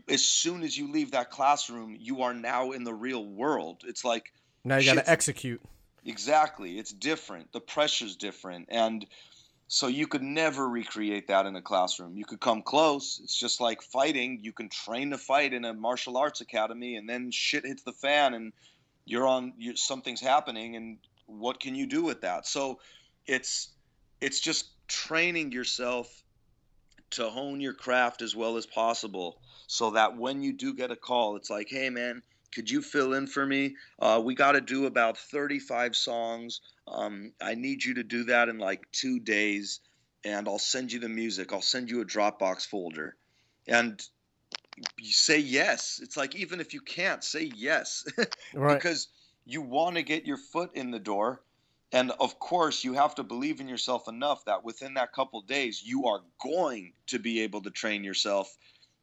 as 0.10 0.26
soon 0.26 0.62
as 0.62 0.78
you 0.78 0.92
leave 0.92 1.12
that 1.12 1.32
classroom 1.32 1.96
you 1.98 2.22
are 2.22 2.34
now 2.34 2.72
in 2.72 2.84
the 2.84 2.94
real 2.94 3.26
world 3.26 3.82
it's 3.86 4.04
like 4.04 4.34
Now 4.66 4.76
you 4.76 4.86
got 4.86 4.96
to 4.96 5.10
execute. 5.10 5.62
Exactly. 6.06 6.78
It's 6.78 6.92
different. 6.94 7.52
The 7.52 7.60
pressure's 7.60 8.16
different. 8.16 8.68
And 8.70 9.06
so 9.68 9.88
you 9.88 10.06
could 10.06 10.22
never 10.22 10.68
recreate 10.68 11.28
that 11.28 11.46
in 11.46 11.56
a 11.56 11.62
classroom. 11.62 12.16
You 12.16 12.26
could 12.26 12.40
come 12.40 12.62
close. 12.62 13.20
It's 13.24 13.38
just 13.38 13.60
like 13.60 13.82
fighting. 13.82 14.40
You 14.42 14.54
can 14.54 14.70
train 14.70 15.10
to 15.10 15.18
fight 15.18 15.54
in 15.54 15.66
a 15.66 15.74
martial 15.74 16.18
arts 16.18 16.42
academy 16.42 16.98
and 16.98 17.10
then 17.10 17.32
shit 17.32 17.66
hits 17.66 17.84
the 17.84 17.92
fan 17.92 18.34
and 18.36 18.54
you're 19.06 19.28
on 19.28 19.54
you 19.58 19.76
something's 19.76 20.22
happening 20.22 20.76
and 20.76 20.98
what 21.28 21.60
can 21.60 21.74
you 21.74 21.88
do 21.88 22.04
with 22.04 22.22
that? 22.22 22.46
So 22.46 22.80
it's 23.26 23.74
it's 24.22 24.40
just 24.40 24.70
training 24.88 25.52
yourself 25.52 26.08
to 27.12 27.30
hone 27.30 27.60
your 27.60 27.74
craft 27.74 28.22
as 28.22 28.36
well 28.36 28.58
as 28.58 28.66
possible 28.68 29.40
so 29.68 29.92
that 29.92 30.16
when 30.16 30.44
you 30.44 30.54
do 30.54 30.76
get 30.76 30.92
a 30.92 30.96
call 30.96 31.38
it's 31.38 31.50
like, 31.50 31.68
"Hey 31.70 31.90
man, 31.90 32.22
could 32.56 32.72
you 32.72 32.82
fill 32.82 33.14
in 33.14 33.28
for 33.28 33.46
me? 33.46 33.76
Uh, 34.00 34.22
we 34.24 34.34
got 34.34 34.54
to 34.54 34.62
do 34.62 34.86
about 34.86 35.18
35 35.18 35.94
songs. 35.94 36.62
Um, 36.88 37.34
I 37.42 37.54
need 37.56 37.84
you 37.84 37.96
to 37.96 38.04
do 38.04 38.24
that 38.26 38.48
in 38.48 38.58
like 38.58 38.90
two 38.94 39.20
days, 39.20 39.82
and 40.24 40.48
I'll 40.48 40.58
send 40.58 40.94
you 40.94 41.00
the 41.00 41.10
music. 41.10 41.52
I'll 41.52 41.62
send 41.62 41.92
you 41.92 42.00
a 42.00 42.06
Dropbox 42.06 42.66
folder, 42.66 43.18
and 43.68 44.02
you 44.98 45.12
say 45.12 45.40
yes. 45.40 46.00
It's 46.02 46.16
like 46.16 46.34
even 46.36 46.62
if 46.62 46.74
you 46.74 46.80
can't 46.80 47.24
say 47.24 47.52
yes, 47.54 48.06
Right. 48.54 48.76
because 48.76 49.10
you 49.46 49.62
want 49.62 49.98
to 49.98 50.04
get 50.04 50.26
your 50.26 50.38
foot 50.38 50.72
in 50.76 50.92
the 50.92 51.00
door, 51.00 51.42
and 51.92 52.12
of 52.12 52.40
course 52.40 52.86
you 52.86 52.94
have 52.94 53.16
to 53.16 53.24
believe 53.24 53.60
in 53.60 53.68
yourself 53.68 54.08
enough 54.08 54.46
that 54.46 54.64
within 54.64 54.94
that 54.94 55.12
couple 55.12 55.42
days 55.42 55.84
you 55.84 56.06
are 56.06 56.22
going 56.42 56.94
to 57.08 57.20
be 57.20 57.42
able 57.42 57.62
to 57.64 57.70
train 57.70 58.06
yourself 58.06 58.56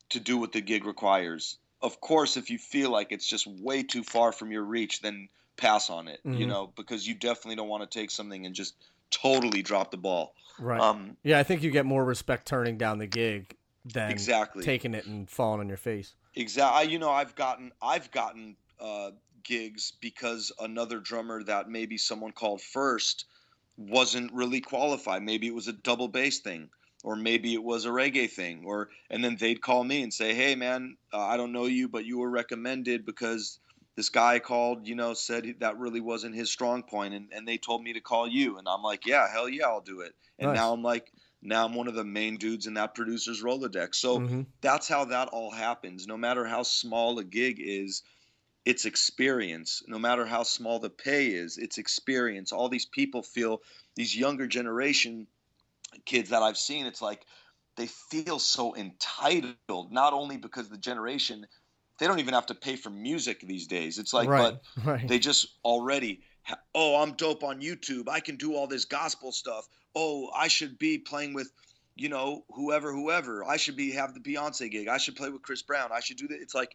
to 0.08 0.20
do 0.20 0.38
what 0.38 0.52
the 0.52 0.60
gig 0.62 0.86
requires. 0.86 1.58
Of 1.82 2.00
course, 2.00 2.36
if 2.36 2.50
you 2.50 2.58
feel 2.58 2.90
like 2.90 3.10
it's 3.10 3.26
just 3.26 3.46
way 3.46 3.82
too 3.82 4.02
far 4.02 4.32
from 4.32 4.52
your 4.52 4.62
reach, 4.62 5.00
then 5.00 5.28
pass 5.56 5.90
on 5.90 6.08
it. 6.08 6.20
You 6.32 6.46
Mhm. 6.46 6.48
know, 6.48 6.66
because 6.76 7.06
you 7.06 7.14
definitely 7.14 7.56
don't 7.56 7.68
want 7.68 7.88
to 7.88 7.98
take 7.98 8.10
something 8.10 8.46
and 8.46 8.54
just 8.54 8.74
totally 9.10 9.62
drop 9.62 9.90
the 9.90 9.96
ball. 9.96 10.34
right. 10.58 10.80
Um, 10.80 11.16
yeah, 11.22 11.38
I 11.38 11.42
think 11.42 11.62
you 11.62 11.70
get 11.70 11.86
more 11.86 12.04
respect 12.04 12.46
turning 12.46 12.78
down 12.78 12.98
the 12.98 13.06
gig 13.06 13.56
than 13.84 14.12
exactly. 14.12 14.64
taking 14.64 14.94
it 14.94 15.06
and 15.06 15.28
falling 15.28 15.60
on 15.60 15.68
your 15.68 15.76
face. 15.76 16.14
Exactly. 16.34 16.92
You 16.92 16.98
know, 16.98 17.10
I've 17.10 17.34
gotten 17.34 17.72
I've 17.82 18.10
gotten 18.10 18.56
uh, 18.80 19.10
gigs 19.42 19.92
because 20.00 20.52
another 20.60 20.98
drummer 21.00 21.42
that 21.44 21.68
maybe 21.68 21.98
someone 21.98 22.32
called 22.32 22.62
first 22.62 23.26
wasn't 23.76 24.32
really 24.32 24.60
qualified. 24.60 25.22
Maybe 25.22 25.46
it 25.46 25.54
was 25.54 25.68
a 25.68 25.72
double 25.72 26.08
bass 26.08 26.40
thing, 26.40 26.70
or 27.02 27.16
maybe 27.16 27.54
it 27.54 27.62
was 27.62 27.84
a 27.84 27.90
reggae 27.90 28.30
thing, 28.30 28.64
or 28.64 28.90
and 29.10 29.22
then 29.24 29.36
they'd 29.36 29.62
call 29.62 29.84
me 29.84 30.02
and 30.02 30.12
say, 30.14 30.34
"Hey, 30.34 30.54
man, 30.54 30.96
uh, 31.12 31.18
I 31.20 31.36
don't 31.36 31.52
know 31.52 31.66
you, 31.66 31.88
but 31.88 32.04
you 32.06 32.18
were 32.18 32.30
recommended 32.30 33.04
because." 33.04 33.58
This 33.94 34.08
guy 34.08 34.38
called, 34.38 34.86
you 34.86 34.94
know, 34.94 35.12
said 35.12 35.56
that 35.60 35.78
really 35.78 36.00
wasn't 36.00 36.34
his 36.34 36.50
strong 36.50 36.82
point, 36.82 37.12
and, 37.12 37.30
and 37.32 37.46
they 37.46 37.58
told 37.58 37.82
me 37.82 37.92
to 37.92 38.00
call 38.00 38.26
you, 38.26 38.56
and 38.56 38.66
I'm 38.66 38.82
like, 38.82 39.04
yeah, 39.04 39.30
hell 39.30 39.48
yeah, 39.50 39.66
I'll 39.66 39.82
do 39.82 40.00
it. 40.00 40.14
And 40.38 40.50
Nice. 40.50 40.52
now 40.52 40.72
I'm 40.72 40.82
like, 40.82 41.12
now 41.42 41.66
I'm 41.66 41.74
one 41.74 41.88
of 41.88 41.94
the 41.94 42.04
main 42.04 42.36
dudes 42.38 42.66
in 42.66 42.72
that 42.74 42.94
producer's 42.94 43.42
Rolodex. 43.42 43.96
So 43.96 44.24
Mhm. 44.24 44.52
that's 44.62 44.88
how 44.88 45.04
that 45.06 45.28
all 45.28 45.50
happens. 45.50 46.06
No 46.06 46.16
matter 46.16 46.46
how 46.46 46.62
small 46.62 47.18
a 47.18 47.24
gig 47.24 47.56
is, 47.60 48.02
it's 48.64 48.84
experience. 48.84 49.82
No 49.88 49.98
matter 49.98 50.26
how 50.26 50.42
small 50.44 50.78
the 50.78 50.90
pay 50.90 51.32
is, 51.32 51.58
it's 51.58 51.78
experience. 51.78 52.52
All 52.52 52.68
these 52.68 52.86
people 52.86 53.22
feel, 53.22 53.60
these 53.96 54.16
younger 54.16 54.46
generation 54.46 55.26
kids 56.04 56.30
that 56.30 56.42
I've 56.42 56.58
seen, 56.58 56.86
it's 56.86 57.02
like 57.02 57.24
they 57.76 57.86
feel 57.86 58.38
so 58.38 58.76
entitled, 58.76 59.92
not 59.92 60.12
only 60.12 60.36
because 60.36 60.68
the 60.68 60.78
generation, 60.78 61.46
they 61.98 62.06
don't 62.06 62.18
even 62.18 62.34
have 62.34 62.46
to 62.46 62.54
pay 62.54 62.76
for 62.76 62.90
music 62.90 63.40
these 63.40 63.66
days. 63.66 63.98
It's 63.98 64.12
like, 64.12 64.28
right. 64.28 64.54
but 64.76 64.84
right. 64.84 65.08
they 65.08 65.18
just 65.18 65.46
already 65.64 66.22
ha- 66.42 66.58
oh 66.74 67.00
i'm 67.00 67.12
dope 67.12 67.44
on 67.44 67.60
youtube. 67.60 68.08
I 68.08 68.20
can 68.20 68.36
do 68.36 68.54
all 68.54 68.66
this 68.66 68.84
gospel 68.84 69.32
stuff. 69.32 69.68
Oh 69.94 70.30
i 70.34 70.48
should 70.48 70.78
be 70.78 70.98
playing 70.98 71.34
with 71.34 71.52
you 71.94 72.08
know 72.08 72.44
whoever 72.50 72.92
whoever. 72.92 73.44
I 73.44 73.56
should 73.56 73.76
be 73.76 73.92
have 73.92 74.14
the 74.14 74.20
beyonce 74.20 74.70
gig. 74.70 74.88
I 74.88 74.98
should 74.98 75.16
play 75.16 75.30
with 75.30 75.42
chris 75.42 75.62
brown. 75.62 75.90
I 75.92 76.00
should 76.00 76.16
do 76.16 76.28
that 76.28 76.40
it's 76.40 76.54
like 76.54 76.74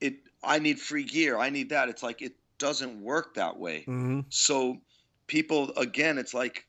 it 0.00 0.16
i 0.42 0.58
need 0.58 0.78
free 0.78 1.04
gear. 1.04 1.38
I 1.38 1.50
need 1.50 1.70
that. 1.70 1.88
It's 1.88 2.02
like 2.02 2.22
it 2.22 2.34
doesn't 2.58 3.00
work 3.00 3.34
that 3.34 3.58
way. 3.58 3.84
Hmm 3.84 4.20
so 4.28 4.78
people 5.26 5.72
again 5.76 6.18
it's 6.18 6.34
like 6.34 6.66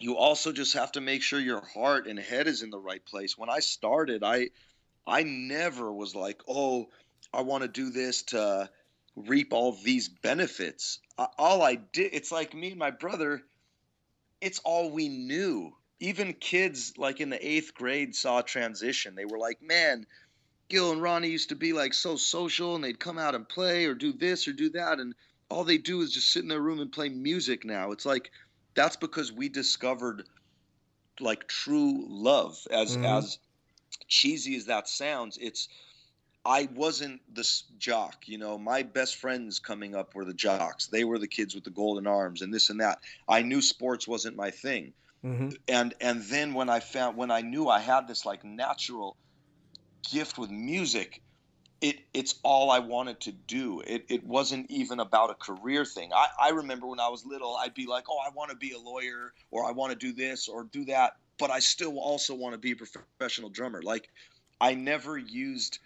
you 0.00 0.16
also 0.16 0.52
just 0.52 0.74
have 0.74 0.92
to 0.92 1.00
make 1.00 1.22
sure 1.22 1.40
your 1.40 1.60
heart 1.60 2.06
and 2.06 2.18
head 2.18 2.46
is 2.46 2.62
in 2.62 2.70
the 2.70 2.78
right 2.78 3.04
place. 3.04 3.36
When 3.36 3.50
i 3.50 3.60
started 3.60 4.22
i 4.22 4.50
i 5.06 5.22
never 5.22 5.92
was 5.92 6.14
like 6.14 6.40
oh 6.48 6.88
i 7.32 7.42
want 7.42 7.62
to 7.62 7.68
do 7.68 7.90
this 7.90 8.22
to 8.24 8.70
reap 9.16 9.52
all 9.52 9.72
these 9.72 10.08
benefits. 10.08 11.00
All 11.38 11.62
i 11.62 11.74
did 11.74 12.10
it's 12.12 12.32
like 12.32 12.54
me 12.54 12.70
and 12.70 12.78
my 12.78 12.90
brother 12.90 13.42
it's 14.40 14.60
all 14.60 14.90
we 14.90 15.08
knew. 15.08 15.72
Even 16.00 16.32
kids 16.32 16.94
like 16.96 17.20
in 17.20 17.30
the 17.30 17.46
eighth 17.46 17.74
grade 17.74 18.14
saw 18.14 18.40
transition. 18.40 19.14
They 19.14 19.24
were 19.24 19.38
like 19.38 19.60
man 19.62 20.06
gil 20.68 20.92
and 20.92 21.02
ronnie 21.02 21.30
used 21.30 21.48
to 21.48 21.56
be 21.56 21.72
like 21.72 21.94
so 21.94 22.16
social 22.16 22.74
and 22.74 22.84
they'd 22.84 23.00
come 23.00 23.18
out 23.18 23.34
and 23.34 23.48
play 23.48 23.86
or 23.86 23.94
do 23.94 24.12
this 24.12 24.46
or 24.46 24.52
do 24.52 24.68
that 24.68 25.00
and 25.00 25.14
all 25.50 25.64
they 25.64 25.78
do 25.78 26.02
is 26.02 26.12
just 26.12 26.30
sit 26.30 26.42
in 26.42 26.48
their 26.48 26.60
room 26.60 26.80
and 26.80 26.92
play 26.92 27.08
music 27.08 27.64
now. 27.64 27.90
It's 27.92 28.04
like 28.04 28.30
that's 28.74 28.96
because 28.96 29.32
we 29.32 29.48
discovered 29.48 30.24
like 31.20 31.46
true 31.48 32.06
love. 32.08 32.66
As 32.70 32.96
Mhm. 32.96 33.04
as 33.04 33.38
cheesy 34.08 34.56
as 34.56 34.66
that 34.66 34.88
sounds, 34.88 35.36
it's 35.38 35.68
I 36.44 36.68
wasn't 36.74 37.20
the 37.34 37.46
jock, 37.78 38.28
you 38.28 38.38
know. 38.38 38.58
My 38.58 38.82
best 38.82 39.16
friends 39.16 39.58
coming 39.58 39.94
up 39.94 40.14
were 40.14 40.24
the 40.24 40.34
jocks. 40.34 40.86
They 40.86 41.04
were 41.04 41.18
the 41.18 41.28
kids 41.28 41.54
with 41.54 41.64
the 41.64 41.70
golden 41.70 42.06
arms 42.06 42.42
and 42.42 42.52
this 42.54 42.70
and 42.70 42.80
that. 42.80 43.00
I 43.28 43.42
knew 43.42 43.60
sports 43.60 44.06
wasn't 44.08 44.36
my 44.36 44.50
thing 44.50 44.94
mm-hmm. 45.24 45.50
and 45.68 45.94
and 46.00 46.22
then 46.24 46.54
when 46.54 46.68
I 46.68 46.80
found 46.80 47.16
when 47.16 47.30
I 47.30 47.40
knew 47.42 47.68
I 47.68 47.80
had 47.80 48.06
this 48.08 48.24
like 48.24 48.44
natural 48.44 49.16
gift 50.10 50.38
with 50.38 50.50
music, 50.50 51.22
it 51.80 52.00
it's 52.12 52.34
all 52.42 52.70
I 52.70 52.80
wanted 52.80 53.20
to 53.20 53.32
do. 53.32 53.80
It 53.86 54.06
it 54.08 54.24
wasn't 54.24 54.70
even 54.70 55.00
about 55.00 55.30
a 55.30 55.34
career 55.34 55.84
thing. 55.84 56.12
I, 56.12 56.26
I 56.40 56.48
remember 56.50 56.86
when 56.86 57.00
I 57.00 57.08
was 57.08 57.24
little, 57.24 57.56
I'd 57.56 57.74
be 57.74 57.86
like, 57.86 58.04
oh, 58.10 58.18
I 58.18 58.30
want 58.30 58.50
to 58.50 58.56
be 58.56 58.72
a 58.72 58.78
lawyer 58.78 59.32
or 59.50 59.64
I 59.64 59.72
want 59.72 59.92
to 59.92 59.98
do 59.98 60.12
this 60.12 60.48
or 60.48 60.64
do 60.64 60.84
that, 60.86 61.16
but 61.38 61.50
I 61.50 61.60
still 61.60 61.98
also 61.98 62.34
want 62.34 62.54
to 62.54 62.58
be 62.58 62.72
a 62.72 62.76
professional 62.76 63.50
drummer. 63.50 63.82
Like 63.82 64.08
I 64.60 64.74
never 64.74 65.16
used 65.16 65.78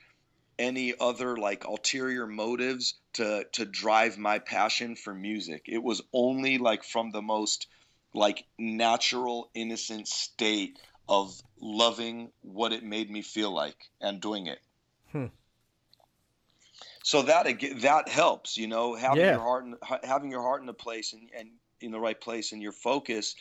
any 0.58 0.94
other 0.98 1.36
like 1.36 1.64
ulterior 1.64 2.26
motives 2.26 2.94
to 3.14 3.44
to 3.52 3.64
drive 3.64 4.16
my 4.16 4.38
passion 4.38 4.96
for 4.96 5.14
music. 5.14 5.64
It 5.66 5.82
was 5.82 6.00
only 6.12 6.58
like 6.58 6.84
from 6.84 7.10
the 7.10 7.22
most 7.22 7.66
like 8.14 8.44
natural 8.58 9.50
innocent 9.54 10.08
state 10.08 10.78
of 11.08 11.38
loving 11.60 12.30
what 12.42 12.72
it 12.72 12.82
made 12.82 13.10
me 13.10 13.22
feel 13.22 13.52
like 13.52 13.76
and 14.00 14.20
doing 14.20 14.46
it. 14.46 14.58
Hmm. 15.10 15.26
So 17.02 17.22
that 17.22 17.46
that 17.80 18.08
helps, 18.08 18.56
you 18.56 18.68
know, 18.68 18.94
having 18.94 19.18
Yeah. 19.18 19.32
your 19.32 19.40
heart 19.40 19.64
in, 19.64 19.76
ha- 19.82 20.00
having 20.04 20.30
your 20.30 20.42
heart 20.42 20.60
in 20.60 20.66
the 20.66 20.74
place 20.74 21.12
and, 21.12 21.28
and 21.36 21.50
in 21.80 21.90
the 21.90 22.00
right 22.00 22.20
place 22.20 22.52
and 22.52 22.62
your 22.62 22.72
focus 22.72 23.34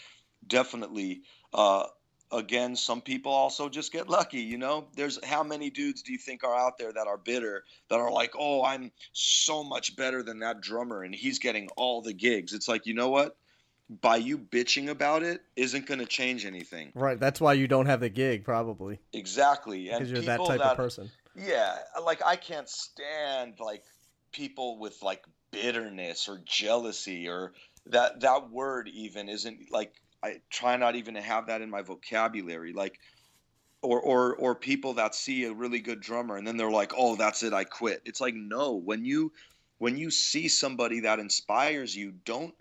definitely 0.48 1.22
uh 1.54 1.86
again 2.32 2.76
some 2.76 3.02
people 3.02 3.32
also 3.32 3.70
just 3.70 3.92
get 3.92 4.10
lucky 4.10 4.40
you 4.40 4.58
know 4.58 4.88
there's 4.96 5.24
how 5.24 5.44
many 5.44 5.70
dudes 5.70 6.02
do 6.02 6.12
you 6.12 6.18
think 6.18 6.44
are 6.44 6.58
out 6.58 6.78
there 6.80 6.92
that 6.92 7.06
are 7.06 7.18
bitter 7.18 7.64
that 7.90 8.00
are 8.00 8.12
like 8.12 8.34
oh 8.40 8.64
i'm 8.64 8.92
so 9.14 9.64
much 9.64 9.96
better 9.96 10.24
than 10.24 10.40
that 10.40 10.62
drummer 10.62 11.04
and 11.04 11.14
he's 11.14 11.38
getting 11.40 11.70
all 11.78 12.02
the 12.02 12.14
gigs 12.14 12.54
it's 12.54 12.68
like 12.68 12.88
you 12.88 12.94
know 12.94 13.10
what 13.10 13.38
by 14.02 14.16
you 14.16 14.38
bitching 14.38 14.90
about 14.90 15.22
it 15.22 15.42
isn't 15.56 15.86
going 15.86 16.00
to 16.00 16.06
change 16.06 16.46
anything 16.46 16.92
Right. 16.96 17.20
That's 17.20 17.40
why 17.42 17.54
you 17.54 17.68
don't 17.68 17.86
have 17.86 18.00
the 18.00 18.10
gig, 18.10 18.44
probably, 18.44 19.00
exactly 19.14 19.84
because 19.90 20.12
you're 20.12 20.22
that 20.22 20.38
type 20.38 20.60
that 20.60 20.72
of 20.72 20.78
person. 20.78 21.12
Yeah, 21.36 21.78
like 22.04 22.22
I 22.26 22.36
can't 22.36 22.70
stand 22.70 23.56
like 23.60 23.84
people 24.32 24.80
with 24.80 25.02
like 25.02 25.24
bitterness 25.52 26.30
or 26.30 26.42
jealousy 26.46 27.28
or 27.28 27.54
that 27.88 28.22
that 28.22 28.50
word 28.50 28.90
even 28.90 29.30
isn't 29.30 29.72
like 29.72 29.94
I 30.24 30.42
try 30.50 30.78
not 30.78 30.96
even 30.96 31.16
to 31.16 31.22
have 31.22 31.48
that 31.48 31.62
in 31.62 31.70
my 31.70 31.82
vocabulary 31.82 32.74
like 32.74 33.00
or 33.82 34.00
or 34.00 34.36
or 34.36 34.56
people 34.56 34.94
that 34.96 35.16
see 35.16 35.46
a 35.46 35.54
really 35.54 35.80
good 35.80 36.00
drummer 36.00 36.38
and 36.38 36.46
then 36.46 36.58
they're 36.58 36.72
like, 36.72 36.94
"Oh, 36.96 37.16
that's 37.16 37.44
it, 37.44 37.54
I 37.54 37.64
quit." 37.64 38.02
It's 38.06 38.22
like, 38.22 38.36
"No, 38.36 38.76
when 38.76 39.06
you 39.06 39.32
when 39.80 39.98
you 39.98 40.12
see 40.12 40.48
somebody 40.48 41.02
that 41.02 41.20
inspires 41.20 41.96
you, 41.96 42.12
don't 42.12 42.54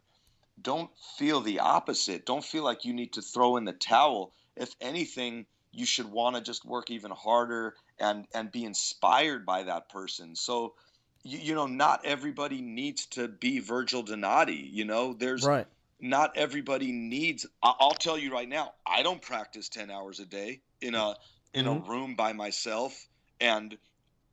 don't 0.62 0.91
feel 1.18 1.41
the 1.41 1.61
opposite. 1.61 2.27
Don't 2.27 2.45
feel 2.45 2.64
like 2.64 2.85
you 2.85 2.93
need 2.93 3.14
to 3.14 3.23
throw 3.23 3.57
in 3.57 3.64
the 3.64 3.73
towel. 3.73 4.33
If 4.57 4.75
anything, 4.81 5.47
you 5.73 5.87
should 5.87 6.07
want 6.07 6.37
to 6.37 6.43
just 6.43 6.64
work 6.64 6.91
even 6.91 7.11
harder 7.11 7.75
and 8.01 8.26
and 8.34 8.51
be 8.51 8.64
inspired 8.64 9.46
by 9.46 9.64
that 9.64 9.88
person. 9.88 10.34
So 10.36 10.74
you, 11.22 11.38
you 11.38 11.55
know, 11.55 11.66
not 11.66 12.05
everybody 12.05 12.61
needs 12.62 13.07
to 13.09 13.28
be 13.28 13.59
Virgil 13.61 14.03
Donati. 14.03 14.55
You 14.55 14.84
know, 14.84 15.14
there's 15.14 15.46
right. 15.46 15.66
not 16.01 16.36
everybody 16.36 16.92
needs. 16.92 17.46
I'll 17.62 17.92
tell 17.94 18.18
you 18.18 18.32
right 18.32 18.48
now, 18.48 18.72
I 18.86 19.03
don't 19.03 19.22
practice 19.22 19.68
ten 19.68 19.90
hours 19.90 20.20
a 20.20 20.26
day 20.26 20.62
in 20.80 20.94
a 20.94 21.14
in 21.55 21.66
Mhm. 21.66 21.86
a 21.86 21.90
room 21.90 22.14
by 22.16 22.32
myself, 22.32 23.07
and 23.40 23.76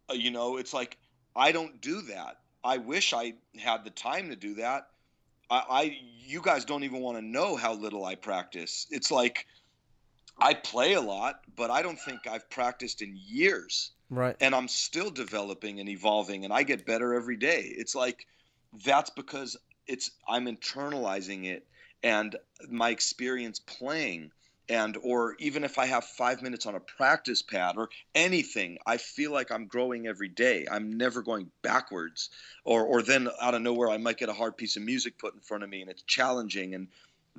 uh, 0.09 0.13
you 0.13 0.32
know, 0.32 0.57
it's 0.57 0.74
like 0.74 0.97
I 1.36 1.51
don't 1.51 1.82
do 1.82 2.01
that. 2.03 2.38
I 2.63 2.78
wish 2.78 3.13
I 3.13 3.34
had 3.57 3.84
the 3.86 3.91
time 3.91 4.30
to 4.30 4.36
do 4.36 4.55
that. 4.55 4.84
I, 5.49 5.63
I 5.70 5.97
you 6.26 6.41
guys 6.41 6.65
don't 6.65 6.84
even 6.84 7.01
want 7.01 7.18
to 7.18 7.22
know 7.24 7.55
how 7.55 7.74
little 7.74 8.05
I 8.05 8.15
practice. 8.15 8.88
It's 8.91 9.11
like 9.11 9.45
I 10.40 10.54
play 10.54 10.94
a 10.94 11.02
lot, 11.02 11.42
but 11.56 11.72
I 11.72 11.82
don't 11.82 12.00
think 12.00 12.28
I've 12.28 12.50
practiced 12.50 13.02
in 13.02 13.16
years 13.16 13.92
Right. 14.10 14.38
and 14.40 14.56
I'm 14.56 14.68
still 14.68 15.10
developing 15.10 15.80
and 15.80 15.90
evolving 15.90 16.46
and 16.46 16.54
I 16.54 16.64
get 16.64 16.86
better 16.86 17.14
every 17.14 17.38
day. 17.38 17.62
It's 17.62 17.96
like 17.96 18.26
that's 18.86 19.10
because 19.10 19.58
it's 19.88 20.12
I'm 20.28 20.46
internalizing 20.46 21.46
it 21.46 21.68
and 22.04 22.36
my 22.70 22.90
experience 22.90 23.60
playing 23.60 24.32
and 24.70 24.98
or 25.02 25.36
even 25.40 25.64
if 25.64 25.78
I 25.78 25.86
have 25.86 26.04
5 26.06 26.42
minutes 26.42 26.66
on 26.66 26.76
a 26.76 26.80
practice 26.80 27.42
pad 27.42 27.76
or 27.78 27.90
anything, 28.16 28.78
I 28.86 28.98
feel 28.98 29.32
like 29.32 29.50
I'm 29.52 29.68
growing 29.68 30.08
every 30.08 30.28
day. 30.28 30.68
I'm 30.70 30.98
never 30.98 31.22
going 31.22 31.52
backwards 31.62 32.30
or 32.64 32.86
or 32.86 33.02
then 33.02 33.30
out 33.42 33.56
of 33.56 33.62
nowhere 33.62 33.90
I 33.90 33.98
might 33.98 34.18
get 34.18 34.30
a 34.30 34.34
hard 34.34 34.58
piece 34.58 34.76
of 34.78 34.84
music 34.84 35.18
put 35.18 35.34
in 35.34 35.42
front 35.42 35.64
of 35.64 35.70
me 35.70 35.82
and 35.82 35.90
it's 35.90 36.04
challenging 36.04 36.76
and 36.76 36.88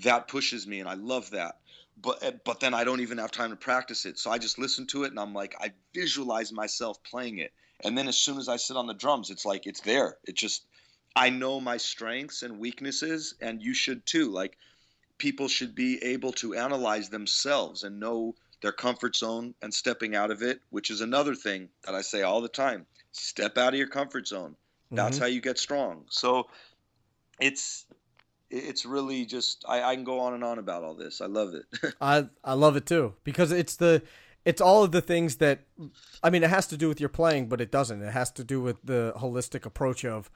that 0.03 0.29
pushes 0.29 0.67
me 0.67 0.81
and 0.81 0.89
I 0.89 0.95
love 0.95 1.31
that 1.31 1.57
but 2.01 2.23
eh, 2.23 2.33
but 2.45 2.61
then 2.61 2.75
I 2.75 2.85
don't 2.85 3.01
even 3.01 3.19
have 3.19 3.31
time 3.31 3.51
to 3.51 3.57
practice 3.57 4.07
it. 4.07 4.19
So 4.19 4.31
I 4.31 4.39
just 4.39 4.59
listen 4.59 4.87
to 4.89 5.05
it 5.05 5.11
and 5.11 5.19
I'm 5.21 5.35
like 5.35 5.55
I 5.61 5.73
visualize 5.95 6.53
myself 6.53 7.03
playing 7.03 7.39
it. 7.39 7.53
And 7.85 7.97
then 7.97 8.09
as 8.09 8.17
soon 8.17 8.39
as 8.39 8.49
I 8.49 8.57
sit 8.57 8.77
on 8.77 8.87
the 8.87 8.95
drums, 8.95 9.31
it's 9.31 9.45
like 9.45 9.67
it's 9.67 9.81
there. 9.81 10.17
It 10.25 10.37
just 10.37 10.67
I 11.17 11.31
know 11.31 11.61
my 11.61 11.77
strengths 11.77 12.43
and 12.43 12.59
weaknesses 12.59 13.35
and 13.41 13.63
you 13.63 13.75
should 13.75 14.07
too. 14.07 14.31
Like 14.31 14.57
people 15.19 15.49
should 15.49 15.75
be 15.75 16.03
able 16.03 16.33
to 16.33 16.55
analyze 16.55 17.09
themselves 17.09 17.83
and 17.83 17.99
know 17.99 18.35
their 18.63 18.73
comfort 18.73 19.17
zone 19.17 19.55
and 19.63 19.73
stepping 19.73 20.15
out 20.15 20.31
of 20.31 20.43
it, 20.43 20.61
which 20.71 20.91
is 20.91 21.01
another 21.01 21.35
thing 21.35 21.69
that 21.85 21.95
I 21.95 22.03
say 22.03 22.23
all 22.23 22.41
the 22.41 22.49
time. 22.49 22.87
Step 23.13 23.59
out 23.59 23.73
of 23.73 23.79
your 23.79 23.89
comfort 23.89 24.27
zone. 24.27 24.57
That's 24.95 25.19
Mhm. 25.19 25.21
how 25.21 25.27
you 25.27 25.41
get 25.41 25.59
strong. 25.59 26.07
So 26.11 26.49
it's 27.41 27.87
it's 28.51 28.87
really 28.87 29.25
just 29.27 29.65
I, 29.69 29.83
I 29.83 29.95
can 29.95 30.05
go 30.05 30.21
on 30.21 30.35
and 30.35 30.45
on 30.45 30.59
about 30.59 30.83
all 30.83 30.95
this. 30.95 31.21
I 31.21 31.27
love 31.27 31.55
it. 31.55 31.95
I 32.01 32.29
I 32.45 32.55
love 32.55 32.77
it 32.77 32.87
too 32.87 33.15
because 33.25 33.53
it's 33.53 33.77
the 33.77 34.03
it's 34.45 34.61
all 34.61 34.83
of 34.83 34.93
the 34.93 35.01
things 35.01 35.37
that 35.37 35.61
I 36.23 36.31
mean 36.31 36.43
it 36.43 36.51
has 36.51 36.67
to 36.69 36.77
do 36.77 36.89
with 36.89 37.01
your 37.01 37.09
playing, 37.09 37.49
but 37.49 37.61
it 37.61 37.71
doesn't. 37.71 38.03
It 38.03 38.13
has 38.13 38.31
to 38.33 38.45
do 38.45 38.61
with 38.61 38.79
the 38.83 39.13
holistic 39.17 39.67
approach 39.67 40.05
of 40.05 40.31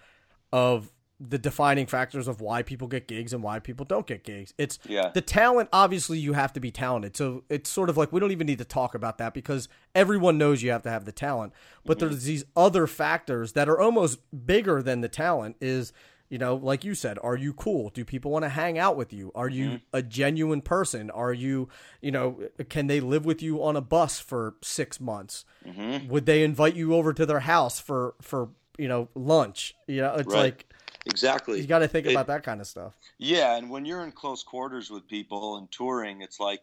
of 0.53 0.93
the 1.29 1.39
defining 1.39 1.87
factors 1.87 2.27
of 2.27 2.41
why 2.41 2.63
people 2.63 2.89
get 2.89 3.07
gigs 3.07 3.33
and 3.33 3.43
why 3.45 3.61
people 3.61 3.87
don't 3.87 4.09
get 4.09 4.25
gigs. 4.25 4.53
It's 4.59 4.79
Yeah. 4.89 5.13
the 5.15 5.21
talent. 5.21 5.69
Obviously, 5.73 6.19
you 6.19 6.33
have 6.33 6.53
to 6.55 6.61
be 6.61 6.73
talented. 6.73 7.17
So 7.17 7.45
it's 7.49 7.71
sort 7.71 7.89
of 7.89 7.97
like 7.97 8.13
we 8.13 8.19
don't 8.19 8.33
even 8.33 8.47
need 8.47 8.59
to 8.59 8.65
talk 8.65 8.95
about 8.95 9.19
that 9.19 9.33
because 9.33 9.69
everyone 9.95 10.37
knows 10.37 10.63
you 10.63 10.73
have 10.73 10.83
to 10.83 10.91
have 10.91 11.05
the 11.05 11.13
talent. 11.13 11.53
But 11.85 11.99
mm-hmm. 11.99 12.09
there's 12.09 12.25
these 12.25 12.45
other 12.57 12.89
factors 12.89 13.53
that 13.53 13.69
are 13.69 13.81
almost 13.81 14.19
bigger 14.47 14.83
than 14.83 15.01
the 15.01 15.09
talent. 15.09 15.57
Is 15.61 15.93
you 16.33 16.39
know, 16.39 16.55
like 16.57 16.83
you 16.83 16.95
said, 16.95 17.18
are 17.22 17.37
you 17.37 17.53
cool? 17.53 17.91
Do 17.91 18.07
people 18.07 18.30
want 18.30 18.47
to 18.47 18.49
hang 18.49 18.78
out 18.78 18.97
with 18.97 19.12
you? 19.12 19.30
Are 19.35 19.51
you 19.51 19.80
a 19.93 20.01
genuine 20.01 20.62
person? 20.62 21.11
Are 21.11 21.35
you, 21.35 21.68
you 22.01 22.11
know, 22.11 22.41
can 22.70 22.87
they 22.87 23.01
live 23.01 23.26
with 23.26 23.43
you 23.43 23.62
on 23.62 23.76
a 23.76 23.83
bus 23.83 24.18
for 24.18 24.55
six 24.62 24.99
months? 24.99 25.45
hmm 25.62 26.09
Would 26.09 26.24
they 26.24 26.43
invite 26.43 26.74
you 26.74 26.95
over 26.95 27.12
to 27.12 27.26
their 27.26 27.41
house 27.41 27.78
for 27.78 28.14
for 28.22 28.49
you 28.78 28.89
know 28.89 29.09
lunch? 29.14 29.74
You 29.87 30.01
know, 30.01 30.14
it's 30.14 30.33
Right. 30.33 30.41
like 30.45 30.66
Exactly. 31.05 31.61
you 31.61 31.66
got 31.66 31.80
to 31.80 31.89
think 31.89 32.07
It- 32.07 32.12
about 32.12 32.28
that 32.28 32.45
kind 32.45 32.62
of 32.62 32.66
stuff. 32.66 32.95
Yeah, 33.18 33.55
and 33.57 33.68
when 33.68 33.85
you're 33.85 34.03
in 34.03 34.12
close 34.12 34.43
quarters 34.43 34.91
with 34.91 35.07
people 35.09 35.59
and 35.59 35.70
touring, 35.70 36.22
it's 36.22 36.41
like 36.41 36.62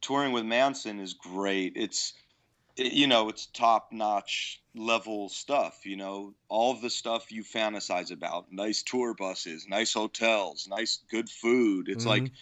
touring 0.00 0.32
with 0.32 0.44
Manson 0.44 0.98
is 0.98 1.14
great. 1.14 1.74
It's 1.76 2.12
it- 2.12 2.22
you 2.76 3.06
know, 3.06 3.28
it's 3.28 3.46
top-notch 3.46 4.60
level 4.74 5.28
stuff, 5.28 5.84
you 5.84 5.96
know, 5.96 6.34
all 6.48 6.74
the 6.74 6.90
stuff 6.90 7.32
you 7.32 7.42
fantasize 7.42 8.12
about. 8.12 8.52
Nice 8.52 8.82
tour 8.82 9.14
buses, 9.14 9.66
nice 9.68 9.94
hotels, 9.94 10.68
nice 10.68 11.00
good 11.10 11.28
food. 11.28 11.88
It's 11.88 12.04
mm-hmm. 12.04 12.24
like 12.24 12.32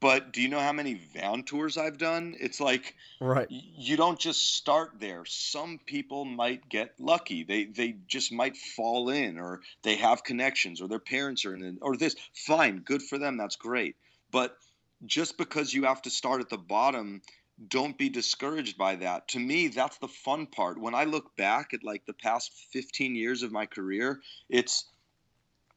but 0.00 0.32
do 0.32 0.40
you 0.40 0.48
know 0.48 0.60
how 0.60 0.72
many 0.72 0.94
van 0.94 1.42
tours 1.42 1.76
I've 1.76 1.98
done? 1.98 2.36
It's 2.38 2.60
like 2.60 2.94
Right. 3.20 3.48
you 3.50 3.96
don't 3.96 4.18
just 4.18 4.54
start 4.54 4.92
there. 5.00 5.24
Some 5.24 5.80
people 5.86 6.24
might 6.24 6.68
get 6.68 6.94
lucky. 7.00 7.42
They 7.42 7.64
they 7.64 7.96
just 8.06 8.30
might 8.30 8.56
fall 8.56 9.08
in 9.10 9.38
or 9.38 9.60
they 9.82 9.96
have 9.96 10.22
connections 10.22 10.80
or 10.80 10.86
their 10.86 11.00
parents 11.00 11.44
are 11.44 11.54
in 11.54 11.64
it 11.64 11.74
or 11.80 11.96
this. 11.96 12.14
Fine, 12.32 12.80
good 12.80 13.02
for 13.02 13.18
them. 13.18 13.36
That's 13.36 13.56
great. 13.56 13.96
But 14.30 14.56
just 15.04 15.36
because 15.36 15.74
you 15.74 15.84
have 15.84 16.02
to 16.02 16.10
start 16.10 16.40
at 16.40 16.48
the 16.48 16.58
bottom, 16.58 17.22
don't 17.66 17.98
be 17.98 18.08
discouraged 18.08 18.78
by 18.78 18.96
that. 18.96 19.28
To 19.28 19.38
me, 19.40 19.68
that's 19.68 19.98
the 19.98 20.08
fun 20.08 20.46
part. 20.46 20.80
When 20.80 20.94
I 20.94 21.04
look 21.04 21.36
back 21.36 21.74
at 21.74 21.82
like 21.82 22.06
the 22.06 22.12
past 22.12 22.52
15 22.72 23.16
years 23.16 23.42
of 23.42 23.52
my 23.52 23.66
career, 23.66 24.20
it's 24.48 24.84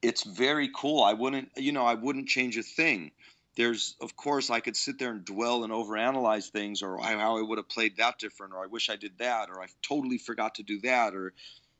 it's 0.01 0.23
very 0.23 0.69
cool. 0.75 1.03
I 1.03 1.13
wouldn't, 1.13 1.49
you 1.57 1.71
know, 1.71 1.85
I 1.85 1.93
wouldn't 1.93 2.27
change 2.27 2.57
a 2.57 2.63
thing 2.63 3.11
there's 3.55 3.95
of 3.99 4.15
course 4.15 4.49
I 4.49 4.59
could 4.59 4.77
sit 4.77 4.97
there 4.97 5.11
and 5.11 5.25
dwell 5.25 5.63
and 5.63 5.73
overanalyze 5.73 6.49
things 6.49 6.81
or 6.81 6.99
how 6.99 7.37
I 7.37 7.41
would 7.41 7.57
have 7.57 7.69
played 7.69 7.97
that 7.97 8.17
different 8.17 8.53
or 8.53 8.63
I 8.63 8.67
wish 8.67 8.89
I 8.89 8.95
did 8.95 9.17
that 9.17 9.49
or 9.49 9.61
I 9.61 9.67
totally 9.81 10.17
forgot 10.17 10.55
to 10.55 10.63
do 10.63 10.79
that 10.81 11.13
or 11.13 11.33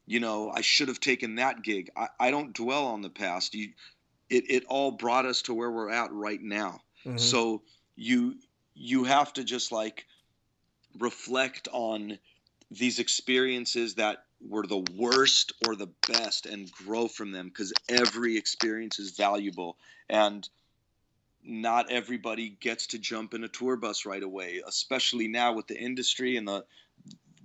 you 0.06 0.20
know 0.20 0.52
I 0.52 0.62
should 0.62 0.90
have 0.90 1.00
taken 1.00 1.36
that 1.36 1.64
gig. 1.64 1.90
I, 1.96 2.08
I 2.20 2.32
don't 2.32 2.54
dwell 2.54 2.88
on 2.88 3.02
the 3.02 3.10
past. 3.10 3.56
You 3.56 3.70
it, 4.30 4.50
it 4.50 4.66
all 4.66 4.92
brought 4.92 5.26
us 5.26 5.44
to 5.44 5.54
where 5.54 5.72
we're 5.72 5.92
at 5.92 6.12
right 6.12 6.42
now. 6.42 6.82
Mhm. 7.06 7.20
So 7.20 7.64
you 7.96 8.36
you 8.82 9.04
have 9.04 9.32
to 9.34 9.44
just 9.44 9.72
like 9.72 10.06
reflect 11.00 11.68
on 11.72 12.18
these 12.72 13.00
experiences 13.00 13.96
that 13.96 14.24
were 14.48 14.66
the 14.66 14.84
worst 14.96 15.54
or 15.66 15.76
the 15.76 15.90
best 16.08 16.46
and 16.46 16.72
grow 16.72 17.08
from 17.08 17.32
them 17.32 17.48
because 17.48 17.74
every 17.88 18.38
experience 18.38 18.98
is 18.98 19.12
valuable. 19.12 19.78
And 20.10 20.48
not 21.44 21.92
everybody 21.92 22.50
gets 22.50 22.88
to 22.88 23.00
jump 23.00 23.34
in 23.34 23.44
a 23.44 23.48
tour 23.48 23.76
bus 23.76 24.06
right 24.06 24.22
away 24.22 24.62
especially 24.68 25.28
now 25.28 25.52
with 25.52 25.66
the 25.66 25.76
industry 25.76 26.38
and 26.38 26.48
the 26.48 26.64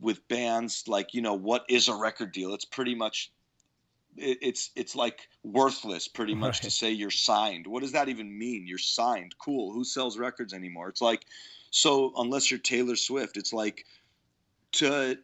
with 0.01 0.27
bands 0.29 0.85
like 0.87 1.15
you 1.15 1.23
know 1.23 1.35
what 1.35 1.65
is 1.69 1.89
a 1.89 1.95
record 1.95 2.33
deal? 2.33 2.55
It's 2.55 2.65
pretty 2.65 2.95
much 2.95 3.33
it, 4.19 4.39
it's 4.43 4.71
it's 4.75 4.95
like 4.95 5.29
worthless 5.43 6.09
pretty 6.09 6.35
much 6.35 6.61
to 6.61 6.71
say 6.71 6.91
you're 6.91 7.11
signed. 7.11 7.67
What 7.67 7.83
does 7.83 7.93
that 7.93 8.09
even 8.09 8.37
mean? 8.39 8.67
You're 8.67 8.79
signed. 8.79 9.35
Cool. 9.39 9.73
Who 9.73 9.85
sells 9.85 10.19
records 10.19 10.53
anymore? 10.53 10.89
It's 10.89 11.03
like 11.03 11.25
so 11.71 12.13
unless 12.17 12.51
you're 12.51 12.61
taylor 12.61 12.97
swift 12.97 13.37
it's 13.37 13.53
like 13.53 13.85
to 14.73 15.17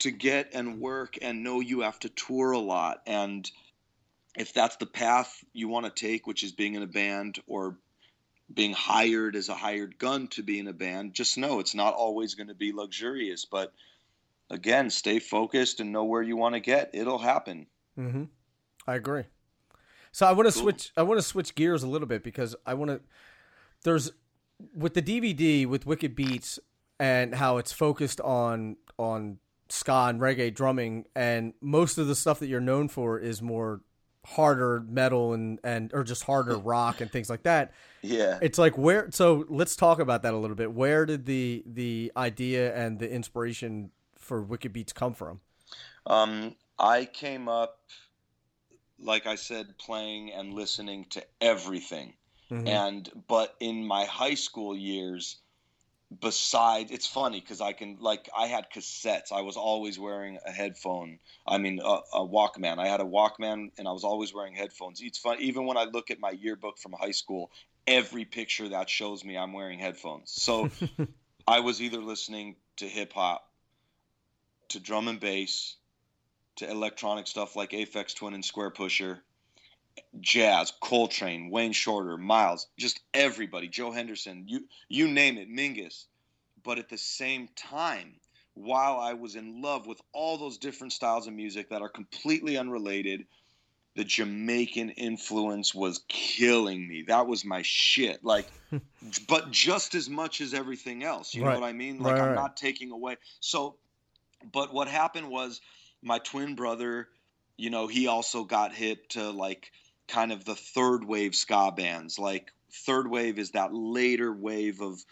to 0.00 0.10
get 0.10 0.50
and 0.52 0.80
work 0.80 1.16
and 1.22 1.44
know 1.44 1.60
you 1.60 1.80
have 1.80 1.98
to 2.00 2.08
tour 2.08 2.52
a 2.52 2.58
lot. 2.58 3.02
And 3.06 3.48
if 4.36 4.52
that's 4.52 4.76
the 4.76 4.86
path 4.86 5.44
you 5.52 5.68
want 5.68 5.86
to 5.86 6.06
take 6.06 6.26
which 6.26 6.42
is 6.42 6.52
being 6.52 6.74
in 6.74 6.82
a 6.82 6.86
band 6.86 7.38
or 7.46 7.76
being 8.52 8.72
hired 8.72 9.36
as 9.36 9.48
a 9.48 9.54
hired 9.54 9.98
gun 9.98 10.28
to 10.28 10.42
be 10.42 10.58
in 10.58 10.68
a 10.68 10.72
band 10.72 11.14
just 11.14 11.38
know 11.38 11.60
it's 11.60 11.74
not 11.74 11.94
always 11.94 12.34
going 12.34 12.48
to 12.48 12.54
be 12.54 12.72
luxurious 12.72 13.44
but 13.44 13.72
again 14.52 14.88
stay 14.90 15.18
focused 15.18 15.80
and 15.80 15.90
know 15.90 16.04
where 16.04 16.22
you 16.22 16.36
want 16.36 16.54
to 16.54 16.60
get 16.60 16.90
it'll 16.92 17.18
happen 17.18 17.66
Mm-hmm. 17.98 18.24
I 18.86 18.94
agree. 18.94 19.24
So 20.12 20.26
I 20.26 20.32
want 20.32 20.48
to 20.48 20.52
Cool. 20.54 20.62
switch. 20.62 20.92
I 20.96 21.02
want 21.02 21.18
to 21.20 21.26
switch 21.26 21.54
gears 21.54 21.82
a 21.82 21.86
little 21.86 22.08
bit 22.08 22.22
because 22.24 22.56
I 22.66 22.72
want 22.74 22.90
to. 22.90 23.00
There's 23.84 24.12
with 24.74 24.94
the 24.94 25.02
DVD 25.02 25.66
with 25.66 25.84
Wicked 25.86 26.14
Beats 26.16 26.58
and 26.98 27.34
how 27.34 27.58
it's 27.58 27.70
focused 27.72 28.20
on 28.22 28.76
on 28.98 29.38
ska 29.68 30.06
and 30.08 30.20
reggae 30.20 30.54
drumming, 30.54 31.04
and 31.14 31.52
most 31.60 31.98
of 31.98 32.06
the 32.06 32.14
stuff 32.14 32.38
that 32.40 32.46
you're 32.46 32.60
known 32.60 32.88
for 32.88 33.18
is 33.18 33.42
more 33.42 33.80
harder 34.24 34.84
metal 34.88 35.32
and 35.34 35.58
and 35.64 35.92
or 35.92 36.02
just 36.04 36.24
harder 36.24 36.56
rock 36.74 37.00
and 37.02 37.10
things 37.12 37.28
like 37.28 37.42
that. 37.42 37.72
yeah 38.02 38.38
It's 38.40 38.56
like 38.58 38.78
where. 38.78 39.10
So 39.10 39.44
let's 39.48 39.76
talk 39.76 39.98
about 39.98 40.22
that 40.22 40.32
a 40.32 40.38
little 40.38 40.56
bit. 40.56 40.72
Where 40.72 41.04
did 41.06 41.26
the 41.26 41.62
the 41.66 42.10
idea 42.16 42.74
and 42.74 42.98
the 42.98 43.10
inspiration 43.10 43.90
for 44.22 44.42
Wicked 44.42 44.72
Beats 44.72 44.92
come 44.92 45.14
from? 45.14 45.40
Um, 46.06 46.54
I 46.78 47.04
came 47.04 47.48
up, 47.48 47.80
like 48.98 49.26
I 49.26 49.36
said, 49.36 49.78
playing 49.78 50.32
and 50.32 50.54
listening 50.54 51.06
to 51.10 51.24
everything. 51.40 52.14
Mhm. 52.50 52.68
And 52.68 53.24
but 53.28 53.54
in 53.60 53.86
my 53.86 54.04
high 54.04 54.34
school 54.34 54.76
years, 54.76 55.36
besides 56.20 56.90
it's 56.90 57.06
funny 57.06 57.40
because 57.40 57.60
i 57.60 57.72
can 57.72 57.96
like 58.00 58.28
i 58.36 58.46
had 58.46 58.70
cassettes 58.70 59.32
i 59.32 59.40
was 59.40 59.56
always 59.56 59.98
wearing 59.98 60.38
a 60.46 60.50
headphone 60.50 61.18
i 61.46 61.58
mean 61.58 61.80
a, 61.82 61.98
a, 62.14 62.26
walkman 62.26 62.78
i 62.78 62.86
had 62.86 63.00
a 63.00 63.04
walkman 63.04 63.70
and 63.78 63.88
i 63.88 63.92
was 63.92 64.04
always 64.04 64.34
wearing 64.34 64.54
headphones 64.54 65.00
it's 65.00 65.18
fun 65.18 65.36
even 65.40 65.64
when 65.64 65.76
i 65.76 65.84
look 65.84 66.10
at 66.10 66.20
my 66.20 66.30
yearbook 66.30 66.78
from 66.78 66.92
high 66.92 67.12
school 67.12 67.50
every 67.86 68.24
picture 68.24 68.68
that 68.68 68.90
shows 68.90 69.24
me 69.24 69.36
i'm 69.36 69.52
wearing 69.52 69.78
headphones 69.78 70.30
so 70.30 70.70
i 71.46 71.60
was 71.60 71.80
either 71.80 71.98
listening 71.98 72.56
to 72.76 72.86
hip-hop 72.86 73.48
to 74.72 74.80
drum 74.80 75.08
and 75.08 75.20
bass 75.20 75.76
to 76.56 76.70
electronic 76.70 77.26
stuff 77.26 77.56
like 77.56 77.70
Aphex 77.70 78.14
Twin 78.14 78.34
and 78.34 78.44
Squarepusher 78.44 79.20
jazz, 80.20 80.72
Coltrane, 80.80 81.50
Wayne 81.50 81.72
Shorter, 81.72 82.16
Miles, 82.16 82.68
just 82.78 83.00
everybody, 83.14 83.68
Joe 83.68 83.90
Henderson, 83.90 84.44
you 84.46 84.66
you 84.88 85.08
name 85.08 85.38
it, 85.38 85.50
Mingus. 85.50 86.06
But 86.62 86.78
at 86.78 86.88
the 86.88 86.98
same 86.98 87.48
time, 87.56 88.14
while 88.54 88.98
I 89.00 89.14
was 89.14 89.34
in 89.34 89.62
love 89.62 89.86
with 89.86 90.00
all 90.12 90.38
those 90.38 90.58
different 90.58 90.92
styles 90.92 91.26
of 91.26 91.34
music 91.34 91.70
that 91.70 91.82
are 91.82 91.88
completely 91.88 92.56
unrelated, 92.56 93.26
the 93.96 94.04
Jamaican 94.04 94.90
influence 94.90 95.74
was 95.74 96.02
killing 96.08 96.86
me. 96.86 97.04
That 97.08 97.26
was 97.26 97.44
my 97.44 97.62
shit. 97.62 98.24
Like, 98.24 98.46
but 99.28 99.50
just 99.50 99.94
as 99.94 100.08
much 100.08 100.40
as 100.40 100.54
everything 100.54 101.02
else. 101.02 101.34
You 101.34 101.44
right. 101.44 101.54
know 101.54 101.60
what 101.60 101.68
I 101.68 101.72
mean? 101.72 101.98
Like, 101.98 102.14
right, 102.14 102.22
I'm 102.22 102.28
right. 102.28 102.34
not 102.34 102.56
taking 102.56 102.92
away. 102.92 103.16
So, 103.40 103.76
but 104.50 104.72
what 104.72 104.88
happened 104.88 105.28
was 105.28 105.60
my 106.02 106.18
twin 106.18 106.54
brother, 106.54 107.08
you 107.56 107.70
know, 107.70 107.86
he 107.86 108.06
also 108.06 108.44
got 108.44 108.74
hit 108.74 109.10
to 109.10 109.30
like 109.30 109.70
kind 110.08 110.32
of 110.32 110.44
the 110.44 110.54
third 110.54 111.04
wave 111.04 111.34
ska 111.34 111.72
bands. 111.76 112.18
Like 112.18 112.52
third 112.72 113.08
wave 113.08 113.38
is 113.38 113.52
that 113.52 113.72
later 113.72 114.32
wave 114.32 114.80
of 114.80 115.04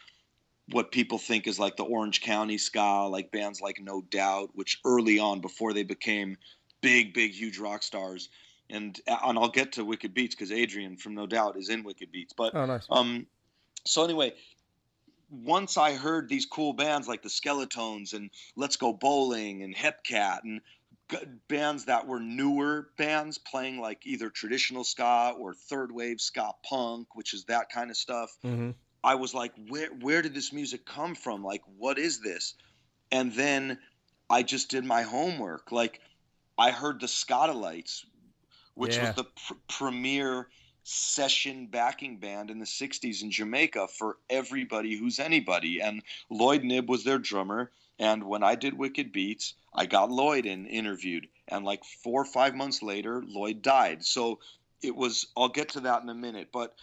what 0.71 0.93
people 0.93 1.19
think 1.19 1.47
is 1.47 1.59
like 1.59 1.77
the 1.77 1.85
Orange 1.85 2.21
County 2.21 2.59
ska, 2.59 3.07
like 3.07 3.33
bands 3.33 3.61
like 3.61 3.81
No 3.81 4.03
Doubt, 4.03 4.51
which 4.55 4.81
early 4.85 5.19
on 5.19 5.41
before 5.41 5.73
they 5.73 5.83
became 5.83 6.37
big, 6.81 7.15
big, 7.15 7.33
huge 7.33 7.59
rock 7.59 7.83
stars. 7.83 8.29
And 8.69 8.99
and 9.07 9.39
I'll 9.39 9.49
get 9.49 9.73
to 9.73 9.85
Wicked 9.85 10.15
Beats 10.15 10.35
because 10.35 10.53
Adrian 10.53 10.97
from 10.97 11.15
No 11.15 11.27
Doubt 11.27 11.57
is 11.57 11.71
in 11.71 11.83
Wicked 11.83 12.13
Beats. 12.13 12.33
But 12.33 12.55
oh, 12.55 12.67
nice. 12.67 12.87
um, 12.89 13.27
so 13.85 14.05
anyway, 14.05 14.33
once 15.31 15.77
I 15.77 15.95
heard 15.95 16.29
these 16.29 16.47
cool 16.47 16.73
bands 16.73 17.09
like 17.09 17.23
the 17.23 17.29
Skeletones 17.29 18.15
and 18.15 18.31
Let's 18.57 18.77
Go 18.77 18.93
Bowling 18.93 19.63
and 19.63 19.75
Hepcat 19.75 20.41
and 20.45 20.61
bands 21.49 21.87
that 21.87 22.07
were 22.07 22.21
newer 22.21 22.91
bands 22.97 23.39
playing 23.39 23.81
like 23.81 24.07
either 24.07 24.31
traditional 24.31 24.85
ska 24.85 25.35
or 25.39 25.55
third 25.55 25.93
wave 25.93 26.21
ska 26.21 26.53
punk, 26.65 27.15
which 27.15 27.35
is 27.35 27.45
that 27.45 27.71
kind 27.71 27.91
of 27.91 27.97
stuff. 27.97 28.37
Mm-hmm. 28.45 28.71
I 29.03 29.15
was 29.15 29.33
like, 29.33 29.53
where 29.69 29.89
where 29.89 30.23
did 30.23 30.35
this 30.35 30.53
music 30.53 30.85
come 30.85 31.15
from? 31.15 31.43
Like, 31.43 31.63
what 31.79 31.99
is 31.99 32.21
this? 32.21 32.55
And 33.11 33.33
then 33.33 33.79
I 34.29 34.43
just 34.43 34.71
did 34.71 34.85
my 34.85 35.03
homework. 35.03 35.73
Like, 35.73 36.01
I 36.59 36.71
heard 36.71 37.01
the 37.01 37.07
Skatalites, 37.07 38.05
which 38.75 38.97
yeah. 38.97 39.07
was 39.07 39.17
the 39.17 39.25
pr- 39.25 39.55
premier 39.69 40.49
session 40.83 41.67
backing 41.67 42.19
band 42.19 42.51
in 42.51 42.59
the 42.59 42.65
60s 42.65 43.23
in 43.23 43.31
Jamaica 43.31 43.89
for 43.89 44.17
everybody 44.29 44.97
who's 44.97 45.19
anybody. 45.19 45.81
And 45.81 46.03
Lloyd 46.31 46.63
Knibb 46.63 46.87
was 46.87 47.05
their 47.05 47.19
drummer. 47.19 47.71
And 47.99 48.25
when 48.25 48.43
I 48.43 48.55
did 48.55 48.79
Wicked 48.79 49.13
Beats, 49.13 49.55
I 49.75 49.87
got 49.87 50.11
Lloyd 50.11 50.47
in 50.47 50.67
interviewed, 50.67 51.29
and 51.47 51.65
like 51.65 51.85
four 51.85 52.23
or 52.23 52.25
five 52.25 52.55
months 52.55 52.83
later, 52.83 53.23
Lloyd 53.27 53.63
died. 53.63 54.05
So 54.05 54.41
it 54.83 54.97
was. 54.97 55.27
I'll 55.37 55.49
get 55.49 55.71
to 55.71 55.81
that 55.81 56.03
in 56.03 56.09
a 56.09 56.15
minute, 56.15 56.49
but 56.53 56.75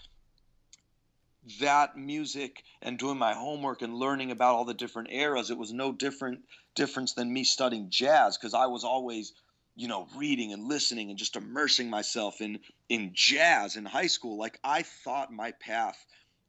that 1.59 1.97
music 1.97 2.63
and 2.81 2.97
doing 2.97 3.17
my 3.17 3.33
homework 3.33 3.81
and 3.81 3.93
learning 3.93 4.31
about 4.31 4.55
all 4.55 4.65
the 4.65 4.73
different 4.73 5.09
eras, 5.11 5.49
it 5.49 5.57
was 5.57 5.73
no 5.73 5.91
different 5.91 6.41
difference 6.75 7.13
than 7.13 7.31
me 7.31 7.43
studying 7.43 7.89
jazz 7.89 8.37
because 8.37 8.53
I 8.53 8.67
was 8.67 8.83
always, 8.83 9.33
you 9.77 9.87
know, 9.87 10.07
reading 10.17 10.53
and 10.53 10.67
listening 10.67 11.11
and 11.11 11.19
just 11.19 11.35
immersing 11.35 11.89
myself 11.89 12.41
in 12.41 12.59
in 12.89 13.11
jazz 13.13 13.77
in 13.77 13.85
high 13.85 14.07
school. 14.07 14.37
Like 14.37 14.59
I 14.63 14.81
thought 14.81 15.31
my 15.31 15.51
path 15.51 16.03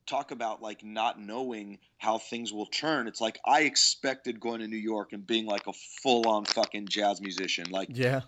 talk 0.07 0.31
about 0.31 0.62
like 0.62 0.83
not 0.83 1.20
knowing 1.20 1.79
how 1.99 2.16
things 2.16 2.55
will 2.55 2.66
turn. 2.66 3.07
It's 3.07 3.20
like 3.20 3.39
I 3.45 3.61
expected 3.61 4.41
going 4.41 4.61
to 4.61 4.66
New 4.66 4.79
York 4.79 5.12
and 5.12 5.26
being 5.26 5.45
like 5.45 5.66
a 5.66 5.74
full 6.03 6.26
on 6.26 6.47
fucking 6.47 6.89
jazz 6.89 7.20
musician. 7.20 7.66
Like 7.70 7.91
yeah. 7.93 8.22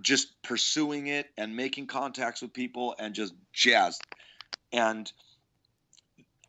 Just 0.00 0.42
pursuing 0.42 1.06
it 1.06 1.26
and 1.36 1.54
making 1.54 1.86
contacts 1.86 2.40
with 2.40 2.52
people 2.52 2.96
and 2.98 3.14
just 3.14 3.34
jazz. 3.52 4.00
And 4.72 5.12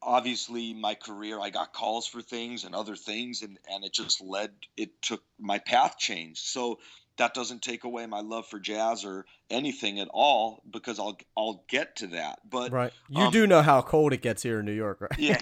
obviously 0.02 0.74
my 0.74 0.96
career 0.96 1.42
I 1.42 1.50
got 1.50 1.74
calls 1.74 2.08
for 2.08 2.22
things 2.22 2.64
and 2.64 2.74
other 2.74 2.96
things 2.96 3.42
and 3.42 3.60
and 3.70 3.84
it 3.84 3.92
just 3.92 4.22
led 4.22 4.52
it 4.78 5.02
took 5.02 5.24
my 5.38 5.60
path 5.60 5.98
changed. 5.98 6.46
So 6.46 6.80
that 7.18 7.34
doesn't 7.34 7.62
take 7.62 7.84
away 7.84 8.06
my 8.06 8.22
love 8.22 8.48
for 8.48 8.60
jazz 8.60 9.04
or 9.04 9.26
anything 9.50 10.00
at 10.00 10.08
all 10.12 10.64
because 10.70 11.00
I'll 11.00 11.18
I'll 11.36 11.64
get 11.68 11.98
to 11.98 12.08
that. 12.08 12.40
But 12.50 12.72
right, 12.72 12.94
you 13.10 13.24
um, 13.24 13.32
do 13.32 13.48
know 13.48 13.62
how 13.62 13.82
cold 13.82 14.14
it 14.14 14.22
gets 14.22 14.44
here 14.44 14.60
in 14.60 14.66
New 14.66 14.72
York, 14.72 15.02
right? 15.02 15.12
yeah. 15.18 15.38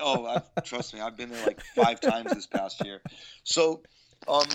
oh, 0.00 0.26
I, 0.26 0.60
trust 0.60 0.94
me, 0.94 1.00
I've 1.00 1.16
been 1.16 1.30
there 1.30 1.46
like 1.46 1.60
five 1.74 2.00
times 2.00 2.32
this 2.32 2.46
past 2.46 2.84
year. 2.84 3.02
So, 3.44 3.82
um, 4.28 4.46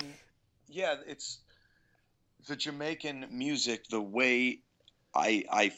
yeah, 0.69 0.95
it's 1.07 1.39
the 2.47 2.55
Jamaican 2.55 3.27
music. 3.31 3.87
The 3.89 4.01
way 4.01 4.59
I 5.13 5.43
I 5.51 5.71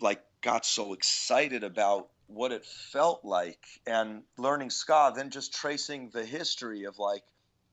like 0.00 0.22
got 0.42 0.66
so 0.66 0.92
excited 0.92 1.62
about 1.62 2.08
what 2.26 2.50
it 2.50 2.64
felt 2.64 3.24
like 3.24 3.64
and 3.86 4.22
learning 4.38 4.70
ska, 4.70 5.12
then 5.14 5.30
just 5.30 5.54
tracing 5.54 6.10
the 6.12 6.24
history 6.24 6.84
of 6.84 6.98
like 6.98 7.22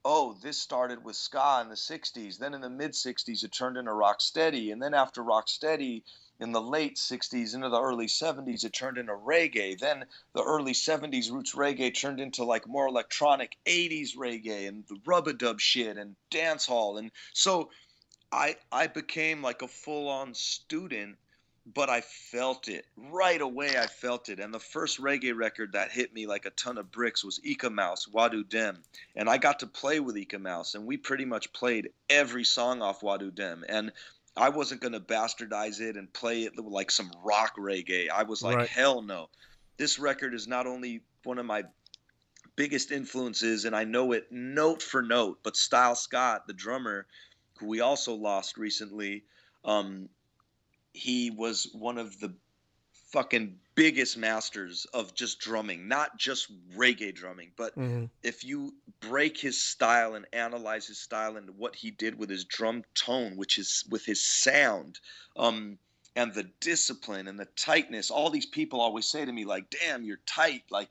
oh, 0.06 0.38
this 0.42 0.60
started 0.60 1.04
with 1.04 1.16
ska 1.16 1.60
in 1.62 1.70
the 1.70 1.76
60s. 1.76 2.38
Then 2.38 2.54
in 2.54 2.62
the 2.62 2.70
mid 2.70 2.92
60s, 2.92 3.44
it 3.44 3.52
turned 3.52 3.78
into 3.78 3.94
rock 3.94 4.22
steady. 4.22 4.72
And 4.72 4.82
then 4.82 4.94
after 4.94 5.22
rock 5.22 5.50
steady, 5.50 6.04
in 6.40 6.54
the 6.54 6.62
late 6.62 6.96
60s 6.96 7.54
into 7.54 7.70
the 7.70 7.82
early 7.82 8.08
70s, 8.08 8.64
it 8.64 8.72
turned 8.72 8.98
into 8.98 9.14
reggae. 9.14 9.78
Then 9.78 10.06
the 10.34 10.44
early 10.44 10.72
70s 10.72 11.32
roots 11.32 11.54
reggae 11.54 11.94
turned 11.94 12.20
into 12.20 12.46
like 12.46 12.66
more 12.68 12.88
electronic 12.88 13.58
80s 13.66 14.16
reggae 14.16 14.68
and 14.68 14.86
the 14.88 15.00
rub-a-dub 15.06 15.60
shit 15.60 15.98
and 15.98 16.16
dance 16.30 16.66
hall. 16.66 16.98
And 16.98 17.12
so 17.34 17.72
I, 18.32 18.56
I 18.72 18.88
became 18.88 19.42
like 19.42 19.62
a 19.62 19.68
full 19.68 20.08
on 20.08 20.34
student 20.34 21.18
but 21.66 21.90
I 21.90 22.02
felt 22.02 22.68
it 22.68 22.86
right 22.96 23.42
away. 23.42 23.78
I 23.78 23.88
felt 23.88 24.30
it, 24.30 24.40
and 24.40 24.54
the 24.54 24.60
first 24.60 25.00
reggae 25.00 25.36
record 25.36 25.74
that 25.74 25.92
hit 25.92 26.14
me 26.14 26.28
like 26.28 26.46
a 26.46 26.52
ton 26.52 26.78
of 26.78 26.92
bricks 26.92 27.24
was 27.24 27.40
Eek-A-Mouse, 27.44 28.08
Wa-Do-Dem, 28.08 28.78
and 29.16 29.30
I 29.30 29.38
got 29.38 29.60
to 29.60 29.68
play 29.68 30.00
with 30.00 30.18
Eek-A-Mouse, 30.18 30.76
and 30.76 30.86
we 30.86 30.98
pretty 30.98 31.26
much 31.26 31.54
played 31.54 31.90
every 32.10 32.44
song 32.44 32.82
off 32.82 33.04
Wa-Do-Dem, 33.04 33.66
and 33.68 33.92
I 34.36 34.50
wasn't 34.50 34.82
gonna 34.82 35.00
bastardize 35.00 35.82
it 35.82 35.98
and 35.98 36.12
play 36.14 36.44
it 36.44 36.58
like 36.58 36.92
some 36.92 37.12
rock 37.24 37.58
reggae. 37.58 38.10
I 38.10 38.24
was 38.24 38.42
like, 38.42 38.58
right. 38.58 38.70
hell 38.70 39.02
no. 39.02 39.30
This 39.78 40.00
record 40.00 40.34
is 40.34 40.48
not 40.48 40.68
only 40.68 41.02
one 41.24 41.40
of 41.40 41.46
my 41.46 41.64
biggest 42.56 42.92
influences, 42.92 43.66
and 43.66 43.76
I 43.76 43.84
know 43.84 44.12
it 44.14 44.32
note 44.32 44.82
for 44.82 45.02
note, 45.02 45.40
but 45.44 45.56
Style 45.56 45.96
Scott, 45.96 46.48
the 46.48 46.54
drummer, 46.54 47.06
who 47.58 47.68
we 47.68 47.82
also 47.82 48.14
lost 48.14 48.58
recently. 48.58 49.24
Um, 49.66 50.10
he 51.00 51.32
was 51.32 51.70
one 51.74 51.98
of 51.98 52.20
the 52.20 52.34
fucking 53.12 53.56
biggest 53.76 54.18
masters 54.18 54.86
of 54.94 55.16
just 55.16 55.40
drumming, 55.40 55.88
not 55.88 56.18
just 56.18 56.52
reggae 56.78 57.16
drumming, 57.16 57.52
but 57.58 57.76
mm-hmm. 57.78 58.06
if 58.22 58.44
you 58.44 58.74
break 59.00 59.38
his 59.38 59.60
style 59.60 60.16
and 60.16 60.28
analyze 60.34 60.86
his 60.88 61.00
style 61.00 61.38
and 61.38 61.50
what 61.58 61.76
he 61.76 61.90
did 61.90 62.20
with 62.20 62.30
his 62.30 62.46
drum 62.46 62.84
tone, 62.94 63.38
which 63.38 63.58
is 63.58 63.86
with 63.90 64.06
his 64.06 64.22
sound, 64.26 65.00
um, 65.38 65.78
and 66.16 66.34
the 66.34 66.50
discipline 66.60 67.28
and 67.28 67.40
the 67.40 67.48
tightness, 67.56 68.12
all 68.12 68.30
these 68.30 68.46
people 68.46 68.82
always 68.82 69.10
say 69.10 69.24
to 69.24 69.32
me, 69.32 69.46
like, 69.46 69.70
damn, 69.70 70.04
you're 70.04 70.20
tight. 70.26 70.64
Like, 70.70 70.90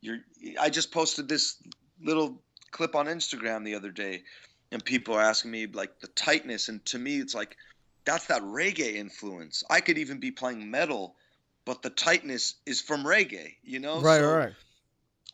you're, 0.00 0.18
I 0.60 0.70
just 0.70 0.92
posted 0.92 1.28
this 1.28 1.56
little 2.00 2.40
clip 2.70 2.94
on 2.94 3.06
Instagram 3.06 3.64
the 3.64 3.74
other 3.74 3.90
day, 3.90 4.22
and 4.70 4.84
people 4.84 5.14
are 5.14 5.22
asking 5.22 5.50
me, 5.50 5.66
like, 5.66 5.98
the 6.00 6.06
tightness. 6.08 6.68
And 6.68 6.84
to 6.86 6.98
me, 6.98 7.18
it's 7.18 7.34
like, 7.34 7.56
that's 8.04 8.26
that 8.26 8.42
reggae 8.42 8.94
influence. 8.94 9.64
I 9.70 9.80
could 9.80 9.98
even 9.98 10.18
be 10.18 10.30
playing 10.30 10.70
metal, 10.70 11.14
but 11.64 11.82
the 11.82 11.90
tightness 11.90 12.54
is 12.66 12.80
from 12.80 13.04
reggae, 13.04 13.54
you 13.62 13.78
know? 13.78 14.00
Right, 14.00 14.20
so, 14.20 14.34
right. 14.34 14.52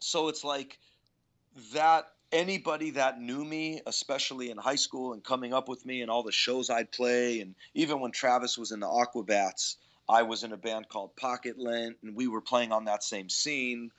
So 0.01 0.29
it's 0.29 0.45
like 0.45 0.79
that 1.75 2.09
anybody 2.31 2.91
that 2.93 3.21
knew 3.21 3.45
me, 3.45 3.81
especially 3.87 4.51
in 4.51 4.59
high 4.59 4.77
school 4.77 5.12
and 5.12 5.25
coming 5.25 5.55
up 5.55 5.69
with 5.69 5.85
me 5.87 6.03
and 6.03 6.11
all 6.11 6.23
the 6.23 6.33
shows 6.33 6.71
I'd 6.71 6.93
play, 6.93 7.41
and 7.41 7.55
even 7.75 8.01
when 8.01 8.11
Travis 8.11 8.59
was 8.59 8.73
in 8.73 8.81
the 8.81 8.87
Aquabats, 8.87 9.77
I 10.09 10.23
was 10.23 10.45
in 10.45 10.53
a 10.53 10.57
band 10.57 10.89
called 10.89 11.16
Pocket 11.16 11.59
Lint, 11.59 11.97
and 12.03 12.14
we 12.14 12.29
were 12.29 12.41
playing 12.41 12.73
on 12.73 12.87
that 12.87 13.03
same 13.03 13.29
scene. 13.29 13.91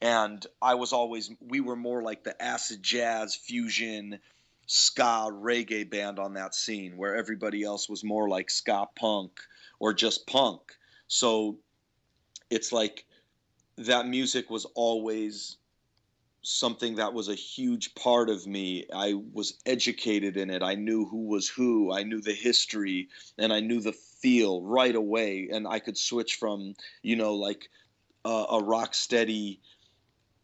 And 0.00 0.44
I 0.60 0.74
was 0.74 0.92
always, 0.92 1.30
we 1.40 1.60
were 1.60 1.76
more 1.76 2.02
like 2.02 2.24
the 2.24 2.40
acid 2.42 2.82
jazz 2.82 3.34
fusion 3.34 4.18
ska 4.66 5.30
reggae 5.32 5.88
band 5.88 6.18
on 6.18 6.34
that 6.34 6.54
scene 6.54 6.96
where 6.96 7.14
everybody 7.14 7.62
else 7.62 7.88
was 7.88 8.04
more 8.04 8.28
like 8.28 8.50
ska 8.50 8.86
punk 8.96 9.40
or 9.78 9.92
just 9.92 10.26
punk. 10.26 10.60
So 11.08 11.58
it's 12.50 12.72
like 12.72 13.04
that 13.76 14.06
music 14.06 14.50
was 14.50 14.64
always 14.74 15.56
something 16.42 16.96
that 16.96 17.14
was 17.14 17.28
a 17.28 17.34
huge 17.34 17.94
part 17.94 18.28
of 18.28 18.46
me. 18.46 18.86
I 18.94 19.14
was 19.32 19.58
educated 19.64 20.36
in 20.36 20.50
it. 20.50 20.62
I 20.62 20.74
knew 20.74 21.06
who 21.06 21.26
was 21.26 21.48
who. 21.48 21.92
I 21.92 22.02
knew 22.02 22.20
the 22.20 22.34
history 22.34 23.08
and 23.38 23.52
I 23.52 23.60
knew 23.60 23.80
the 23.80 23.92
feel 23.92 24.62
right 24.62 24.94
away. 24.94 25.48
And 25.50 25.66
I 25.66 25.78
could 25.78 25.96
switch 25.96 26.36
from, 26.36 26.74
you 27.02 27.16
know, 27.16 27.34
like 27.34 27.70
uh, 28.24 28.46
a 28.50 28.62
rock 28.62 28.94
steady 28.94 29.60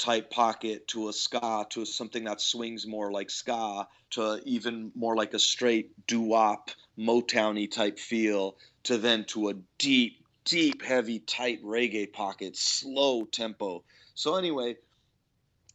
type 0.01 0.31
pocket 0.31 0.89
to 0.89 1.09
a 1.09 1.13
ska 1.13 1.65
to 1.71 1.85
something 1.85 2.25
that 2.25 2.41
swings 2.41 2.87
more 2.87 3.13
like 3.13 3.31
ska 3.31 3.87
to 4.11 4.41
even 4.45 4.91
more 4.97 5.15
like 5.15 5.35
a 5.35 5.39
straight 5.39 5.91
doo-wop 6.07 6.71
motowny 6.99 7.71
type 7.71 7.99
feel 7.99 8.57
to 8.83 8.99
then 8.99 9.25
to 9.27 9.51
a 9.51 9.55
deep 9.79 10.25
deep 10.45 10.83
heavy 10.83 11.21
tight 11.21 11.63
reggae 11.63 12.11
pocket 12.13 12.57
slow 12.57 13.25
tempo. 13.25 13.85
So 14.15 14.37
anyway 14.37 14.77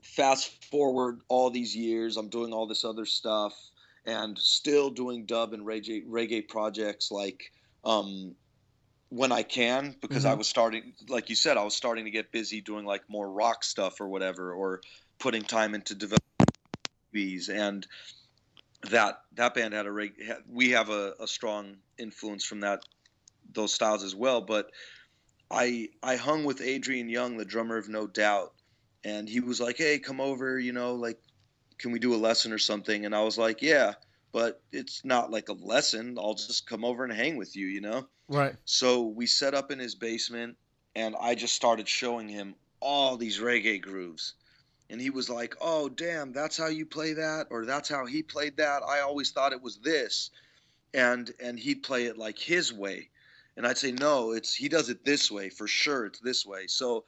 fast 0.06 0.64
forward 0.66 1.20
all 1.28 1.50
these 1.50 1.76
years, 1.76 2.16
I'm 2.16 2.30
doing 2.30 2.54
all 2.54 2.68
this 2.68 2.86
other 2.86 3.06
stuff 3.06 3.54
and 4.06 4.38
still 4.38 4.90
doing 4.90 5.26
dub 5.26 5.54
and 5.54 5.66
reggae, 5.66 6.06
reggae 6.08 6.48
projects 6.48 7.12
like 7.12 7.52
um, 7.84 8.36
when 9.16 9.32
I 9.32 9.44
can 9.44 9.96
because 10.02 10.24
mm-hmm. 10.24 10.34
I 10.34 10.34
was 10.34 10.48
starting, 10.48 10.94
like 11.08 11.30
you 11.30 11.36
said, 11.36 11.56
I 11.56 11.64
was 11.64 11.74
starting 11.74 12.04
to 12.04 12.12
get 12.12 12.34
busy 12.34 12.60
doing 12.60 12.86
like 12.86 13.10
more 13.10 13.30
rock 13.32 13.64
stuff 13.64 14.02
or 14.02 14.10
whatever, 14.10 14.54
or 14.54 14.82
putting 15.20 15.42
time 15.42 15.74
into 15.74 15.96
developing 15.96 16.20
these 17.14 17.48
and 17.48 17.88
that 18.90 19.22
that 19.36 19.54
band 19.54 19.74
had 19.74 19.86
a 19.86 19.92
reg- 19.92 20.22
we 20.52 20.72
have 20.72 20.90
a, 20.90 21.14
a 21.22 21.28
strong 21.28 21.78
influence 21.98 22.44
from 22.44 22.60
that 22.60 22.84
those 23.54 23.74
styles 23.74 24.04
as 24.04 24.14
well 24.14 24.42
but 24.42 24.70
I 25.50 25.88
I 26.04 26.18
hung 26.18 26.44
with 26.44 26.60
Adrian 26.60 27.08
Young, 27.08 27.38
the 27.38 27.46
drummer 27.46 27.78
of 27.78 27.88
No 27.88 28.06
Doubt 28.06 28.54
and 29.06 29.30
he 29.30 29.40
was 29.40 29.62
like, 29.62 29.78
"Hey, 29.78 29.98
come 29.98 30.20
over, 30.20 30.60
you 30.60 30.74
know, 30.74 30.96
like 30.96 31.20
can 31.78 31.92
we 31.92 32.00
do 32.00 32.14
a 32.14 32.18
lesson 32.18 32.52
or 32.52 32.58
something?" 32.58 33.06
And 33.06 33.16
I 33.16 33.22
was 33.22 33.38
like, 33.38 33.62
"Yeah, 33.62 33.94
but 34.36 34.62
it's 34.74 35.06
not 35.06 35.32
like 35.32 35.48
a 35.48 35.54
lesson. 35.54 36.18
I'll 36.20 36.34
just 36.34 36.68
come 36.68 36.84
over 36.84 37.06
and 37.06 37.14
hang 37.14 37.38
with 37.38 37.56
you, 37.56 37.68
you 37.68 37.80
know?" 37.80 38.10
Right. 38.28 38.54
So 38.66 39.04
we 39.04 39.28
set 39.28 39.54
up 39.54 39.72
in 39.72 39.80
his 39.80 39.96
basement 39.96 40.58
and 40.94 41.16
I 41.22 41.36
just 41.36 41.54
started 41.54 41.88
showing 41.88 42.28
him 42.28 42.56
all 42.82 43.16
these 43.16 43.40
reggae 43.40 43.82
grooves. 43.82 44.34
And 44.90 45.00
he 45.00 45.10
was 45.10 45.30
like, 45.30 45.56
"Oh, 45.62 45.88
damn, 45.88 46.34
that's 46.34 46.58
how 46.58 46.68
you 46.68 46.86
play 46.86 47.14
that 47.14 47.48
or 47.50 47.66
that's 47.66 47.88
how 47.88 48.06
he 48.06 48.22
played 48.24 48.58
that. 48.58 48.84
I 48.84 49.00
always 49.00 49.32
thought 49.32 49.54
it 49.54 49.62
was 49.62 49.78
this." 49.78 50.32
And 50.94 51.34
and 51.40 51.58
he'd 51.58 51.84
play 51.84 52.08
it 52.08 52.18
like 52.18 52.38
his 52.38 52.74
way. 52.74 53.10
And 53.56 53.66
I'd 53.66 53.78
say, 53.78 53.94
"No, 53.94 54.34
it's 54.34 54.54
he 54.54 54.68
does 54.68 54.90
it 54.90 55.06
this 55.06 55.32
way. 55.32 55.48
For 55.50 55.66
sure 55.66 56.08
it's 56.08 56.20
this 56.20 56.46
way." 56.46 56.68
So 56.68 57.06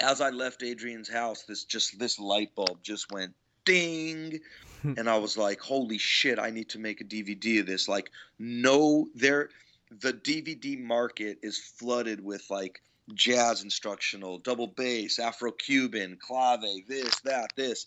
as 0.00 0.20
I 0.20 0.30
left 0.30 0.64
Adrian's 0.64 1.08
house, 1.08 1.44
this 1.44 1.62
just 1.64 1.96
this 1.96 2.18
light 2.18 2.56
bulb 2.56 2.82
just 2.82 3.12
went 3.12 3.36
ding. 3.64 4.40
and 4.96 5.08
I 5.08 5.18
was 5.18 5.36
like, 5.36 5.60
holy 5.60 5.98
shit, 5.98 6.38
I 6.38 6.50
need 6.50 6.68
to 6.70 6.78
make 6.78 7.00
a 7.00 7.04
DVD 7.04 7.60
of 7.60 7.66
this. 7.66 7.88
Like, 7.88 8.10
no, 8.38 9.06
there, 9.14 9.50
the 9.90 10.12
DVD 10.12 10.78
market 10.78 11.38
is 11.42 11.58
flooded 11.58 12.22
with 12.22 12.50
like 12.50 12.82
jazz 13.14 13.62
instructional, 13.62 14.38
double 14.38 14.66
bass, 14.66 15.18
Afro 15.18 15.52
Cuban, 15.52 16.18
clave, 16.20 16.60
this, 16.86 17.20
that, 17.20 17.50
this. 17.56 17.86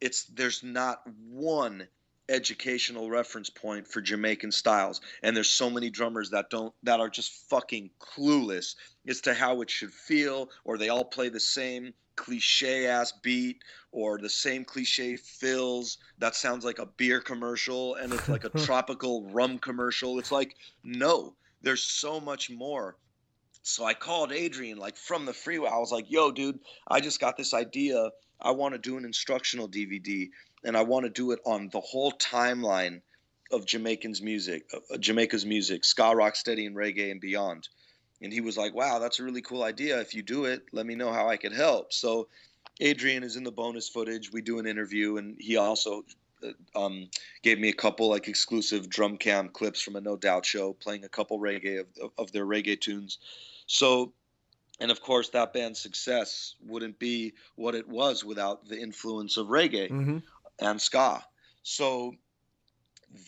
It's 0.00 0.24
there's 0.24 0.62
not 0.62 1.02
one 1.30 1.88
educational 2.28 3.08
reference 3.08 3.50
point 3.50 3.86
for 3.86 4.00
Jamaican 4.00 4.52
styles. 4.52 5.00
And 5.22 5.36
there's 5.36 5.48
so 5.48 5.70
many 5.70 5.90
drummers 5.90 6.30
that 6.30 6.50
don't 6.50 6.74
that 6.82 7.00
are 7.00 7.08
just 7.08 7.32
fucking 7.48 7.90
clueless 8.00 8.74
as 9.06 9.20
to 9.22 9.34
how 9.34 9.62
it 9.62 9.70
should 9.70 9.92
feel, 9.92 10.50
or 10.64 10.76
they 10.76 10.88
all 10.88 11.04
play 11.04 11.28
the 11.28 11.40
same 11.40 11.94
cliche 12.16 12.86
ass 12.86 13.12
beat 13.22 13.62
or 13.92 14.18
the 14.18 14.28
same 14.28 14.64
cliche 14.64 15.16
fills 15.16 15.98
that 16.18 16.34
sounds 16.34 16.64
like 16.64 16.78
a 16.78 16.86
beer 16.86 17.20
commercial 17.20 17.94
and 17.94 18.12
it's 18.12 18.28
like 18.28 18.44
a 18.44 18.48
tropical 18.64 19.24
rum 19.30 19.58
commercial. 19.58 20.18
It's 20.18 20.32
like, 20.32 20.56
no, 20.82 21.34
there's 21.62 21.82
so 21.82 22.20
much 22.20 22.50
more. 22.50 22.96
So 23.62 23.84
I 23.84 23.94
called 23.94 24.32
Adrian 24.32 24.78
like 24.78 24.96
from 24.96 25.26
the 25.26 25.32
freeway. 25.32 25.70
I 25.70 25.78
was 25.78 25.92
like, 25.92 26.10
yo, 26.10 26.30
dude, 26.30 26.60
I 26.88 27.00
just 27.00 27.20
got 27.20 27.36
this 27.36 27.54
idea. 27.54 28.10
I 28.40 28.50
want 28.50 28.74
to 28.74 28.78
do 28.78 28.96
an 28.96 29.04
instructional 29.04 29.68
DVD 29.68 30.28
and 30.64 30.76
I 30.76 30.82
want 30.82 31.04
to 31.04 31.10
do 31.10 31.32
it 31.32 31.40
on 31.44 31.68
the 31.72 31.80
whole 31.80 32.12
timeline 32.12 33.00
of 33.52 33.66
Jamaican's 33.66 34.20
music, 34.20 34.64
uh, 34.74 34.96
Jamaica's 34.98 35.46
music, 35.46 35.84
ska, 35.84 36.14
rock, 36.14 36.36
steady, 36.36 36.66
and 36.66 36.76
reggae, 36.76 37.10
and 37.10 37.20
beyond. 37.20 37.68
And 38.22 38.32
he 38.32 38.40
was 38.40 38.56
like, 38.56 38.74
"Wow, 38.74 38.98
that's 38.98 39.18
a 39.18 39.24
really 39.24 39.42
cool 39.42 39.62
idea. 39.62 40.00
If 40.00 40.14
you 40.14 40.22
do 40.22 40.46
it, 40.46 40.64
let 40.72 40.86
me 40.86 40.94
know 40.94 41.12
how 41.12 41.28
I 41.28 41.36
could 41.36 41.52
help." 41.52 41.92
So, 41.92 42.28
Adrian 42.80 43.22
is 43.22 43.36
in 43.36 43.44
the 43.44 43.52
bonus 43.52 43.88
footage. 43.88 44.32
We 44.32 44.42
do 44.42 44.58
an 44.58 44.66
interview, 44.66 45.16
and 45.18 45.36
he 45.38 45.56
also 45.56 46.04
uh, 46.42 46.78
um, 46.78 47.10
gave 47.42 47.58
me 47.58 47.68
a 47.68 47.74
couple 47.74 48.08
like 48.08 48.28
exclusive 48.28 48.88
drum 48.88 49.16
cam 49.16 49.48
clips 49.48 49.82
from 49.82 49.96
a 49.96 50.00
No 50.00 50.16
Doubt 50.16 50.46
show, 50.46 50.72
playing 50.72 51.04
a 51.04 51.08
couple 51.08 51.38
reggae 51.38 51.80
of, 51.80 52.10
of 52.16 52.32
their 52.32 52.46
reggae 52.46 52.80
tunes. 52.80 53.18
So 53.66 54.12
and 54.78 54.90
of 54.90 55.00
course 55.00 55.30
that 55.30 55.54
band's 55.54 55.80
success 55.80 56.54
wouldn't 56.60 56.98
be 56.98 57.32
what 57.54 57.74
it 57.74 57.88
was 57.88 58.24
without 58.24 58.68
the 58.68 58.78
influence 58.78 59.38
of 59.38 59.46
reggae 59.46 59.90
mm-hmm 59.90 60.18
and 60.58 60.80
ska. 60.80 61.24
So 61.62 62.14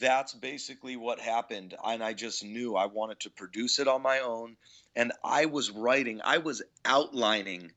that's 0.00 0.34
basically 0.34 0.96
what 0.96 1.20
happened. 1.20 1.74
And 1.84 2.02
I 2.02 2.12
just 2.12 2.44
knew 2.44 2.76
I 2.76 2.86
wanted 2.86 3.20
to 3.20 3.30
produce 3.30 3.78
it 3.78 3.88
on 3.88 4.02
my 4.02 4.20
own. 4.20 4.56
And 4.96 5.12
I 5.24 5.46
was 5.46 5.70
writing, 5.70 6.20
I 6.24 6.38
was 6.38 6.62
outlining 6.84 7.72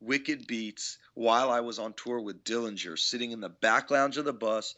wicked 0.00 0.46
beats 0.46 0.98
while 1.14 1.50
I 1.50 1.60
was 1.60 1.78
on 1.78 1.94
tour 1.94 2.20
with 2.20 2.44
Dillinger, 2.44 2.98
sitting 2.98 3.30
in 3.30 3.40
the 3.40 3.48
back 3.48 3.90
lounge 3.90 4.16
of 4.16 4.24
the 4.24 4.32
bus, 4.32 4.74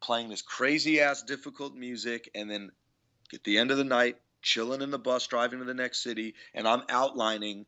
playing 0.00 0.28
this 0.28 0.42
crazy 0.42 1.00
ass 1.00 1.22
difficult 1.22 1.74
music. 1.74 2.30
And 2.34 2.50
then 2.50 2.70
at 3.32 3.44
the 3.44 3.58
end 3.58 3.70
of 3.70 3.78
the 3.78 3.84
night, 3.84 4.16
chilling 4.42 4.82
in 4.82 4.90
the 4.90 4.98
bus, 4.98 5.26
driving 5.26 5.60
to 5.60 5.64
the 5.64 5.74
next 5.74 6.02
city, 6.02 6.34
and 6.54 6.68
I'm 6.68 6.82
outlining 6.88 7.66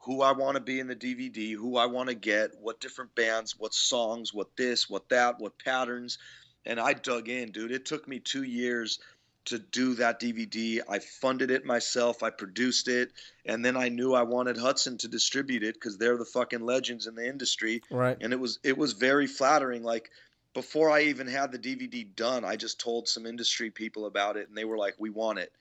who 0.00 0.22
I 0.22 0.32
want 0.32 0.56
to 0.56 0.60
be 0.60 0.80
in 0.80 0.86
the 0.86 0.96
DVD, 0.96 1.54
who 1.54 1.76
I 1.76 1.86
want 1.86 2.08
to 2.08 2.14
get, 2.14 2.52
what 2.60 2.80
different 2.80 3.14
bands, 3.14 3.58
what 3.58 3.74
songs, 3.74 4.32
what 4.32 4.56
this, 4.56 4.88
what 4.88 5.08
that, 5.10 5.38
what 5.38 5.58
patterns. 5.58 6.18
And 6.66 6.78
I 6.78 6.92
dug 6.92 7.28
in, 7.28 7.52
dude. 7.52 7.72
It 7.72 7.86
took 7.86 8.06
me 8.06 8.18
two 8.18 8.42
years 8.42 8.98
to 9.46 9.58
do 9.58 9.94
that 9.94 10.20
DVD. 10.20 10.80
I 10.88 10.98
funded 10.98 11.50
it 11.50 11.64
myself. 11.64 12.22
I 12.22 12.30
produced 12.30 12.88
it, 12.88 13.12
and 13.46 13.64
then 13.64 13.76
I 13.76 13.88
knew 13.88 14.14
I 14.14 14.22
wanted 14.22 14.58
Hudson 14.58 14.98
to 14.98 15.08
distribute 15.08 15.62
it 15.62 15.74
because 15.74 15.96
they're 15.96 16.18
the 16.18 16.24
fucking 16.24 16.60
legends 16.60 17.06
in 17.06 17.14
the 17.14 17.26
industry. 17.26 17.82
Right. 17.90 18.18
And 18.20 18.32
it 18.32 18.40
was 18.40 18.58
it 18.62 18.76
was 18.76 18.92
very 18.92 19.26
flattering. 19.26 19.82
Like 19.82 20.10
before 20.52 20.90
I 20.90 21.02
even 21.02 21.26
had 21.26 21.52
the 21.52 21.58
DVD 21.58 22.06
done, 22.14 22.44
I 22.44 22.56
just 22.56 22.80
told 22.80 23.08
some 23.08 23.24
industry 23.24 23.70
people 23.70 24.06
about 24.06 24.36
it, 24.36 24.48
and 24.48 24.56
they 24.56 24.66
were 24.66 24.78
like, 24.78 24.96
"We 24.98 25.08
want 25.08 25.38
it," 25.38 25.52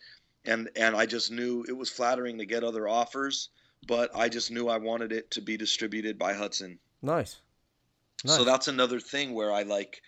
and 0.44 0.70
and 0.76 0.96
I 0.96 1.06
just 1.06 1.32
knew 1.32 1.64
it 1.68 1.78
was 1.78 1.90
flattering 1.90 2.40
to 2.40 2.46
get 2.46 2.64
other 2.64 2.88
offers 2.88 3.50
but 3.86 4.12
I 4.16 4.30
just 4.30 4.52
knew 4.52 4.70
I 4.70 4.78
wanted 4.78 5.12
it 5.12 5.30
to 5.32 5.42
be 5.42 5.58
distributed 5.58 6.18
by 6.18 6.34
Hudson. 6.34 6.80
Nice. 7.02 7.38
nice. 8.24 8.36
So 8.36 8.44
that's 8.44 8.68
another 8.68 9.00
thing 9.00 9.34
where 9.34 9.52
I 9.52 9.64
like 9.64 10.02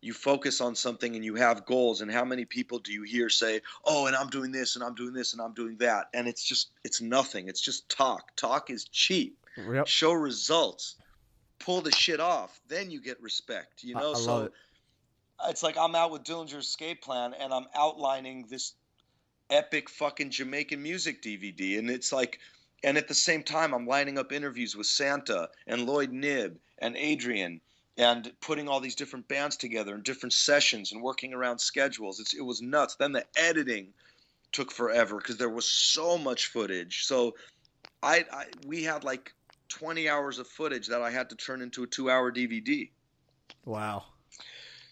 you 0.00 0.12
focus 0.12 0.60
on 0.60 0.74
something 0.74 1.16
and 1.16 1.24
you 1.24 1.34
have 1.34 1.66
goals 1.66 2.00
and 2.00 2.10
how 2.10 2.24
many 2.24 2.44
people 2.44 2.78
do 2.78 2.92
you 2.92 3.02
hear 3.02 3.28
say 3.28 3.60
oh 3.84 4.06
and 4.06 4.14
i'm 4.14 4.28
doing 4.28 4.52
this 4.52 4.76
and 4.76 4.84
i'm 4.84 4.94
doing 4.94 5.12
this 5.12 5.32
and 5.32 5.42
i'm 5.42 5.54
doing 5.54 5.76
that 5.78 6.06
and 6.14 6.28
it's 6.28 6.44
just 6.44 6.70
it's 6.84 7.00
nothing. 7.00 7.48
It's 7.48 7.60
just 7.60 7.88
talk. 7.88 8.36
Talk 8.36 8.70
is 8.70 8.84
cheap. 8.84 9.38
Yep. 9.56 9.88
show 9.88 10.12
results. 10.12 10.96
Pull 11.58 11.80
the 11.80 11.90
shit 11.90 12.20
off. 12.20 12.60
Then 12.68 12.90
you 12.90 13.00
get 13.00 13.20
respect 13.20 13.82
you 13.82 13.94
know? 13.94 14.10
I, 14.10 14.12
I 14.12 14.14
so 14.14 14.38
it. 14.44 14.52
it's 15.48 15.62
like 15.62 15.76
i'm 15.76 15.94
out 15.94 16.12
with 16.12 16.24
dillinger's 16.24 16.66
escape 16.66 17.02
plan 17.02 17.34
and 17.38 17.52
i'm 17.52 17.66
outlining 17.74 18.46
this 18.48 18.74
epic 19.50 19.88
fucking 19.90 20.30
jamaican 20.30 20.82
music 20.82 21.22
dvd 21.22 21.78
and 21.78 21.90
it's 21.90 22.12
like 22.12 22.38
and 22.84 22.96
at 22.96 23.08
the 23.08 23.14
same 23.14 23.42
time, 23.42 23.74
I'm 23.74 23.86
lining 23.86 24.18
up 24.18 24.32
interviews 24.32 24.76
with 24.76 24.86
Santa 24.86 25.48
and 25.66 25.86
Lloyd 25.86 26.12
Knibb 26.12 26.56
and 26.78 26.96
Adrian 26.96 27.60
and 27.98 28.32
putting 28.40 28.68
all 28.68 28.78
these 28.78 28.94
different 28.94 29.26
bands 29.26 29.56
together 29.56 29.94
in 29.94 30.02
different 30.02 30.32
sessions 30.32 30.92
and 30.92 31.02
working 31.02 31.34
around 31.34 31.58
schedules. 31.58 32.20
It's, 32.20 32.32
it 32.32 32.44
was 32.44 32.62
nuts. 32.62 32.94
Then 32.94 33.12
the 33.12 33.26
editing 33.36 33.88
took 34.52 34.70
forever 34.70 35.16
because 35.16 35.36
there 35.36 35.50
was 35.50 35.68
so 35.68 36.16
much 36.16 36.46
footage. 36.46 37.04
So 37.04 37.34
I, 38.02 38.24
I 38.32 38.44
we 38.66 38.84
had 38.84 39.02
like 39.02 39.34
20 39.68 40.08
hours 40.08 40.38
of 40.38 40.46
footage 40.46 40.86
that 40.86 41.02
I 41.02 41.10
had 41.10 41.28
to 41.30 41.36
turn 41.36 41.60
into 41.60 41.82
a 41.82 41.86
two 41.86 42.08
hour 42.08 42.32
DVD. 42.32 42.88
Wow. 43.64 44.04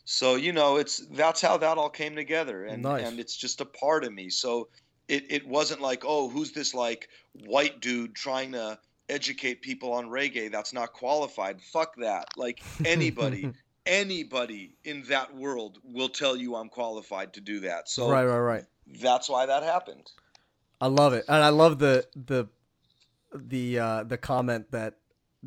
So 0.05 0.35
you 0.35 0.53
know, 0.53 0.77
it's 0.77 0.99
that's 1.13 1.41
how 1.41 1.57
that 1.59 1.79
all 1.79 1.91
came 1.91 2.15
together, 2.15 2.65
and 2.65 2.83
nice. 2.83 3.07
and 3.07 3.19
it's 3.19 3.37
just 3.37 3.61
a 3.61 3.65
part 3.65 4.05
of 4.05 4.13
me. 4.13 4.31
So 4.31 4.69
it, 5.09 5.25
it 5.31 5.47
wasn't 5.47 5.81
like, 5.81 6.05
oh, 6.05 6.29
who's 6.29 6.53
this 6.53 6.75
like 6.75 7.09
white 7.45 7.81
dude 7.81 8.15
trying 8.15 8.53
to 8.53 8.79
educate 9.09 9.63
people 9.63 9.93
on 9.93 10.07
reggae 10.07 10.51
that's 10.51 10.73
not 10.73 10.93
qualified? 10.93 11.61
Fuck 11.63 11.97
that. 11.97 12.29
Like 12.37 12.63
anybody, 12.85 13.53
anybody 13.85 14.77
in 14.85 15.03
that 15.05 15.35
world 15.35 15.79
will 15.85 16.09
tell 16.09 16.37
you 16.37 16.57
I'm 16.57 16.69
qualified 16.69 17.35
to 17.35 17.41
do 17.41 17.61
that. 17.61 17.89
So 17.89 18.11
right, 18.11 18.25
right, 18.25 18.39
right. 18.39 18.65
That's 19.01 19.29
why 19.29 19.47
that 19.47 19.63
happened. 19.63 20.11
I 20.81 20.89
love 20.89 21.13
it, 21.13 21.25
and 21.29 21.43
I 21.43 21.49
love 21.49 21.79
the 21.79 22.07
the 22.15 22.49
the 23.35 23.79
uh, 23.79 24.05
the 24.05 24.19
comment 24.19 24.71
that 24.73 24.95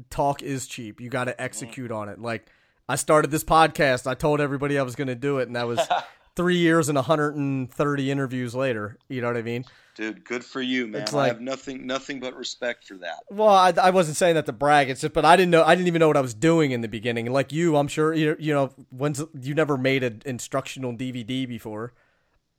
talk 0.10 0.42
is 0.42 0.68
cheap. 0.68 1.00
You 1.00 1.10
got 1.10 1.26
to 1.26 1.42
execute 1.42 1.92
on 1.92 2.10
it. 2.10 2.20
Like 2.20 2.48
I 2.88 2.96
started 2.96 3.30
this 3.30 3.44
podcast, 3.44 4.08
I 4.08 4.16
told 4.16 4.42
everybody 4.42 4.80
I 4.80 4.84
was 4.84 4.96
going 4.96 5.10
to 5.10 5.16
do 5.16 5.38
it, 5.38 5.48
and 5.48 5.56
that 5.56 5.68
was 5.68 5.80
three 6.36 6.58
years 6.58 6.90
and 6.90 6.96
130 6.96 8.12
interviews 8.12 8.56
later. 8.56 8.98
You 9.08 9.22
know 9.22 9.28
what 9.28 9.38
I 9.38 9.42
mean? 9.42 9.66
Dude, 9.96 10.24
good 10.24 10.46
for 10.46 10.62
you, 10.62 10.88
man. 10.88 11.02
It's 11.02 11.14
I 11.14 11.28
have 11.28 11.42
nothing 11.42 11.86
nothing 11.86 12.20
but 12.22 12.34
respect 12.36 12.88
for 12.88 12.96
that. 12.96 13.20
Well, 13.30 13.50
I, 13.50 13.74
I 13.82 13.90
wasn't 13.90 14.16
saying 14.16 14.36
that 14.36 14.46
to 14.46 14.54
brag. 14.54 14.90
It's 14.90 15.02
just, 15.02 15.14
but 15.14 15.26
I 15.26 15.36
didn't 15.36 15.52
know. 15.52 15.64
I 15.64 15.76
didn't 15.76 15.88
even 15.88 16.00
know 16.00 16.08
what 16.08 16.16
I 16.16 16.22
was 16.22 16.34
doing 16.34 16.72
in 16.72 16.80
the 16.82 16.88
beginning. 16.88 17.26
Like 17.32 17.52
you, 17.52 17.76
I'm 17.76 17.90
sure 17.90 18.14
you. 18.14 18.38
You 18.40 18.54
know, 18.54 18.74
when's 18.92 19.22
you 19.42 19.54
never 19.54 19.78
made 19.78 20.04
an 20.04 20.22
instructional 20.26 20.94
DVD 20.94 21.46
before? 21.48 21.94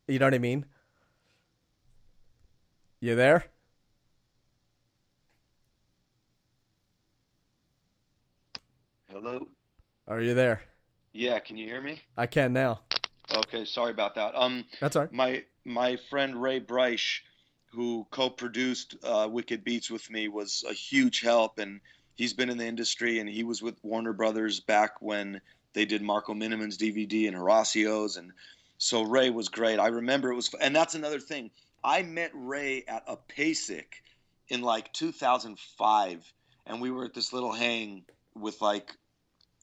You 0.07 0.19
know 0.19 0.27
what 0.27 0.35
I 0.35 0.39
mean? 0.39 0.67
You 3.01 3.15
there? 3.15 3.47
Hello? 9.11 9.49
Are 10.07 10.21
you 10.21 10.35
there? 10.35 10.63
Yeah, 11.13 11.39
can 11.39 11.57
you 11.57 11.67
hear 11.67 11.81
me? 11.81 12.03
I 12.17 12.27
can 12.27 12.53
now. 12.53 12.81
Okay, 13.33 13.65
sorry 13.65 13.91
about 13.91 14.15
that. 14.17 14.35
Um 14.35 14.65
That's 14.81 14.97
all 14.97 15.03
right. 15.03 15.13
my 15.13 15.45
my 15.65 15.97
friend 16.09 16.41
Ray 16.41 16.59
Bryce, 16.59 17.21
who 17.73 18.07
co-produced 18.11 18.97
uh, 19.03 19.29
Wicked 19.31 19.63
Beats 19.65 19.91
with 19.91 20.11
me, 20.11 20.29
was 20.29 20.65
a 20.69 20.73
huge 20.73 21.21
help, 21.21 21.59
and 21.59 21.81
he's 22.15 22.33
been 22.33 22.51
in 22.51 22.59
the 22.59 22.67
industry, 22.67 23.19
and 23.19 23.29
he 23.29 23.45
was 23.45 23.63
with 23.63 23.77
Warner 23.83 24.13
Brothers 24.13 24.61
back 24.61 25.01
when 25.01 25.41
they 25.73 25.85
did 25.85 26.03
Marco 26.03 26.35
Minnemann's 26.35 26.79
DVD 26.79 27.29
and 27.29 27.37
Horacio's, 27.37 28.17
and 28.17 28.33
so 28.79 29.03
Ray 29.03 29.31
was 29.31 29.49
great. 29.49 29.79
I 29.79 29.89
remember 29.89 30.33
it 30.33 30.35
was, 30.37 30.53
and 30.61 30.75
that's 30.75 30.95
another 30.95 31.21
thing. 31.21 31.51
I 31.85 32.03
met 32.03 32.31
Ray 32.35 32.85
at 32.89 33.05
a 33.07 33.17
PASIC 33.17 34.03
in 34.49 34.63
like 34.63 34.93
2005, 34.93 36.33
and 36.67 36.81
we 36.81 36.91
were 36.91 37.05
at 37.05 37.15
this 37.15 37.33
little 37.33 37.53
hang 37.53 38.05
with 38.35 38.61
like 38.61 38.97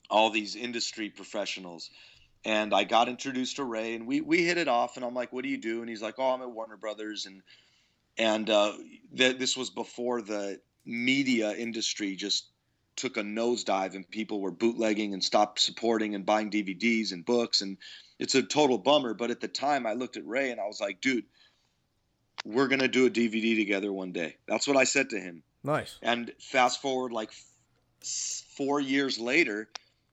all 0.10 0.30
these 0.30 0.56
industry 0.56 1.10
professionals 1.10 1.90
and 2.48 2.74
I 2.74 2.86
got 2.86 3.10
introduced 3.10 3.58
to 3.58 3.66
Ray, 3.66 3.94
and 3.94 4.08
we 4.08 4.22
we 4.22 4.44
hit 4.44 4.58
it 4.58 4.70
off. 4.70 4.96
And 4.96 5.06
I'm 5.06 5.14
like, 5.14 5.34
"What 5.34 5.44
do 5.44 5.50
you 5.50 5.58
do?" 5.58 5.82
And 5.82 5.90
he's 5.90 6.02
like, 6.02 6.16
"Oh, 6.18 6.32
I'm 6.32 6.42
at 6.42 6.50
Warner 6.50 6.78
Brothers." 6.78 7.26
And 7.26 7.44
and 8.18 8.50
uh, 8.50 8.74
th- 9.16 9.38
this 9.38 9.58
was 9.58 9.70
before 9.70 10.22
the 10.22 10.62
media 10.86 11.52
industry 11.52 12.16
just 12.16 12.48
took 12.96 13.18
a 13.18 13.22
nosedive, 13.22 13.96
and 13.96 14.10
people 14.10 14.40
were 14.40 14.52
bootlegging 14.52 15.14
and 15.14 15.22
stopped 15.22 15.60
supporting 15.60 16.16
and 16.16 16.26
buying 16.26 16.50
DVDs 16.50 17.12
and 17.12 17.26
books, 17.26 17.60
and 17.60 17.78
it's 18.18 18.34
a 18.34 18.42
total 18.42 18.78
bummer. 18.78 19.14
But 19.14 19.30
at 19.30 19.42
the 19.42 19.50
time, 19.50 19.86
I 19.86 19.94
looked 19.94 20.16
at 20.16 20.26
Ray 20.26 20.50
and 20.50 20.62
I 20.62 20.68
was 20.68 20.80
like, 20.80 21.02
"Dude, 21.02 21.26
we're 22.46 22.70
gonna 22.70 22.88
do 22.88 23.06
a 23.06 23.10
DVD 23.10 23.58
together 23.58 23.92
one 23.92 24.14
day." 24.14 24.38
That's 24.48 24.70
what 24.70 24.78
I 24.78 24.86
said 24.86 25.10
to 25.10 25.20
him. 25.20 25.44
Nice. 25.66 25.98
And 26.02 26.32
fast 26.40 26.82
forward 26.82 27.12
like 27.12 27.32
f- 28.02 28.46
four 28.56 28.80
years 28.80 29.20
later, 29.20 29.70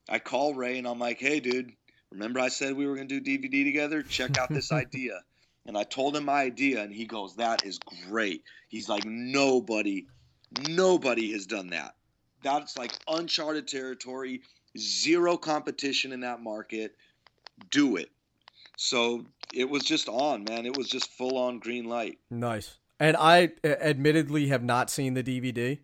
I 0.09 0.19
call 0.19 0.55
Ray 0.55 0.79
and 0.79 0.89
I'm 0.89 0.99
like, 0.99 1.19
hey, 1.19 1.39
dude, 1.39 1.73
remember 2.15 2.41
I 2.41 2.49
said 2.49 2.75
we 2.75 2.87
were 2.87 2.95
going 2.95 3.09
to 3.09 3.21
do 3.21 3.39
DVD 3.39 3.65
together? 3.65 4.03
Check 4.03 4.39
out 4.39 4.49
this 4.49 4.73
idea. 4.73 5.21
And 5.67 5.77
I 5.77 5.85
told 5.85 6.17
him 6.17 6.27
my 6.27 6.43
idea, 6.43 6.83
and 6.83 6.93
he 6.93 7.07
goes, 7.07 7.37
that 7.37 7.65
is 7.65 7.79
great. 8.09 8.43
He's 8.69 8.89
like, 8.89 9.05
nobody, 9.05 10.07
nobody 10.69 11.33
has 11.33 11.47
done 11.47 11.69
that. 11.69 11.95
That's 12.43 12.77
like 12.77 12.93
uncharted 13.09 13.67
territory, 13.67 14.43
zero 14.79 15.37
competition 15.37 16.13
in 16.13 16.21
that 16.21 16.43
market. 16.43 16.95
Do 17.71 17.97
it. 17.97 18.11
So 18.77 19.25
it 19.55 19.69
was 19.69 19.85
just 19.85 20.09
on, 20.09 20.45
man. 20.45 20.67
It 20.67 20.77
was 20.77 20.89
just 20.89 21.11
full 21.13 21.39
on 21.39 21.59
green 21.59 21.87
light. 21.87 22.19
Nice. 22.31 22.77
And 23.01 23.17
I 23.17 23.53
uh, 23.65 23.69
admittedly 23.69 24.49
have 24.49 24.63
not 24.63 24.91
seen 24.91 25.15
the 25.15 25.23
DVD, 25.23 25.79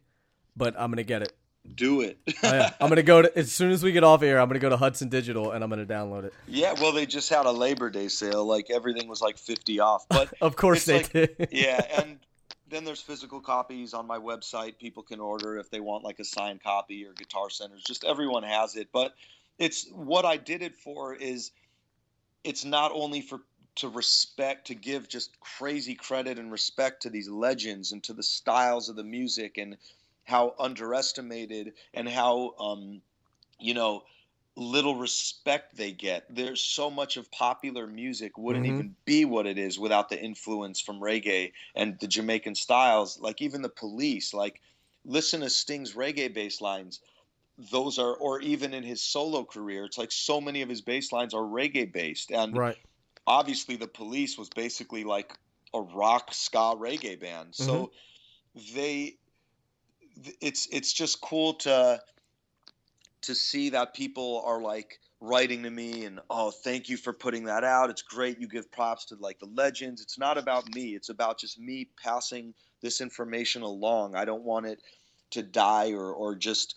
but 0.57 0.74
I'm 0.78 0.91
gonna 0.91 1.03
get 1.03 1.22
it. 1.22 1.33
Do 1.74 2.00
it. 2.00 2.18
Oh, 2.26 2.32
yeah. 2.42 2.72
I'm 2.80 2.88
gonna 2.88 3.02
go 3.02 3.22
to 3.22 3.38
as 3.38 3.52
soon 3.52 3.70
as 3.70 3.82
we 3.82 3.92
get 3.92 4.02
off 4.02 4.22
air. 4.22 4.40
I'm 4.40 4.48
gonna 4.48 4.58
go 4.61 4.70
to 4.70 4.76
Hudson 4.76 5.08
Digital 5.08 5.52
and 5.52 5.62
I'm 5.62 5.70
gonna 5.70 5.86
download 5.86 6.24
it. 6.24 6.34
Yeah, 6.48 6.74
well, 6.80 6.92
they 6.92 7.06
just 7.06 7.28
had 7.28 7.46
a 7.46 7.50
Labor 7.52 7.90
Day 7.90 8.08
sale. 8.08 8.44
Like 8.44 8.70
everything 8.70 9.08
was 9.08 9.20
like 9.20 9.38
fifty 9.38 9.78
off. 9.78 10.06
But 10.08 10.32
Of 10.40 10.56
course 10.56 10.84
they 10.86 10.98
like- 10.98 11.12
did. 11.12 11.48
yeah, 11.52 11.84
and 12.02 12.18
then 12.68 12.84
there's 12.84 13.00
physical 13.00 13.40
copies 13.40 13.94
on 13.94 14.06
my 14.06 14.18
website. 14.18 14.78
People 14.78 15.02
can 15.02 15.20
order 15.20 15.58
if 15.58 15.70
they 15.70 15.80
want 15.80 16.02
like 16.02 16.18
a 16.18 16.24
signed 16.24 16.62
copy 16.62 17.04
or 17.04 17.12
Guitar 17.12 17.50
Centers. 17.50 17.82
Just 17.82 18.04
everyone 18.04 18.42
has 18.42 18.76
it. 18.76 18.88
But 18.92 19.14
it's 19.58 19.86
what 19.90 20.24
I 20.24 20.38
did 20.38 20.62
it 20.62 20.76
for 20.76 21.14
is 21.14 21.50
it's 22.42 22.64
not 22.64 22.90
only 22.94 23.20
for 23.20 23.40
to 23.76 23.88
respect 23.88 24.66
to 24.68 24.74
give 24.74 25.08
just 25.08 25.38
crazy 25.40 25.94
credit 25.94 26.38
and 26.38 26.50
respect 26.50 27.02
to 27.02 27.11
these 27.11 27.28
legends 27.28 27.92
and 27.92 28.02
to 28.02 28.12
the 28.12 28.22
styles 28.22 28.88
of 28.88 28.96
the 28.96 29.04
music 29.04 29.58
and 29.58 29.76
how 30.31 30.55
underestimated 30.59 31.74
and 31.95 32.09
how 32.09 32.55
um, 32.59 33.03
you 33.59 33.74
know 33.74 34.05
little 34.57 34.97
respect 34.97 35.76
they 35.76 35.93
get. 35.93 36.26
There's 36.35 36.62
so 36.62 36.91
much 36.91 37.16
of 37.16 37.31
popular 37.31 37.87
music 37.87 38.39
wouldn't 38.39 38.66
Mhm. 38.66 38.66
even 38.66 38.97
be 39.07 39.24
what 39.24 39.47
it 39.47 39.59
is 39.59 39.78
without 39.78 40.11
the 40.11 40.22
influence 40.22 40.81
from 40.81 41.01
reggae 41.01 41.53
and 41.74 41.99
the 42.01 42.09
Jamaican 42.09 42.57
styles. 42.57 43.18
Like 43.20 43.43
even 43.43 43.62
the 43.62 43.70
police, 43.70 44.35
like 44.35 44.61
listen 45.05 45.41
to 45.43 45.51
Sting's 45.51 45.95
reggae 45.95 46.35
bass 46.35 46.61
lines. 46.61 47.01
Those 47.59 47.99
are, 47.99 48.14
or 48.16 48.41
even 48.41 48.74
in 48.74 48.85
his 48.85 49.03
solo 49.05 49.45
career, 49.45 49.85
it's 49.85 49.99
like 49.99 50.12
so 50.12 50.41
many 50.41 50.62
of 50.62 50.68
his 50.70 50.83
bass 50.83 51.12
lines 51.12 51.35
are 51.35 51.43
reggae 51.43 51.93
based. 51.93 52.33
And 52.33 52.59
right. 52.59 52.78
obviously 53.26 53.76
the 53.76 53.89
police 53.89 54.37
was 54.39 54.49
basically 54.51 55.05
like 55.05 55.39
a 55.74 55.81
rock 55.81 56.35
ska 56.35 56.74
reggae 56.76 57.18
band 57.20 57.55
so 57.55 57.93
they 58.74 59.03
th- 59.05 59.20
it's 60.41 60.68
it's 60.71 60.93
just 60.93 61.21
cool 61.21 61.55
to 61.55 62.01
to 63.23 63.35
see 63.35 63.71
that 63.71 63.95
people 63.95 64.43
are 64.47 64.61
like 64.61 64.99
writing 65.21 65.62
to 65.64 65.71
me 65.71 66.07
and 66.07 66.18
oh 66.31 66.51
thank 66.51 66.89
you 66.89 66.97
for 66.97 67.12
putting 67.12 67.45
that 67.45 67.64
out. 67.64 67.91
It's 67.91 68.03
great 68.03 68.41
you 68.41 68.49
give 68.49 68.71
props 68.73 69.05
to 69.07 69.16
like 69.16 69.39
the 69.39 69.47
legends. 69.47 70.01
It's 70.01 70.18
not 70.18 70.39
about 70.39 70.75
me. 70.75 70.95
It's 70.95 71.11
about 71.11 71.39
just 71.39 71.59
me 71.59 71.89
passing 72.03 72.55
this 72.81 73.01
information 73.01 73.62
along. 73.62 74.14
I 74.14 74.25
don't 74.25 74.43
want 74.45 74.66
it 74.66 74.81
to 75.33 75.43
die 75.43 75.93
or 75.93 76.12
or 76.12 76.35
just 76.35 76.75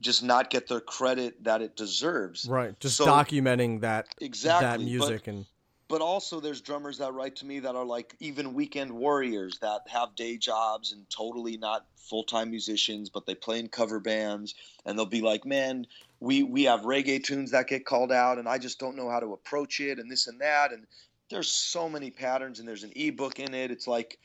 just 0.00 0.22
not 0.22 0.50
get 0.50 0.66
the 0.66 0.80
credit 0.80 1.44
that 1.44 1.60
it 1.62 1.76
deserves. 1.76 2.46
Right. 2.48 2.78
Just 2.80 2.96
So- 2.96 3.06
documenting 3.06 3.80
that 3.82 4.06
exactly 4.20 4.66
that 4.66 4.76
but- 4.78 4.84
music 4.84 5.26
and 5.26 5.46
but 5.88 6.00
also 6.00 6.40
there's 6.40 6.60
drummers 6.60 6.98
that 6.98 7.14
write 7.14 7.36
to 7.36 7.46
me 7.46 7.60
that 7.60 7.74
are 7.74 7.84
like 7.84 8.14
even 8.20 8.54
weekend 8.54 8.92
warriors 8.92 9.58
that 9.60 9.80
have 9.88 10.14
day 10.14 10.36
jobs 10.36 10.92
and 10.92 11.08
totally 11.10 11.56
not 11.56 11.86
full-time 11.96 12.50
musicians 12.50 13.08
but 13.08 13.26
they 13.26 13.34
play 13.34 13.58
in 13.58 13.68
cover 13.68 14.00
bands 14.00 14.54
and 14.86 14.98
they'll 14.98 15.06
be 15.06 15.20
like 15.20 15.44
man 15.44 15.86
we 16.20 16.42
we 16.42 16.64
have 16.64 16.80
reggae 16.80 17.22
tunes 17.22 17.50
that 17.50 17.68
get 17.68 17.84
called 17.84 18.12
out 18.12 18.38
and 18.38 18.48
i 18.48 18.58
just 18.58 18.78
don't 18.78 18.96
know 18.96 19.10
how 19.10 19.20
to 19.20 19.32
approach 19.32 19.80
it 19.80 19.98
and 19.98 20.10
this 20.10 20.26
and 20.26 20.40
that 20.40 20.72
and 20.72 20.86
there's 21.30 21.50
so 21.50 21.88
many 21.88 22.10
patterns 22.10 22.58
and 22.58 22.68
there's 22.68 22.84
an 22.84 22.92
ebook 22.96 23.38
in 23.38 23.54
it. 23.54 23.70
It's 23.70 23.86
like 23.86 24.18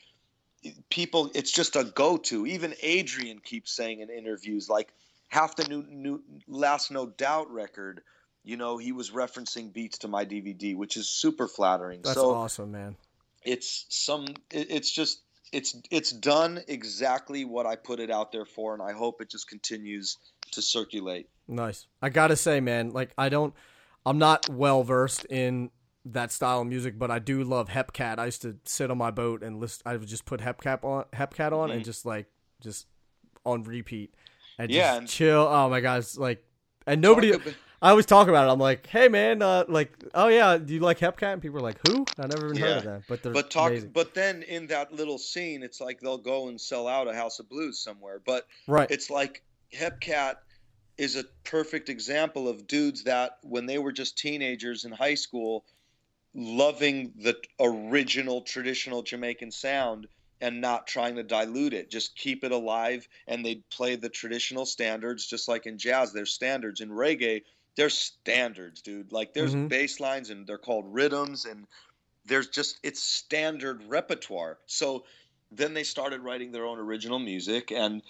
people 0.88 1.30
it's 1.34 1.50
just 1.50 1.76
a 1.76 1.84
go-to. 1.84 2.46
Even 2.46 2.74
adrian 2.82 3.38
keeps 3.38 3.72
saying 3.72 4.00
in 4.00 4.10
interviews 4.10 4.68
like 4.68 4.92
half 5.28 5.56
the 5.56 5.64
new 5.68 5.84
new 5.88 6.22
last 6.48 6.90
no 6.90 7.06
doubt 7.06 7.50
record 7.50 8.02
you 8.44 8.56
know 8.56 8.76
he 8.78 8.92
was 8.92 9.10
referencing 9.10 9.72
beats 9.72 9.98
to 9.98 10.08
my 10.08 10.24
dvd 10.24 10.76
which 10.76 10.96
is 10.96 11.08
super 11.08 11.48
flattering 11.48 12.00
that's 12.02 12.14
so 12.14 12.34
awesome, 12.34 12.70
man. 12.72 12.96
it's 13.44 13.86
some 13.88 14.26
it's 14.50 14.90
just 14.90 15.22
it's 15.52 15.76
it's 15.90 16.10
done 16.12 16.60
exactly 16.68 17.44
what 17.44 17.64
i 17.66 17.74
put 17.76 18.00
it 18.00 18.10
out 18.10 18.32
there 18.32 18.44
for 18.44 18.74
and 18.74 18.82
i 18.82 18.92
hope 18.92 19.20
it 19.20 19.30
just 19.30 19.48
continues 19.48 20.18
to 20.52 20.60
circulate 20.62 21.28
Nice. 21.46 21.86
I 22.00 22.08
gotta 22.08 22.36
say, 22.36 22.60
man, 22.60 22.92
like 22.92 23.10
I 23.18 23.28
don't, 23.28 23.52
I'm 24.06 24.16
not 24.16 24.48
well 24.48 24.82
versed 24.82 25.26
in 25.26 25.68
that 26.06 26.32
style 26.32 26.62
of 26.62 26.66
music, 26.68 26.98
but 26.98 27.10
I 27.10 27.18
do 27.18 27.44
love 27.44 27.68
Hepcat. 27.68 28.18
I 28.18 28.24
used 28.24 28.40
to 28.42 28.56
sit 28.64 28.90
on 28.90 28.96
my 28.96 29.10
boat 29.10 29.42
and 29.42 29.60
list. 29.60 29.82
I 29.84 29.94
would 29.98 30.08
just 30.08 30.24
put 30.24 30.40
Hepcat 30.40 30.82
on, 30.82 31.04
Hepcat 31.12 31.52
on, 31.52 31.70
and 31.70 31.82
Mhm. 31.82 31.84
just 31.84 32.06
like 32.06 32.28
just 32.62 32.86
on 33.44 33.62
repeat, 33.64 34.14
and 34.58 34.70
Yeah, 34.70 34.84
just 34.92 34.98
and- 35.00 35.08
chill. 35.10 35.46
Oh 35.46 35.68
my 35.68 35.82
god, 35.82 35.98
it's 35.98 36.16
like, 36.16 36.42
and 36.86 37.02
nobody. 37.02 37.32
About- 37.32 37.52
I 37.84 37.90
always 37.90 38.06
talk 38.06 38.28
about 38.28 38.48
it. 38.48 38.52
I'm 38.52 38.58
like, 38.58 38.86
hey 38.86 39.08
man, 39.08 39.42
uh, 39.42 39.64
like, 39.68 39.92
oh 40.14 40.28
yeah, 40.28 40.56
do 40.56 40.72
you 40.72 40.80
like 40.80 40.98
Hepcat? 40.98 41.34
And 41.34 41.42
people 41.42 41.58
are 41.58 41.62
like, 41.62 41.86
who? 41.86 42.06
I 42.18 42.26
never 42.26 42.46
even 42.46 42.56
heard 42.56 42.78
of 42.78 42.84
that. 42.84 43.02
But 43.08 43.22
they're 43.22 43.32
but 43.32 43.50
talk 43.50 43.70
amazing. 43.70 43.90
but 43.90 44.14
then 44.14 44.42
in 44.42 44.68
that 44.68 44.92
little 44.92 45.18
scene 45.18 45.62
it's 45.62 45.80
like 45.80 46.00
they'll 46.00 46.18
go 46.18 46.48
and 46.48 46.60
sell 46.60 46.88
out 46.88 47.08
a 47.08 47.14
house 47.14 47.38
of 47.40 47.48
blues 47.48 47.78
somewhere 47.78 48.20
but 48.24 48.46
right. 48.66 48.90
it's 48.90 49.10
like 49.10 49.42
hepcat 49.74 50.36
is 50.96 51.16
a 51.16 51.24
perfect 51.44 51.88
example 51.88 52.48
of 52.48 52.66
dudes 52.66 53.04
that 53.04 53.38
when 53.42 53.66
they 53.66 53.78
were 53.78 53.92
just 53.92 54.16
teenagers 54.16 54.84
in 54.84 54.92
high 54.92 55.14
school 55.14 55.64
loving 56.34 57.12
the 57.16 57.36
original 57.60 58.40
traditional 58.42 59.02
jamaican 59.02 59.50
sound 59.50 60.06
and 60.40 60.60
not 60.60 60.86
trying 60.86 61.16
to 61.16 61.22
dilute 61.22 61.74
it 61.74 61.90
just 61.90 62.16
keep 62.16 62.44
it 62.44 62.52
alive 62.52 63.08
and 63.26 63.44
they'd 63.44 63.68
play 63.70 63.96
the 63.96 64.08
traditional 64.08 64.66
standards 64.66 65.26
just 65.26 65.48
like 65.48 65.66
in 65.66 65.78
jazz 65.78 66.12
there's 66.12 66.32
standards 66.32 66.80
in 66.80 66.90
reggae 66.90 67.42
there's 67.76 67.96
standards 67.96 68.82
dude 68.82 69.12
like 69.12 69.34
there's 69.34 69.54
Mhm. 69.54 69.68
bass 69.68 70.00
lines 70.00 70.30
and 70.30 70.46
they're 70.46 70.58
called 70.58 70.84
rhythms 70.92 71.44
and 71.44 71.66
there's 72.24 72.48
just 72.48 72.78
it's 72.82 73.02
standard 73.02 73.82
repertoire 73.84 74.58
so 74.66 75.04
then 75.50 75.74
they 75.74 75.84
started 75.84 76.20
writing 76.20 76.52
their 76.52 76.66
own 76.66 76.78
original 76.78 77.18
music 77.18 77.70
and 77.70 78.02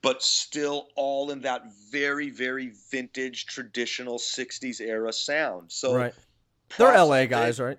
but 0.00 0.22
still 0.22 0.88
all 0.96 1.30
in 1.30 1.42
that 1.42 1.64
very, 1.90 2.30
very 2.30 2.72
vintage, 2.90 3.46
traditional 3.46 4.18
'60s 4.18 4.80
era 4.80 5.12
sound. 5.12 5.70
So 5.70 5.94
right. 5.94 6.14
They're 6.78 6.96
LA 6.96 7.26
guys, 7.26 7.60
right? 7.60 7.78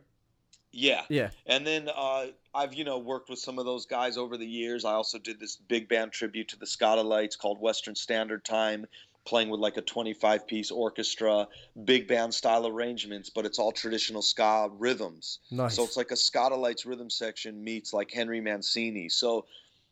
Yeah, 0.72 1.04
Yeah. 1.10 1.32
and 1.48 1.66
then 1.66 1.90
uh, 1.90 2.28
I've 2.54 2.74
you 2.74 2.84
know 2.84 3.00
worked 3.00 3.30
with 3.30 3.40
some 3.40 3.58
of 3.58 3.66
those 3.66 3.86
guys 3.88 4.18
over 4.18 4.38
the 4.38 4.46
years. 4.46 4.86
I 4.86 4.94
also 4.94 5.18
did 5.18 5.40
this 5.40 5.56
big 5.56 5.90
band 5.90 6.12
tribute 6.12 6.48
to 6.50 6.60
the 6.60 6.66
Skatalites 6.66 7.38
called 7.38 7.60
Western 7.60 7.96
Standard 7.96 8.44
Time, 8.46 8.86
playing 9.26 9.50
with 9.50 9.60
like 9.60 9.78
a 9.78 9.82
25 9.82 10.48
piece 10.48 10.72
orchestra, 10.72 11.48
big 11.86 12.08
band 12.08 12.34
style 12.34 12.68
arrangements, 12.68 13.30
but 13.30 13.46
it's 13.46 13.60
all 13.60 13.72
traditional 13.72 14.22
ska 14.22 14.70
rhythms. 14.72 15.40
Nice. 15.52 15.76
So 15.76 15.84
it's 15.84 15.98
like 15.98 16.12
a 16.12 16.16
Skatalites 16.16 16.86
rhythm 16.86 17.10
section 17.10 17.64
meets 17.64 17.94
like 17.94 18.12
Henry 18.12 18.42
Mancini. 18.42 19.10
So 19.10 19.46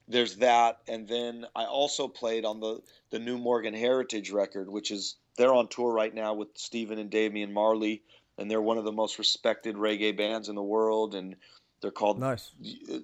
there's 0.07 0.37
that, 0.37 0.79
and 0.87 1.07
then 1.07 1.45
I 1.55 1.65
also 1.65 2.07
played 2.07 2.45
on 2.45 2.59
the 2.59 2.81
the 3.11 3.19
new 3.19 3.37
Morgan 3.37 3.73
Heritage 3.73 4.31
record, 4.31 4.69
which 4.69 4.91
is 4.91 5.15
they're 5.37 5.53
on 5.53 5.67
tour 5.69 5.91
right 5.91 6.13
now 6.13 6.33
with 6.33 6.49
Stephen 6.55 6.99
and 6.99 7.09
Damian 7.09 7.53
Marley, 7.53 8.03
and 8.37 8.49
they're 8.49 8.61
one 8.61 8.77
of 8.77 8.83
the 8.83 8.91
most 8.91 9.17
respected 9.17 9.75
reggae 9.75 10.15
bands 10.15 10.49
in 10.49 10.55
the 10.55 10.63
world, 10.63 11.15
and 11.15 11.35
they're 11.81 11.91
called 11.91 12.19
nice. 12.19 12.51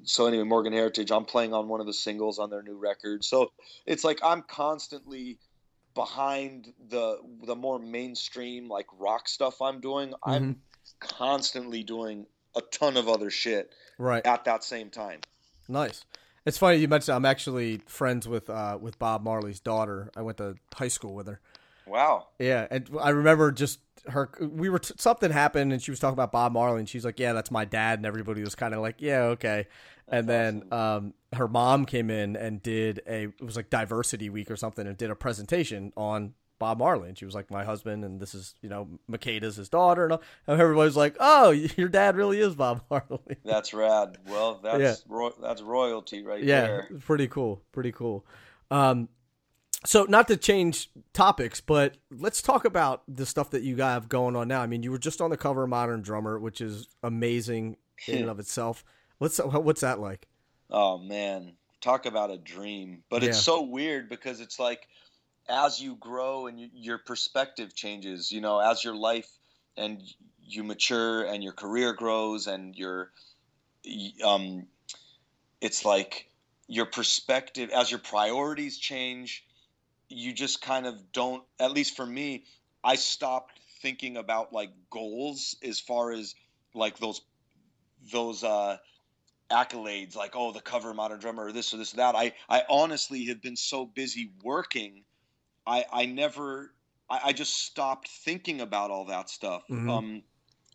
so 0.04 0.28
anyway, 0.28 0.44
Morgan 0.44 0.74
Heritage. 0.74 1.12
I'm 1.12 1.26
playing 1.26 1.54
on 1.54 1.68
one 1.68 1.80
of 1.80 1.88
the 1.88 1.94
singles 1.94 2.40
on 2.40 2.50
their 2.50 2.62
new 2.62 2.78
record. 2.78 3.24
So 3.24 3.52
it's 3.86 4.04
like 4.04 4.20
I'm 4.24 4.44
constantly 4.44 5.40
behind 5.98 6.72
the 6.90 7.18
the 7.44 7.56
more 7.56 7.80
mainstream 7.80 8.70
like 8.70 8.86
rock 9.00 9.28
stuff 9.28 9.62
I'm 9.62 9.82
doing. 9.82 10.14
I'm 10.24 10.62
constantly 11.00 11.84
doing 11.84 12.28
a 12.56 12.62
ton 12.62 12.96
of 12.98 13.10
other 13.10 13.30
shit 13.30 13.74
Right. 13.98 14.26
at 14.26 14.46
that 14.46 14.64
same 14.64 14.90
time. 14.92 15.22
Nice. 15.68 16.06
It's 16.46 16.58
funny 16.58 16.78
you 16.78 16.88
mentioned 16.88 17.16
I'm 17.16 17.26
actually 17.26 17.82
friends 17.88 18.28
with 18.28 18.48
uh 18.50 18.78
with 18.80 18.98
Bob 19.00 19.24
Marley's 19.24 19.60
daughter. 19.60 20.12
I 20.16 20.22
went 20.22 20.38
to 20.38 20.56
high 20.74 20.88
school 20.88 21.14
with 21.16 21.28
her. 21.28 21.42
Wow. 21.88 22.28
Yeah, 22.38 22.68
and 22.70 22.90
I 23.02 23.10
remember 23.10 23.52
just 23.52 23.80
her. 24.10 24.30
We 24.40 24.70
were 24.70 24.80
something 24.84 25.32
happened, 25.32 25.72
and 25.74 25.82
she 25.82 25.92
was 25.92 26.00
talking 26.00 26.14
about 26.14 26.32
Bob 26.32 26.52
Marley, 26.54 26.80
and 26.80 26.90
she's 26.90 27.06
like, 27.06 27.20
"Yeah, 27.20 27.34
that's 27.34 27.52
my 27.52 27.66
dad," 27.66 28.00
and 28.00 28.06
everybody 28.06 28.42
was 28.44 28.56
kind 28.56 28.74
of 28.74 28.82
like, 28.82 28.96
"Yeah, 29.02 29.22
okay." 29.36 29.68
and 30.10 30.30
then 30.30 30.64
um, 30.72 31.14
her 31.34 31.50
mom 31.50 31.84
came 31.86 32.10
in 32.10 32.38
and 32.38 32.64
did 32.64 33.02
a 33.08 33.24
it 33.24 33.42
was 33.44 33.58
like 33.58 33.70
diversity 33.70 34.30
week 34.30 34.50
or 34.50 34.56
something, 34.56 34.88
and 34.88 34.96
did 34.98 35.10
a 35.10 35.16
presentation 35.16 35.92
on 35.98 36.34
Bob 36.60 36.80
Marley, 36.80 37.10
and 37.10 37.18
she 37.18 37.26
was 37.26 37.36
like, 37.36 37.52
"My 37.52 37.64
husband, 37.66 38.06
and 38.06 38.20
this 38.20 38.34
is 38.34 38.56
you 38.62 38.70
know 38.70 38.88
Makeda's 39.12 39.58
his 39.58 39.68
daughter," 39.70 40.04
and, 40.06 40.14
all- 40.14 40.22
and 40.48 40.62
everybody's 40.62 40.96
like, 40.96 41.18
"Oh, 41.20 41.52
your 41.52 41.90
dad 41.90 42.16
really 42.16 42.40
is 42.40 42.56
Bob 42.56 42.84
Marley." 42.90 43.36
That's 43.44 43.74
rad. 43.74 44.18
Well, 44.28 44.60
that's 44.64 44.80
Yeah. 44.80 44.96
ro- 45.10 45.36
that's 45.42 45.62
royalty 45.62 46.24
right 46.24 46.42
yeah, 46.44 46.62
there. 46.62 46.90
pretty 47.06 47.28
cool, 47.28 47.62
pretty 47.74 47.92
cool. 47.92 48.26
Um, 48.72 49.10
so 49.88 50.04
not 50.04 50.28
to 50.28 50.36
change 50.36 50.90
topics, 51.14 51.62
but 51.62 51.96
let's 52.12 52.42
talk 52.42 52.66
about 52.66 53.04
the 53.08 53.26
stuff 53.26 53.52
that 53.52 53.64
you 53.64 53.78
have 53.78 54.10
going 54.10 54.36
on 54.36 54.50
now. 54.50 54.62
I 54.62 54.68
mean, 54.68 54.84
you 54.84 54.92
were 54.92 54.98
just 54.98 55.22
on 55.22 55.30
the 55.30 55.38
cover 55.38 55.64
of 55.64 55.70
Modern 55.70 56.02
Drummer, 56.02 56.38
which 56.38 56.60
is 56.60 56.88
amazing 57.04 57.78
in 58.06 58.20
and 58.20 58.30
of 58.30 58.40
itself. 58.40 58.84
What's 59.20 59.38
what's 59.38 59.82
that 59.82 60.00
like? 60.00 60.28
Oh 60.70 60.98
man, 60.98 61.54
talk 61.80 62.06
about 62.06 62.32
a 62.32 62.38
dream. 62.38 63.04
But 63.10 63.24
it's 63.24 63.40
so 63.40 63.62
weird 63.62 64.10
because 64.10 64.42
it's 64.42 64.60
like 64.60 64.88
as 65.48 65.80
you 65.80 65.96
grow 65.96 66.48
and 66.48 66.60
you, 66.60 66.70
your 66.74 66.98
perspective 66.98 67.74
changes, 67.74 68.30
you 68.30 68.42
know, 68.42 68.60
as 68.60 68.84
your 68.84 68.96
life 68.96 69.30
and 69.78 70.02
you 70.44 70.66
mature 70.66 71.24
and 71.24 71.42
your 71.42 71.54
career 71.54 71.94
grows 71.94 72.48
and 72.48 72.76
your 72.76 73.12
um 74.22 74.68
it's 75.62 75.86
like 75.86 76.30
your 76.68 76.86
perspective 76.86 77.70
as 77.74 77.90
your 77.90 78.02
priorities 78.02 78.78
change, 78.78 79.46
you 80.10 80.34
just 80.34 80.62
kind 80.62 80.86
of 80.86 81.12
don't 81.12 81.44
at 81.60 81.72
least 81.72 81.96
for 81.96 82.06
me, 82.06 82.46
I 82.84 82.96
stopped 82.96 83.60
thinking 83.82 84.18
about 84.18 84.54
like 84.54 84.72
goals 84.90 85.56
as 85.64 85.80
far 85.80 86.12
as 86.12 86.36
like 86.74 86.98
those 86.98 87.22
those 88.12 88.44
uh 88.44 88.78
accolades 89.52 90.16
like 90.16 90.36
oh 90.36 90.52
the 90.52 90.62
cover 90.62 90.94
modern 90.94 91.20
drummer 91.20 91.46
or 91.46 91.52
this 91.52 91.74
or 91.74 91.78
this 91.78 91.94
or 91.94 91.98
that 91.98 92.16
i 92.16 92.34
i 92.50 92.64
honestly 92.70 93.26
have 93.26 93.42
been 93.42 93.56
so 93.56 93.86
busy 93.86 94.32
working 94.44 95.04
i 95.66 95.86
i 95.92 96.06
never 96.06 96.74
i, 97.10 97.22
I 97.26 97.34
just 97.34 97.56
stopped 97.56 98.10
thinking 98.10 98.62
about 98.62 98.92
all 98.92 99.06
that 99.06 99.30
stuff 99.30 99.64
Mhm. 99.70 99.90
um 99.90 100.24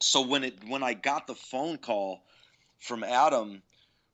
so 0.01 0.23
when 0.23 0.45
it 0.45 0.65
when 0.67 0.83
i 0.83 0.95
got 0.95 1.27
the 1.27 1.35
phone 1.35 1.79
call 1.79 2.25
from 2.79 3.05
adam 3.05 3.63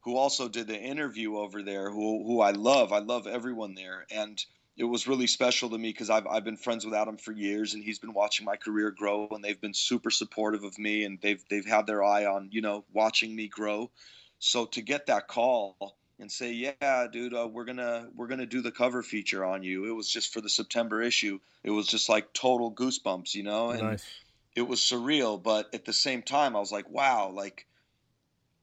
who 0.00 0.16
also 0.16 0.48
did 0.48 0.66
the 0.66 0.78
interview 0.80 1.36
over 1.36 1.62
there 1.62 1.90
who 1.90 2.24
who 2.24 2.40
i 2.40 2.50
love 2.50 2.92
i 2.92 2.98
love 2.98 3.26
everyone 3.26 3.74
there 3.74 4.06
and 4.10 4.44
it 4.78 4.84
was 4.84 5.06
really 5.08 5.26
special 5.26 5.70
to 5.70 5.78
me 5.78 5.90
because 5.90 6.10
I've, 6.10 6.26
I've 6.26 6.44
been 6.44 6.56
friends 6.56 6.84
with 6.86 6.94
Adam 6.94 7.18
for 7.18 7.32
years 7.32 7.74
and 7.74 7.84
he's 7.84 7.98
been 7.98 8.14
watching 8.14 8.46
my 8.46 8.56
career 8.56 8.90
grow 8.92 9.28
and 9.30 9.44
they've 9.44 9.60
been 9.60 9.74
super 9.74 10.10
supportive 10.10 10.64
of 10.64 10.78
me 10.78 11.04
and 11.04 11.20
they've 11.20 11.44
they've 11.50 11.66
had 11.66 11.86
their 11.86 12.04
eye 12.04 12.24
on 12.26 12.50
you 12.52 12.62
know 12.62 12.86
watching 12.92 13.36
me 13.36 13.48
grow 13.48 13.90
so 14.38 14.66
to 14.66 14.82
get 14.82 15.06
that 15.06 15.28
call 15.28 15.98
and 16.20 16.30
say, 16.32 16.52
"Yeah, 16.52 17.06
dude, 17.12 17.34
uh, 17.34 17.48
we're 17.50 17.64
gonna 17.64 18.10
we're 18.14 18.26
gonna 18.28 18.46
do 18.46 18.60
the 18.60 18.72
cover 18.72 19.02
feature 19.02 19.44
on 19.44 19.62
you," 19.62 19.84
it 19.84 19.92
was 19.92 20.10
just 20.10 20.32
for 20.32 20.40
the 20.40 20.48
September 20.50 21.00
issue. 21.02 21.38
It 21.62 21.70
was 21.70 21.86
just 21.86 22.08
like 22.08 22.32
total 22.32 22.74
goosebumps, 22.74 23.34
you 23.34 23.42
know, 23.44 23.70
and 23.70 23.94
nice. 23.94 24.14
it 24.56 24.62
was 24.62 24.80
surreal. 24.80 25.42
But 25.42 25.74
at 25.74 25.84
the 25.86 25.92
same 25.94 26.22
time, 26.22 26.56
I 26.56 26.60
was 26.60 26.72
like, 26.72 26.88
"Wow, 26.90 27.30
like." 27.30 27.66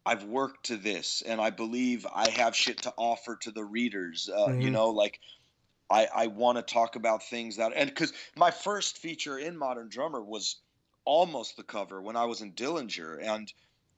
I've 0.05 0.23
worked 0.23 0.65
to 0.67 0.77
this, 0.77 1.21
and 1.21 1.39
I 1.41 1.49
believe 1.51 2.05
I 2.11 2.29
have 2.29 2.55
shit 2.55 2.81
to 2.83 2.93
offer 2.97 3.35
to 3.37 3.51
the 3.51 3.63
readers. 3.65 4.29
Uh, 4.29 4.53
You 4.57 4.69
Mhm. 4.69 4.71
know, 4.71 4.89
like 4.89 5.19
I, 5.89 6.07
I 6.13 6.27
want 6.27 6.57
to 6.57 6.61
talk 6.61 6.95
about 6.95 7.23
things 7.23 7.57
that, 7.57 7.73
and 7.75 7.89
because 7.89 8.13
my 8.35 8.51
first 8.51 8.97
feature 8.97 9.37
in 9.37 9.57
Modern 9.57 9.89
Drummer 9.89 10.21
was 10.21 10.57
almost 11.05 11.57
the 11.57 11.63
cover 11.63 12.01
when 12.01 12.15
I 12.15 12.25
was 12.25 12.41
in 12.41 12.53
Dillinger, 12.53 13.19
and 13.21 13.51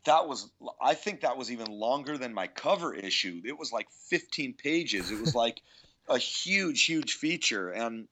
that 0.05 0.27
was 0.27 0.49
I 0.81 0.93
think 0.93 1.21
that 1.21 1.37
was 1.37 1.51
even 1.51 1.67
longer 1.67 2.17
than 2.17 2.33
my 2.33 2.47
cover 2.47 2.93
issue. 2.93 3.41
It 3.45 3.57
was 3.57 3.71
like 3.71 3.87
15 4.09 4.53
pages. 4.53 5.11
It 5.11 5.19
was 5.19 5.35
like 5.43 5.61
a 6.09 6.17
huge, 6.17 6.85
huge 6.85 7.13
feature, 7.15 7.69
and 7.69 8.07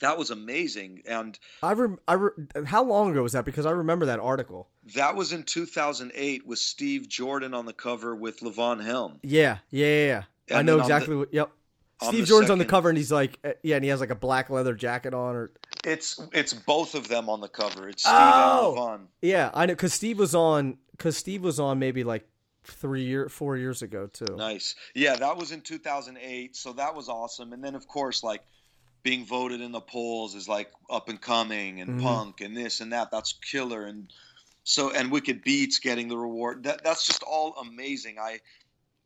that 0.00 0.18
was 0.18 0.30
amazing. 0.30 1.02
And 1.06 1.38
I 1.62 1.72
rem- 1.72 1.98
I 2.08 2.14
re- 2.14 2.30
how 2.64 2.82
long 2.84 3.10
ago 3.10 3.22
was 3.22 3.32
that? 3.32 3.44
Because 3.44 3.66
I 3.66 3.70
remember 3.70 4.06
that 4.06 4.20
article. 4.20 4.68
that 4.94 5.14
was 5.16 5.32
in 5.32 5.42
2008 5.42 6.46
with 6.46 6.58
Steve 6.58 7.08
Jordan 7.08 7.54
on 7.54 7.66
the 7.66 7.72
cover 7.72 8.14
with 8.14 8.40
Levon 8.40 8.82
Helm. 8.82 9.18
Yeah, 9.22 9.58
yeah, 9.70 9.86
yeah. 9.86 10.22
yeah. 10.48 10.58
I 10.58 10.62
know 10.62 10.72
on 10.74 10.78
the- 10.78 10.84
exactly 10.84 11.16
what. 11.16 11.34
Yep. 11.34 11.50
Steve 12.02 12.24
Jordan's 12.26 12.50
on 12.50 12.58
the 12.58 12.64
cover, 12.64 12.88
and 12.88 12.96
he's 12.98 13.12
like, 13.12 13.38
uh, 13.44 13.50
yeah, 13.62 13.76
and 13.76 13.84
he 13.84 13.90
has 13.90 14.00
like 14.00 14.10
a 14.10 14.14
black 14.14 14.50
leather 14.50 14.74
jacket 14.74 15.14
on, 15.14 15.34
or 15.36 15.50
It's 15.84 16.20
it's 16.32 16.52
both 16.52 16.94
of 16.94 17.08
them 17.08 17.28
on 17.28 17.40
the 17.40 17.48
cover. 17.48 17.88
It's 17.88 18.02
Steve 18.02 18.14
Oh! 18.16 18.74
and 18.92 19.02
Levon. 19.04 19.06
yeah, 19.22 19.50
I 19.54 19.66
know 19.66 19.72
because 19.74 19.94
Steve 19.94 20.18
was 20.18 20.34
on 20.34 20.78
because 20.92 21.16
Steve 21.16 21.42
was 21.42 21.58
on 21.60 21.78
maybe 21.78 22.04
like 22.04 22.26
three 22.64 23.04
year, 23.04 23.28
four 23.28 23.56
years 23.56 23.82
ago 23.82 24.06
too. 24.06 24.36
Nice. 24.36 24.74
Yeah, 24.94 25.16
that 25.16 25.36
was 25.36 25.50
in 25.52 25.60
2008, 25.62 26.54
so 26.56 26.72
that 26.74 26.94
was 26.94 27.08
awesome. 27.08 27.52
And 27.52 27.62
then 27.64 27.74
of 27.74 27.86
course 27.88 28.22
like 28.22 28.42
being 29.02 29.24
voted 29.24 29.62
in 29.62 29.72
the 29.72 29.80
polls 29.80 30.34
is 30.34 30.46
like 30.46 30.70
up 30.90 31.08
and 31.08 31.18
coming 31.20 31.80
and 31.80 31.98
Mhm. 31.98 32.02
punk 32.02 32.40
and 32.42 32.54
this 32.56 32.80
and 32.80 32.92
that. 32.92 33.10
That's 33.10 33.32
killer 33.32 33.86
and 33.86 34.12
so 34.62 34.90
and 34.90 35.10
Wicked 35.10 35.42
Beats 35.42 35.78
getting 35.78 36.08
the 36.08 36.18
reward. 36.18 36.64
That 36.64 36.84
that's 36.84 37.06
just 37.06 37.22
all 37.22 37.54
amazing. 37.54 38.18
I, 38.18 38.40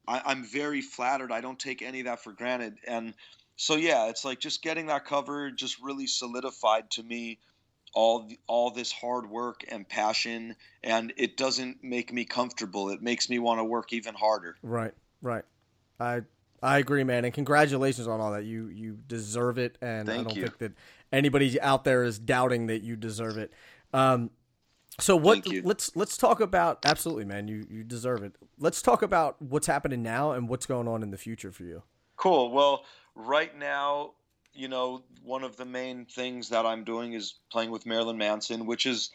I 0.06 0.22
I'm 0.24 0.44
very 0.44 0.80
flattered. 0.80 1.32
I 1.32 1.40
don't 1.40 1.58
take 1.58 1.82
any 1.82 2.00
of 2.00 2.06
that 2.06 2.22
for 2.22 2.32
granted. 2.32 2.78
And 2.86 3.14
so 3.56 3.76
yeah, 3.76 4.08
it's 4.08 4.24
like 4.24 4.40
just 4.40 4.62
getting 4.62 4.86
that 4.86 5.04
cover 5.04 5.50
just 5.50 5.80
really 5.82 6.06
solidified 6.06 6.90
to 6.92 7.02
me 7.02 7.38
all 7.94 8.26
the, 8.26 8.38
all 8.48 8.70
this 8.70 8.90
hard 8.90 9.30
work 9.30 9.62
and 9.68 9.88
passion 9.88 10.56
and 10.82 11.12
it 11.16 11.36
doesn't 11.36 11.82
make 11.82 12.12
me 12.12 12.24
comfortable. 12.24 12.90
It 12.90 13.00
makes 13.00 13.30
me 13.30 13.38
want 13.38 13.60
to 13.60 13.64
work 13.64 13.92
even 13.92 14.14
harder. 14.14 14.56
Right, 14.62 14.94
right. 15.22 15.44
I 16.00 16.22
I 16.62 16.78
agree, 16.78 17.04
man, 17.04 17.26
and 17.26 17.34
congratulations 17.34 18.08
on 18.08 18.20
all 18.20 18.32
that. 18.32 18.44
You 18.44 18.68
you 18.68 18.98
deserve 19.06 19.58
it, 19.58 19.76
and 19.82 20.08
I 20.10 20.14
don't 20.22 20.34
you. 20.34 20.44
think 20.44 20.58
that 20.58 20.72
anybody 21.12 21.60
out 21.60 21.84
there 21.84 22.04
is 22.04 22.18
doubting 22.18 22.68
that 22.68 22.82
you 22.82 22.96
deserve 22.96 23.36
it. 23.36 23.52
Um, 23.92 24.30
so 25.00 25.16
what? 25.16 25.46
Let's 25.64 25.94
let's 25.96 26.16
talk 26.16 26.40
about 26.40 26.84
absolutely, 26.84 27.24
man. 27.24 27.48
You 27.48 27.66
you 27.70 27.84
deserve 27.84 28.22
it. 28.22 28.36
Let's 28.58 28.82
talk 28.82 29.02
about 29.02 29.40
what's 29.40 29.66
happening 29.66 30.02
now 30.02 30.32
and 30.32 30.48
what's 30.48 30.66
going 30.66 30.88
on 30.88 31.02
in 31.02 31.10
the 31.10 31.16
future 31.16 31.50
for 31.50 31.64
you. 31.64 31.82
Cool. 32.16 32.52
Well, 32.52 32.84
right 33.14 33.56
now, 33.58 34.12
you 34.52 34.68
know, 34.68 35.02
one 35.22 35.42
of 35.42 35.56
the 35.56 35.64
main 35.64 36.06
things 36.06 36.48
that 36.50 36.64
I'm 36.64 36.84
doing 36.84 37.12
is 37.12 37.34
playing 37.50 37.70
with 37.70 37.86
Marilyn 37.86 38.18
Manson, 38.18 38.66
which 38.66 38.86
is 38.86 39.10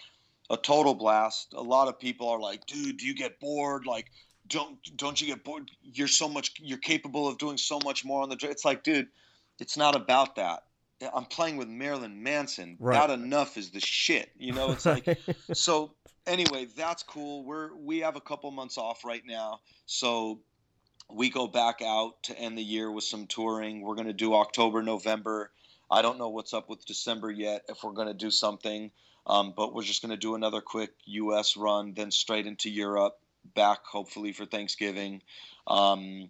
a 0.49 0.57
total 0.57 0.95
blast. 0.95 1.53
A 1.53 1.61
lot 1.61 1.87
of 1.87 1.99
people 1.99 2.27
are 2.29 2.39
like, 2.39 2.65
"Dude, 2.65 2.97
do 2.97 3.05
you 3.05 3.15
get 3.15 3.39
bored? 3.39 3.85
Like, 3.85 4.11
don't 4.47 4.77
don't 4.97 5.19
you 5.21 5.27
get 5.27 5.43
bored? 5.43 5.71
You're 5.81 6.07
so 6.07 6.27
much. 6.27 6.53
You're 6.59 6.77
capable 6.77 7.27
of 7.27 7.37
doing 7.37 7.57
so 7.57 7.79
much 7.83 8.03
more 8.03 8.21
on 8.21 8.29
the." 8.29 8.35
dr-" 8.35 8.51
It's 8.51 8.65
like, 8.65 8.83
dude, 8.83 9.07
it's 9.59 9.77
not 9.77 9.95
about 9.95 10.35
that. 10.35 10.63
I'm 11.13 11.25
playing 11.25 11.57
with 11.57 11.67
Marilyn 11.67 12.23
Manson. 12.23 12.77
Right. 12.79 12.95
That 12.95 13.13
enough 13.13 13.57
is 13.57 13.71
the 13.71 13.79
shit. 13.79 14.29
You 14.37 14.53
know, 14.53 14.71
it's 14.71 14.85
like 14.85 15.19
so 15.53 15.93
anyway, 16.27 16.67
that's 16.75 17.03
cool. 17.03 17.43
We're 17.43 17.75
we 17.75 17.99
have 17.99 18.15
a 18.15 18.21
couple 18.21 18.51
months 18.51 18.77
off 18.77 19.05
right 19.05 19.23
now, 19.25 19.61
so 19.85 20.39
we 21.11 21.29
go 21.29 21.47
back 21.47 21.81
out 21.81 22.21
to 22.23 22.37
end 22.37 22.57
the 22.57 22.63
year 22.63 22.91
with 22.91 23.03
some 23.03 23.27
touring. 23.27 23.81
We're 23.81 23.95
going 23.95 24.07
to 24.07 24.13
do 24.13 24.35
October, 24.35 24.83
November. 24.83 25.51
I 25.89 26.01
don't 26.01 26.19
know 26.19 26.29
what's 26.29 26.53
up 26.53 26.69
with 26.69 26.85
December 26.85 27.31
yet, 27.31 27.63
if 27.67 27.83
we're 27.83 27.93
going 27.93 28.07
to 28.07 28.13
do 28.13 28.29
something, 28.29 28.91
um, 29.25 29.53
but 29.57 29.73
we're 29.73 29.83
just 29.83 30.03
going 30.03 30.11
to 30.11 30.17
do 30.17 30.35
another 30.35 30.61
quick 30.61 30.91
U.S. 31.05 31.57
run, 31.57 31.93
then 31.95 32.11
straight 32.11 32.45
into 32.45 32.69
Europe, 32.69 33.17
back 33.55 33.85
hopefully 33.85 34.31
for 34.31 34.45
Thanksgiving. 34.45 35.23
Um, 35.65 36.29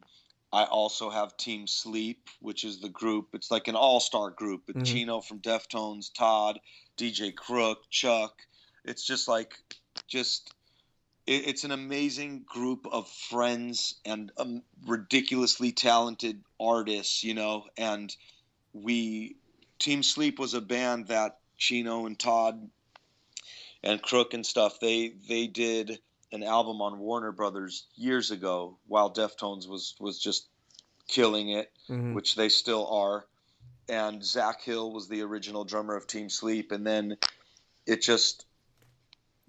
I 0.52 0.64
also 0.64 1.10
have 1.10 1.38
Team 1.38 1.68
Sleep, 1.68 2.28
which 2.40 2.64
is 2.64 2.80
the 2.80 2.90
group. 2.90 3.30
It's 3.34 3.52
like 3.52 3.68
an 3.68 3.76
all-star 3.76 4.32
group. 4.32 4.64
It's 4.70 4.80
Mhm. 4.80 4.86
Chino 4.94 5.22
from 5.22 5.40
Deftones, 5.40 6.12
Todd, 6.12 6.60
DJ 6.98 7.32
Crook, 7.32 7.90
Chuck. 7.90 8.48
It's 8.84 9.04
just 9.04 9.28
like, 9.28 9.54
just 10.08 10.54
it, 11.28 11.48
it's 11.48 11.64
an 11.64 11.72
amazing 11.72 12.44
group 12.44 12.88
of 12.92 13.08
friends 13.08 13.96
and 14.04 14.32
um, 14.38 14.64
ridiculously 14.86 15.72
talented 15.72 16.44
artists, 16.60 17.24
you 17.24 17.36
know. 17.36 17.68
And 17.78 18.16
we, 18.74 19.36
Team 19.78 20.02
Sleep 20.02 20.40
was 20.40 20.56
a 20.56 20.62
band 20.62 21.08
that 21.08 21.40
Chino 21.58 22.08
and 22.08 22.18
Todd 22.18 22.70
and 23.84 24.02
Crook 24.02 24.34
and 24.34 24.46
stuff. 24.46 24.80
They 24.80 25.10
they 25.28 25.46
did 25.46 26.00
an 26.32 26.44
album 26.44 26.82
on 26.82 27.00
Warner 27.00 27.32
Brothers 27.32 27.86
years 27.96 28.32
ago 28.32 28.78
while 28.88 29.12
Deftones 29.12 29.68
was 29.68 29.96
was 30.00 30.20
just 30.20 30.48
killing 31.08 31.50
it, 31.50 31.72
Mhm. 31.90 32.14
which 32.14 32.36
they 32.36 32.50
still 32.50 32.88
are. 32.88 33.26
And 33.88 34.24
Zach 34.24 34.62
Hill 34.62 34.92
was 34.92 35.08
the 35.08 35.22
original 35.22 35.64
drummer 35.64 35.96
of 35.96 36.06
Team 36.06 36.30
Sleep, 36.30 36.72
and 36.72 36.86
then 36.86 37.18
it 37.88 38.02
just 38.02 38.46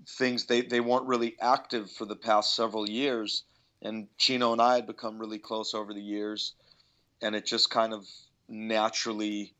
things 0.07 0.47
they 0.47 0.62
they 0.62 0.81
weren't 0.81 1.07
really 1.07 1.39
active 1.41 1.91
for 1.91 2.07
the 2.07 2.16
past 2.16 2.55
several 2.55 2.89
years. 2.89 3.45
And 3.83 4.09
Chino 4.18 4.53
and 4.53 4.61
I 4.61 4.74
had 4.74 4.87
become 4.87 5.18
really 5.18 5.39
close 5.39 5.74
over 5.74 5.93
the 5.95 6.03
years, 6.03 6.55
and 7.22 7.35
it 7.35 7.47
just 7.47 7.70
kind 7.70 7.93
of 7.93 8.07
naturally 8.49 9.55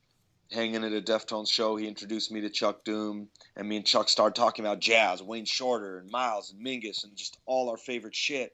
hanging 0.53 0.85
at 0.85 0.93
a 0.93 1.01
Deftones 1.01 1.51
show. 1.51 1.77
He 1.77 1.87
introduced 1.87 2.31
me 2.31 2.41
to 2.41 2.51
Chuck 2.51 2.85
Doom, 2.85 3.29
and 3.57 3.69
me 3.69 3.77
and 3.77 3.87
Chuck 3.87 4.09
started 4.09 4.35
talking 4.35 4.65
about 4.65 4.81
jazz, 4.81 5.23
Wayne 5.23 5.45
Shorter, 5.45 5.99
and 5.99 6.11
Miles, 6.11 6.53
and 6.53 6.65
Mingus, 6.65 7.05
and 7.05 7.15
just 7.17 7.39
all 7.47 7.71
our 7.71 7.77
favorite 7.77 8.15
shit. 8.15 8.53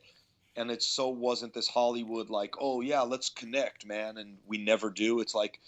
And 0.56 0.70
it 0.70 0.82
so 0.82 1.08
wasn't 1.08 1.52
this 1.54 1.68
Hollywood 1.68 2.30
like, 2.30 2.54
oh 2.60 2.80
yeah, 2.80 3.02
let's 3.02 3.28
connect, 3.30 3.86
man, 3.86 4.16
and 4.18 4.38
we 4.46 4.58
never 4.58 4.90
do. 4.90 5.20
It's 5.20 5.34
like 5.34 5.60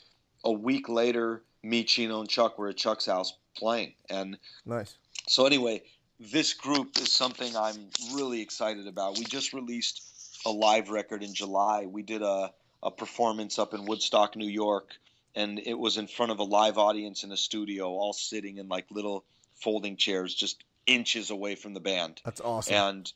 a 0.45 0.53
week 0.53 0.89
later, 0.89 1.43
me, 1.63 1.85
Chino, 1.85 2.21
and 2.21 2.29
Chuck 2.29 2.59
were 2.59 2.69
at 2.69 2.77
Chuck's 2.77 3.07
house 3.07 3.35
playing, 3.57 3.95
and 4.09 4.39
Nice. 4.65 4.97
so 5.27 5.47
anyway, 5.47 5.83
this 6.21 6.55
group 6.55 6.97
is 6.99 7.13
something 7.13 7.55
I'm 7.57 7.91
really 8.13 8.41
excited 8.41 8.87
about. 8.87 9.19
We 9.19 9.25
just 9.25 9.53
released 9.53 10.03
a 10.47 10.51
live 10.51 10.89
record 10.91 11.23
in 11.23 11.35
July. 11.35 11.87
We 11.87 12.03
did 12.03 12.23
a, 12.23 12.53
a 12.83 12.91
performance 12.91 13.59
up 13.59 13.75
in 13.75 13.85
Woodstock, 13.85 14.37
New 14.37 14.49
York, 14.49 14.93
and 15.35 15.61
it 15.65 15.79
was 15.79 15.97
in 15.97 16.07
front 16.07 16.33
of 16.33 16.39
a 16.39 16.45
live 16.45 16.79
audience 16.79 17.25
in 17.25 17.33
a 17.33 17.37
studio, 17.37 17.87
all 17.89 18.13
sitting 18.13 18.59
in 18.59 18.69
like 18.69 18.87
little 18.91 19.25
folding 19.63 19.97
chairs, 19.97 20.35
just 20.35 20.65
inches 20.87 21.31
away 21.31 21.55
from 21.55 21.75
the 21.75 21.81
band. 21.81 22.21
That's 22.25 22.41
awesome. 22.41 22.75
And 22.75 23.13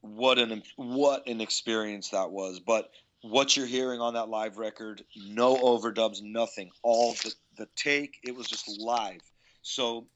what 0.00 0.38
an 0.38 0.62
what 0.76 1.26
an 1.26 1.40
experience 1.40 2.10
that 2.10 2.30
was. 2.30 2.60
But 2.60 2.90
what 3.22 3.56
you're 3.56 3.66
hearing 3.66 4.00
on 4.00 4.14
that 4.14 4.28
live 4.28 4.58
record, 4.58 5.04
no 5.14 5.56
overdubs, 5.56 6.22
nothing. 6.22 6.70
All 6.82 7.12
the, 7.12 7.34
the 7.56 7.68
take, 7.76 8.18
it 8.22 8.34
was 8.34 8.46
just 8.46 8.68
live. 8.80 9.20
So 9.62 10.06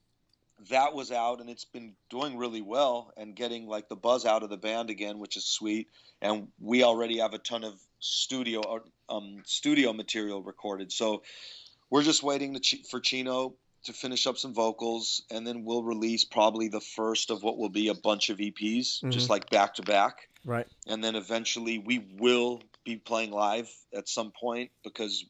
that 0.71 0.95
was 0.95 1.11
out 1.13 1.41
and 1.41 1.51
it's 1.51 1.65
been 1.65 1.95
doing 2.09 2.39
really 2.39 2.63
well 2.63 3.13
and 3.17 3.35
getting 3.35 3.67
like 3.67 3.89
the 3.89 3.97
buzz 3.97 4.25
out 4.25 4.43
of 4.43 4.51
the 4.51 4.57
band 4.57 4.89
again, 4.89 5.19
which 5.19 5.37
is 5.37 5.45
sweet. 5.45 5.89
And 6.23 6.49
we 6.59 6.83
already 6.83 7.19
have 7.19 7.35
a 7.35 7.39
ton 7.39 7.65
of 7.65 7.75
studio 8.05 8.83
um, 9.09 9.43
studio 9.45 9.93
material 9.93 10.43
recorded. 10.43 10.93
So 10.93 11.23
we're 11.91 12.03
just 12.03 12.23
waiting 12.23 12.55
to 12.55 12.61
Ch- 12.61 12.87
for 12.91 13.01
Chino 13.01 13.55
to 13.85 13.93
finish 13.93 14.27
up 14.27 14.39
some 14.39 14.55
vocals, 14.55 15.23
and 15.31 15.47
then 15.47 15.65
we'll 15.65 15.83
release 15.83 16.25
probably 16.25 16.69
the 16.69 16.81
first 16.81 17.31
of 17.31 17.43
what 17.43 17.59
will 17.59 17.69
be 17.69 17.89
a 17.89 17.95
bunch 17.95 18.31
of 18.31 18.39
EPs, 18.39 19.01
just 19.11 19.27
Mhm. 19.27 19.31
like 19.31 19.51
back 19.51 19.75
to 19.75 19.83
back. 19.83 20.29
right. 20.47 20.67
And 20.87 21.03
then 21.03 21.15
eventually 21.15 21.79
we 21.79 22.01
will 22.19 22.63
be 22.85 22.97
playing 22.97 23.31
live 23.31 23.75
at 23.95 24.07
some 24.11 24.31
point 24.31 24.71
because 24.83 25.25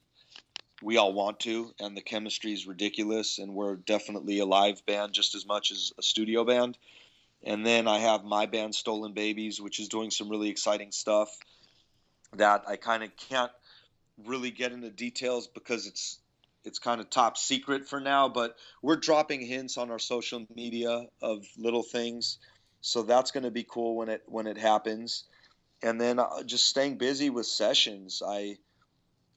we 0.83 0.97
all 0.97 1.13
want 1.13 1.39
to, 1.41 1.73
and 1.79 1.97
the 1.97 2.03
chemistry 2.03 2.53
is 2.53 2.67
ridiculous, 2.67 3.39
and 3.39 3.55
we're 3.55 3.77
definitely 3.77 4.41
a 4.41 4.45
live 4.45 4.85
band 4.87 5.13
just 5.13 5.37
as 5.37 5.47
much 5.47 5.71
as 5.71 5.93
a 5.97 6.03
studio 6.03 6.43
band. 6.45 6.77
And 7.45 7.65
then 7.65 7.87
I 7.87 7.99
have 7.99 8.25
my 8.25 8.47
band 8.47 8.75
Stolen 8.75 9.13
Babies, 9.13 9.61
which 9.61 9.79
is 9.79 9.89
doing 9.89 10.11
some 10.11 10.29
really 10.29 10.49
exciting 10.49 10.91
stuff 10.91 11.29
that 12.39 12.65
I 12.69 12.77
kind 12.77 13.03
of 13.03 13.17
can't 13.17 13.53
really 14.25 14.51
get 14.51 14.73
into 14.73 14.91
details 14.91 15.49
because 15.49 15.87
it's 15.87 16.19
it's 16.65 16.79
kind 16.79 17.01
of 17.01 17.11
top 17.11 17.37
secret 17.37 17.87
for 17.87 18.01
now, 18.01 18.29
but 18.29 18.57
we're 18.83 18.97
dropping 18.97 19.43
hints 19.43 19.77
on 19.77 19.91
our 19.91 19.99
social 19.99 20.47
media 20.55 21.07
of 21.21 21.45
little 21.59 21.83
things. 21.83 22.39
So 22.81 23.03
that's 23.03 23.33
going 23.33 23.45
to 23.45 23.51
be 23.51 23.65
cool 23.69 23.97
when 23.97 24.09
it 24.09 24.23
when 24.27 24.47
it 24.47 24.57
happens. 24.57 25.25
And 25.83 26.01
then 26.01 26.19
uh, 26.19 26.43
just 26.45 26.67
staying 26.67 26.97
busy 26.97 27.29
with 27.31 27.47
sessions. 27.47 28.23
I 28.27 28.57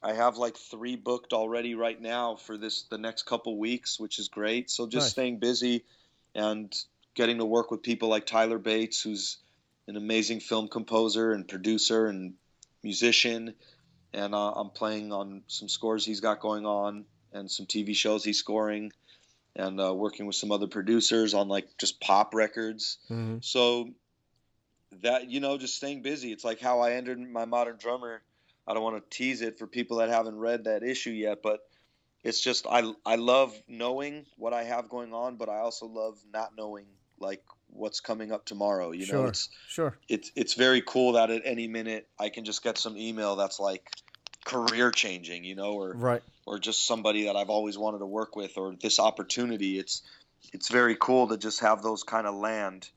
I 0.01 0.13
have 0.13 0.37
like 0.37 0.55
3 0.57 0.95
booked 0.95 1.33
already 1.33 1.75
right 1.75 1.99
now 1.99 2.35
for 2.35 2.57
this 2.57 2.83
the 2.83 2.97
next 2.97 3.23
couple 3.23 3.57
weeks, 3.57 3.99
which 3.99 4.19
is 4.19 4.29
great. 4.29 4.69
So 4.69 4.87
just 4.87 5.07
Nice. 5.07 5.11
staying 5.11 5.39
busy 5.39 5.83
and 6.35 6.73
getting 7.15 7.39
to 7.39 7.45
work 7.45 7.71
with 7.71 7.83
people 7.83 8.09
like 8.09 8.25
Tyler 8.25 8.59
Bates 8.59 9.01
who's 9.01 9.37
an 9.87 9.97
amazing 9.97 10.39
film 10.39 10.67
composer 10.67 11.31
and 11.33 11.47
producer 11.47 12.07
and 12.07 12.35
musician 12.87 13.53
and 14.13 14.33
uh, 14.33 14.51
I'm 14.51 14.69
playing 14.69 15.11
on 15.11 15.43
some 15.47 15.69
scores 15.69 16.05
he's 16.05 16.21
got 16.21 16.39
going 16.39 16.65
on 16.65 17.05
and 17.33 17.51
some 17.51 17.65
TV 17.65 17.95
shows 17.95 18.23
he's 18.23 18.39
scoring, 18.39 18.91
and 19.55 19.79
uh, 19.79 19.93
working 19.93 20.25
with 20.25 20.35
some 20.35 20.51
other 20.51 20.67
producers 20.67 21.33
on 21.33 21.47
like 21.47 21.67
just 21.77 21.99
pop 21.99 22.33
records. 22.33 22.97
hmm 23.07 23.37
So 23.41 23.89
that 25.03 25.29
you 25.29 25.39
know, 25.39 25.57
just 25.57 25.75
staying 25.75 26.01
busy. 26.01 26.31
It's 26.31 26.45
like 26.45 26.59
how 26.59 26.79
I 26.79 26.93
entered 26.93 27.19
my 27.19 27.45
modern 27.45 27.77
drummer. 27.77 28.21
I 28.65 28.73
don't 28.73 28.83
want 28.83 28.97
to 28.97 29.17
tease 29.17 29.41
it 29.41 29.59
for 29.59 29.67
people 29.67 29.97
that 29.97 30.09
haven't 30.09 30.37
read 30.37 30.65
that 30.65 30.83
issue 30.83 31.11
yet, 31.11 31.39
but 31.43 31.59
it's 32.23 32.41
just 32.41 32.65
I 32.67 32.91
I 33.05 33.15
love 33.15 33.53
knowing 33.67 34.25
what 34.37 34.53
I 34.53 34.63
have 34.63 34.89
going 34.89 35.13
on, 35.13 35.35
but 35.37 35.49
I 35.49 35.59
also 35.59 35.85
love 35.85 36.17
not 36.33 36.51
knowing 36.57 36.85
like 37.19 37.43
what's 37.69 37.99
coming 37.99 38.31
up 38.31 38.45
tomorrow. 38.45 38.91
You 38.91 39.11
know, 39.11 39.25
it's 39.25 39.49
Sure. 39.67 39.97
it's 40.07 40.31
it's 40.35 40.53
very 40.53 40.81
cool 40.81 41.13
that 41.13 41.29
at 41.29 41.41
any 41.45 41.67
minute 41.67 42.07
I 42.19 42.29
can 42.29 42.45
just 42.45 42.63
get 42.63 42.77
some 42.77 42.97
email 42.97 43.35
that's 43.35 43.59
like 43.59 43.89
career 44.45 44.91
changing, 44.91 45.43
you 45.43 45.55
know, 45.55 45.73
or 45.73 45.93
Right. 45.93 46.23
or 46.45 46.57
just 46.59 46.87
somebody 46.87 47.25
that 47.25 47.35
I've 47.35 47.49
always 47.49 47.77
wanted 47.77 47.99
to 47.99 48.05
work 48.05 48.35
with 48.35 48.57
or 48.57 48.75
this 48.81 48.99
opportunity. 48.99 49.77
It's 49.77 50.01
it's 50.53 50.69
very 50.69 50.95
cool 50.99 51.27
to 51.29 51.37
just 51.37 51.59
have 51.61 51.81
those 51.83 52.03
kind 52.03 52.25
of 52.27 52.35
land 52.35 52.89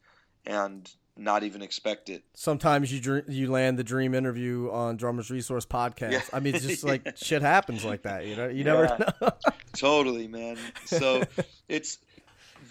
and 0.46 0.88
not 1.16 1.42
even 1.42 1.60
expect 1.60 2.08
it. 2.08 2.22
Sometimes 2.34 2.90
you 2.92 3.00
dr- 3.00 3.28
you 3.28 3.50
land 3.50 3.78
the 3.78 3.84
dream 3.84 4.14
interview 4.14 4.70
on 4.70 4.96
Drummers 4.96 5.30
Resource 5.30 5.66
podcast. 5.66 6.12
Yeah. 6.12 6.20
I 6.32 6.40
mean, 6.40 6.54
it's 6.54 6.64
just 6.64 6.84
like 6.84 7.16
shit 7.22 7.42
happens 7.42 7.84
like 7.84 8.02
that. 8.02 8.26
You 8.26 8.36
know, 8.36 8.48
you 8.48 8.64
never 8.64 8.86
know. 9.20 9.30
Totally, 9.76 10.28
man. 10.28 10.56
So 10.86 11.22
it's 11.68 11.98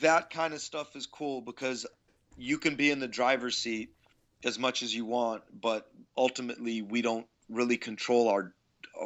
that 0.02 0.30
kind 0.30 0.54
of 0.54 0.62
stuff 0.62 0.95
is 0.95 1.06
cool 1.08 1.41
because 1.41 1.86
you 2.36 2.58
can 2.58 2.76
be 2.76 2.91
in 2.91 3.00
the 3.00 3.08
driver's 3.08 3.58
seat 3.58 3.91
as 4.43 4.58
much 4.58 4.84
as 4.84 4.93
you 4.95 5.06
want, 5.06 5.43
but 5.52 5.86
ultimately 6.18 6.82
we 6.82 7.02
don't 7.02 7.28
really 7.50 7.78
control 7.78 8.30
our 8.30 8.54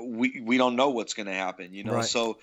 we 0.06 0.42
we 0.42 0.58
don't 0.58 0.76
know 0.76 0.90
what's 0.90 1.14
going 1.14 1.28
to 1.28 1.34
happen, 1.34 1.74
you 1.74 1.84
know. 1.84 2.00
Right. 2.00 2.02
So 2.02 2.40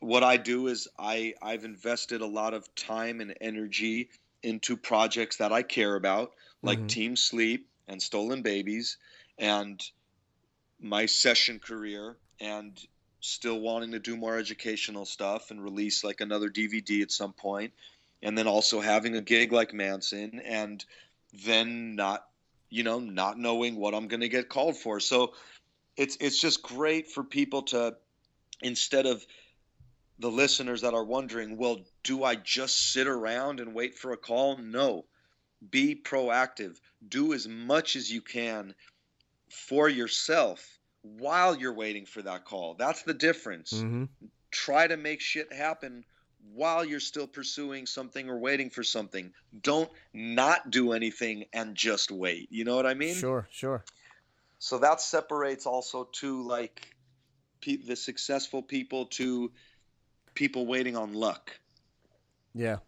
what 0.00 0.24
I 0.24 0.36
do 0.36 0.68
is 0.68 0.88
I 0.98 1.34
I've 1.42 1.64
invested 1.64 2.20
a 2.20 2.26
lot 2.26 2.54
of 2.54 2.74
time 2.74 3.20
and 3.20 3.36
energy 3.40 4.10
into 4.42 4.76
projects 4.76 5.38
that 5.38 5.52
I 5.52 5.62
care 5.62 5.94
about, 5.96 6.32
like 6.62 6.80
Mhm. 6.80 6.88
Team 6.88 7.16
Sleep 7.16 7.68
and 7.88 8.02
Stolen 8.02 8.42
Babies 8.42 8.98
and 9.38 9.80
my 10.80 11.06
session 11.06 11.60
career 11.60 12.18
and 12.40 12.78
still 13.22 13.60
wanting 13.60 13.92
to 13.92 14.00
do 14.00 14.16
more 14.16 14.36
educational 14.36 15.06
stuff 15.06 15.50
and 15.50 15.62
release 15.62 16.02
like 16.02 16.20
another 16.20 16.50
DVD 16.50 17.02
at 17.02 17.12
some 17.12 17.32
point 17.32 17.72
and 18.20 18.36
then 18.36 18.48
also 18.48 18.80
having 18.80 19.16
a 19.16 19.22
gig 19.22 19.52
like 19.52 19.72
Manson 19.72 20.40
and 20.44 20.84
then 21.44 21.94
not 21.94 22.26
you 22.68 22.82
know 22.82 22.98
not 22.98 23.38
knowing 23.38 23.76
what 23.76 23.94
I'm 23.94 24.08
going 24.08 24.20
to 24.20 24.28
get 24.28 24.48
called 24.48 24.76
for. 24.76 24.98
So 24.98 25.34
it's 25.96 26.16
it's 26.20 26.40
just 26.40 26.62
great 26.62 27.10
for 27.10 27.22
people 27.22 27.62
to 27.62 27.96
instead 28.60 29.06
of 29.06 29.24
the 30.18 30.30
listeners 30.30 30.82
that 30.82 30.94
are 30.94 31.04
wondering 31.04 31.56
well 31.56 31.80
do 32.02 32.24
I 32.24 32.34
just 32.34 32.92
sit 32.92 33.06
around 33.06 33.60
and 33.60 33.72
wait 33.72 33.96
for 33.96 34.12
a 34.12 34.16
call? 34.16 34.58
No. 34.58 35.04
Be 35.70 35.94
proactive. 35.94 36.76
Do 37.06 37.34
as 37.34 37.46
much 37.46 37.94
as 37.94 38.10
you 38.10 38.20
can 38.20 38.74
for 39.48 39.88
yourself 39.88 40.66
while 41.02 41.56
you're 41.56 41.74
waiting 41.74 42.06
for 42.06 42.22
that 42.22 42.44
call 42.44 42.74
that's 42.74 43.02
the 43.02 43.14
difference 43.14 43.80
hmm 43.80 44.04
try 44.52 44.86
to 44.86 44.96
make 44.96 45.20
shit 45.20 45.52
happen 45.52 46.04
while 46.52 46.84
you're 46.84 47.00
still 47.00 47.26
pursuing 47.26 47.86
something 47.86 48.28
or 48.28 48.38
waiting 48.38 48.70
for 48.70 48.82
something. 48.82 49.32
Don't 49.60 49.90
not 50.12 50.70
do 50.70 50.92
anything 50.92 51.44
and 51.52 51.74
just 51.74 52.10
wait. 52.10 52.48
You 52.50 52.64
know 52.64 52.76
what 52.76 52.86
I 52.86 52.94
mean? 52.94 53.14
Sure. 53.14 53.48
Sure. 53.50 53.84
So 54.58 54.78
that 54.78 55.00
separates 55.00 55.66
also 55.66 56.08
to 56.20 56.42
like 56.42 56.94
pe- 57.60 57.76
the 57.76 57.96
successful 57.96 58.62
people 58.62 59.06
to 59.06 59.52
people 60.34 60.66
waiting 60.66 60.96
on 60.96 61.14
luck. 61.14 61.58
Yeah. 62.54 62.78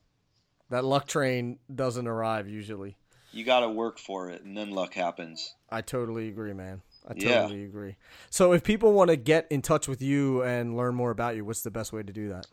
That 0.70 0.84
luck 0.84 1.06
train 1.06 1.58
doesn't 1.72 2.06
arrive 2.06 2.48
usually. 2.48 2.96
You 3.32 3.44
got 3.44 3.60
to 3.60 3.68
work 3.68 3.98
for 3.98 4.30
it, 4.30 4.42
and 4.44 4.56
then 4.56 4.70
luck 4.70 4.94
happens. 4.94 5.54
I 5.68 5.80
totally 5.80 6.28
agree, 6.28 6.52
man. 6.52 6.82
I 7.07 7.14
Yeah. 7.14 7.42
totally 7.42 7.64
agree. 7.64 7.96
So 8.30 8.52
if 8.52 8.64
people 8.64 8.92
want 8.92 9.11
to 9.11 9.16
get 9.16 9.46
in 9.50 9.62
touch 9.62 9.88
with 9.88 10.00
you 10.00 10.42
and 10.42 10.76
learn 10.76 10.94
more 10.94 11.11
about 11.11 11.36
you, 11.36 11.44
what's 11.44 11.62
the 11.62 11.70
best 11.70 11.92
way 11.92 12.02
to 12.02 12.12
do 12.12 12.30
that? 12.30 12.46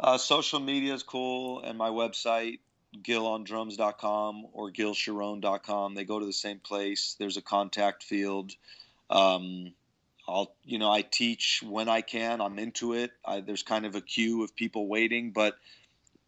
Uh, 0.00 0.18
social 0.18 0.58
media 0.60 0.94
is 0.94 1.02
cool, 1.02 1.60
and 1.60 1.78
my 1.78 1.90
website, 1.90 2.58
gilondrums.com 3.02 4.46
or 4.52 4.70
gilsharone.com. 4.70 5.94
They 5.94 6.04
go 6.04 6.18
to 6.18 6.26
the 6.26 6.32
same 6.32 6.58
place. 6.58 7.16
There's 7.18 7.36
a 7.36 7.42
contact 7.42 8.02
field. 8.02 8.52
Um, 9.10 9.72
I'll, 10.26 10.54
you 10.64 10.78
know, 10.78 10.90
I 10.90 11.02
teach 11.02 11.62
when 11.62 11.88
I 11.88 12.00
can. 12.00 12.40
I'm 12.40 12.58
into 12.58 12.94
it. 12.94 13.12
I, 13.24 13.40
there's 13.40 13.62
kind 13.62 13.84
of 13.84 13.94
a 13.94 14.00
queue 14.00 14.42
of 14.42 14.56
people 14.56 14.86
waiting, 14.86 15.32
but 15.32 15.56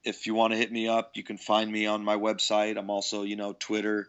if 0.04 0.26
you 0.26 0.34
want 0.34 0.52
to 0.52 0.58
hit 0.58 0.70
me 0.70 0.86
up, 0.86 1.12
you 1.16 1.22
can 1.22 1.38
find 1.38 1.70
me 1.70 1.86
on 1.86 2.04
my 2.04 2.16
website. 2.16 2.78
I'm 2.78 2.90
also, 2.90 3.22
you 3.22 3.36
know, 3.36 3.54
Twitter, 3.58 4.08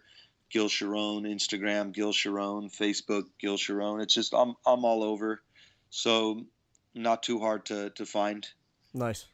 Gil 0.50 0.68
Sharone, 0.68 1.24
Instagram, 1.24 1.94
Gil 1.94 2.14
Sharone, 2.14 2.76
Facebook, 2.76 3.26
Gil 3.40 3.58
Sharone. 3.58 4.02
It's 4.02 4.14
just 4.14 4.34
I'm 4.34 4.56
I'm 4.66 4.86
all 4.86 5.04
over, 5.04 5.42
so 5.90 6.46
not 6.94 7.24
too 7.24 7.40
hard 7.40 7.66
to 7.66 7.90
to 7.92 8.06
find. 8.06 8.48
Nice. 8.94 9.28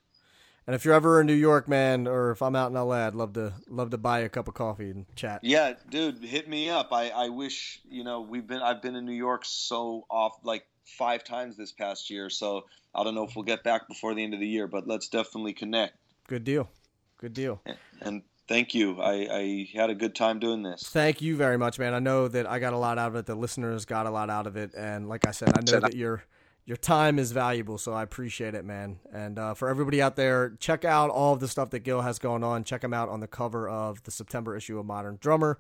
And 0.66 0.76
if 0.76 0.86
you're 0.86 0.94
ever 0.94 1.20
in 1.20 1.28
New 1.28 1.34
York, 1.34 1.68
man, 1.68 2.08
or 2.08 2.32
if 2.32 2.42
I'm 2.42 2.56
out 2.56 2.72
in 2.72 2.78
LA, 2.78 3.08
I'd 3.08 3.16
love 3.16 3.34
to 3.34 3.54
love 3.68 3.90
to 3.90 3.98
buy 3.98 4.20
a 4.20 4.30
cup 4.30 4.48
of 4.48 4.54
coffee 4.54 4.92
and 4.92 5.06
chat. 5.16 5.42
Yeah, 5.44 5.74
dude, 5.90 6.24
hit 6.24 6.48
me 6.48 6.70
up. 6.70 6.94
I, 6.94 7.10
I 7.10 7.30
wish 7.30 7.82
you 7.90 8.04
know 8.04 8.22
we've 8.22 8.48
been 8.48 8.62
I've 8.62 8.82
been 8.82 8.96
in 8.96 9.06
New 9.06 9.12
York 9.12 9.44
so 9.46 10.06
off 10.10 10.38
like 10.44 10.66
five 10.86 11.24
times 11.24 11.58
this 11.58 11.72
past 11.72 12.10
year. 12.10 12.30
So 12.30 12.66
I 12.96 13.04
don't 13.04 13.16
know 13.16 13.26
if 13.26 13.36
we'll 13.36 13.44
get 13.44 13.64
back 13.64 13.88
before 13.88 14.14
the 14.14 14.24
end 14.24 14.34
of 14.34 14.40
the 14.40 14.48
year, 14.48 14.68
but 14.68 14.88
let's 14.88 15.10
definitely 15.10 15.54
connect. 15.54 15.98
Good 16.28 16.44
deal. 16.44 16.70
Good 17.18 17.34
deal. 17.34 17.62
And 18.02 18.22
thank 18.48 18.74
you. 18.74 19.02
I, 19.02 19.28
I 19.32 19.70
had 19.74 19.90
a 19.90 19.96
good 19.96 20.16
time 20.16 20.40
doing 20.40 20.64
this. 20.64 20.84
Thank 20.84 21.22
you 21.22 21.36
very 21.36 21.58
much, 21.58 21.80
man. 21.80 21.94
I 21.94 22.00
know 22.00 22.28
that 22.28 22.50
I 22.50 22.60
got 22.60 22.74
a 22.74 22.78
lot 22.78 22.98
out 22.98 23.10
of 23.10 23.16
it. 23.16 23.26
The 23.26 23.36
listeners 23.36 23.86
got 23.86 24.06
a 24.06 24.12
lot 24.12 24.30
out 24.30 24.48
of 24.48 24.56
it, 24.58 24.74
and 24.76 25.08
like 25.10 25.28
I 25.28 25.32
said, 25.32 25.50
I 25.58 25.62
know 25.72 25.80
that 25.80 25.96
your 25.96 26.24
your 26.66 26.78
time 26.78 27.20
is 27.20 27.32
valuable, 27.32 27.78
so 27.78 27.94
I 27.94 28.04
appreciate 28.04 28.56
it, 28.56 28.64
man. 28.64 29.00
And 29.12 29.38
uh, 29.38 29.54
for 29.54 29.68
everybody 29.68 30.02
out 30.02 30.16
there, 30.16 30.56
check 30.60 30.86
out 30.86 31.10
all 31.10 31.34
of 31.34 31.40
the 31.40 31.48
stuff 31.48 31.72
that 31.72 31.80
Gil 31.80 32.02
has 32.02 32.20
going 32.20 32.44
on. 32.44 32.64
Check 32.64 32.84
him 32.84 32.94
out 32.94 33.10
on 33.10 33.20
the 33.20 33.28
cover 33.28 33.68
of 33.68 34.02
the 34.04 34.12
September 34.12 34.56
issue 34.56 34.80
of 34.80 34.86
Modern 34.86 35.18
Drummer. 35.20 35.60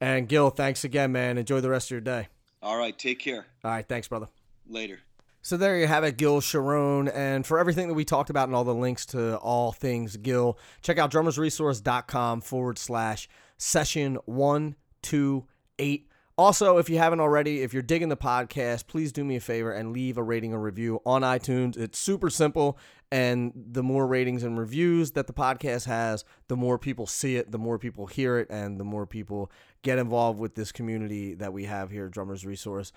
And 0.00 0.28
Gil, 0.28 0.50
thanks 0.50 0.84
again, 0.84 1.12
man. 1.12 1.38
Enjoy 1.38 1.60
the 1.60 1.70
rest 1.70 1.86
of 1.86 1.92
your 1.92 2.00
day. 2.00 2.28
All 2.60 2.76
right, 2.76 2.96
take 2.96 3.18
care. 3.18 3.46
All 3.64 3.70
right, 3.70 3.86
thanks, 3.86 4.08
brother. 4.08 4.28
Later. 4.68 5.00
So 5.44 5.56
there 5.56 5.76
you 5.76 5.88
have 5.88 6.04
it, 6.04 6.16
Gil 6.16 6.40
Sharone. 6.40 7.10
And 7.12 7.44
for 7.44 7.58
everything 7.58 7.88
that 7.88 7.94
we 7.94 8.04
talked 8.04 8.30
about 8.30 8.48
and 8.48 8.54
all 8.54 8.62
the 8.62 8.74
links 8.74 9.04
to 9.06 9.36
all 9.38 9.72
things 9.72 10.16
Gil, 10.16 10.56
check 10.82 10.98
out 10.98 11.10
drummersresource.com 11.10 12.42
forward 12.42 12.78
slash 12.78 13.28
session 13.58 14.18
128. 14.26 16.08
Also, 16.38 16.78
if 16.78 16.88
you 16.88 16.98
haven't 16.98 17.18
already, 17.18 17.62
if 17.62 17.72
you're 17.72 17.82
digging 17.82 18.08
the 18.08 18.16
podcast, 18.16 18.86
please 18.86 19.10
do 19.10 19.24
me 19.24 19.34
a 19.34 19.40
favor 19.40 19.72
and 19.72 19.92
leave 19.92 20.16
a 20.16 20.22
rating 20.22 20.54
or 20.54 20.60
review 20.60 21.00
on 21.04 21.22
iTunes. 21.22 21.76
It's 21.76 21.98
super 21.98 22.30
simple. 22.30 22.78
And 23.10 23.52
the 23.54 23.82
more 23.82 24.06
ratings 24.06 24.44
and 24.44 24.56
reviews 24.56 25.10
that 25.12 25.26
the 25.26 25.32
podcast 25.34 25.86
has, 25.86 26.24
the 26.46 26.56
more 26.56 26.78
people 26.78 27.06
see 27.08 27.36
it, 27.36 27.50
the 27.50 27.58
more 27.58 27.80
people 27.80 28.06
hear 28.06 28.38
it, 28.38 28.48
and 28.48 28.78
the 28.78 28.84
more 28.84 29.06
people 29.06 29.50
get 29.82 29.98
involved 29.98 30.38
with 30.38 30.54
this 30.54 30.70
community 30.70 31.34
that 31.34 31.52
we 31.52 31.64
have 31.64 31.90
here 31.90 32.06
at 32.06 32.12
Drummers 32.12 32.46
Resource. 32.46 32.92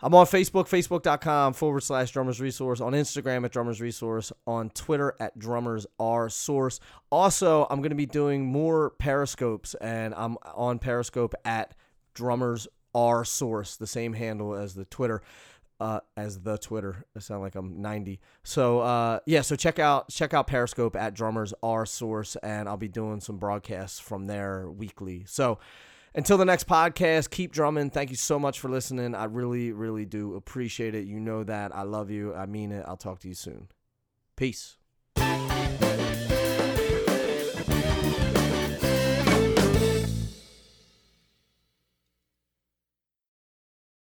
I'm 0.00 0.14
on 0.14 0.26
Facebook, 0.26 0.68
facebook.com 0.68 1.54
forward 1.54 1.80
slash 1.80 2.12
drummers 2.12 2.40
resource, 2.40 2.80
on 2.80 2.92
Instagram 2.92 3.44
at 3.44 3.50
drummers 3.50 3.80
resource, 3.80 4.32
on 4.46 4.70
Twitter 4.70 5.14
at 5.18 5.36
drummers 5.36 5.86
r 5.98 6.28
source. 6.28 6.78
Also, 7.10 7.66
I'm 7.68 7.80
going 7.80 7.90
to 7.90 7.96
be 7.96 8.06
doing 8.06 8.46
more 8.46 8.90
periscopes, 8.98 9.74
and 9.80 10.14
I'm 10.14 10.36
on 10.54 10.78
Periscope 10.78 11.34
at 11.44 11.74
drummers 12.14 12.68
r 12.94 13.24
source, 13.24 13.76
the 13.76 13.88
same 13.88 14.12
handle 14.12 14.54
as 14.54 14.74
the 14.74 14.84
Twitter. 14.84 15.22
Uh, 15.80 16.00
as 16.16 16.40
the 16.40 16.58
Twitter, 16.58 17.04
I 17.16 17.20
sound 17.20 17.40
like 17.40 17.54
I'm 17.54 17.80
90. 17.80 18.18
So 18.42 18.80
uh, 18.80 19.20
yeah, 19.26 19.42
so 19.42 19.54
check 19.54 19.78
out 19.78 20.08
check 20.08 20.34
out 20.34 20.48
Periscope 20.48 20.96
at 20.96 21.14
drummers 21.14 21.54
r 21.62 21.86
source, 21.86 22.34
and 22.42 22.68
I'll 22.68 22.76
be 22.76 22.88
doing 22.88 23.20
some 23.20 23.36
broadcasts 23.36 24.00
from 24.00 24.26
there 24.26 24.68
weekly. 24.68 25.22
So 25.28 25.60
until 26.18 26.36
the 26.36 26.44
next 26.44 26.66
podcast, 26.66 27.30
keep 27.30 27.52
drumming. 27.52 27.90
Thank 27.90 28.10
you 28.10 28.16
so 28.16 28.40
much 28.40 28.58
for 28.58 28.68
listening. 28.68 29.14
I 29.14 29.24
really, 29.26 29.70
really 29.70 30.04
do 30.04 30.34
appreciate 30.34 30.96
it. 30.96 31.06
You 31.06 31.20
know 31.20 31.44
that. 31.44 31.72
I 31.72 31.82
love 31.82 32.10
you. 32.10 32.34
I 32.34 32.44
mean 32.46 32.72
it. 32.72 32.84
I'll 32.88 32.96
talk 32.96 33.20
to 33.20 33.28
you 33.28 33.34
soon. 33.34 33.68
Peace. 34.34 34.78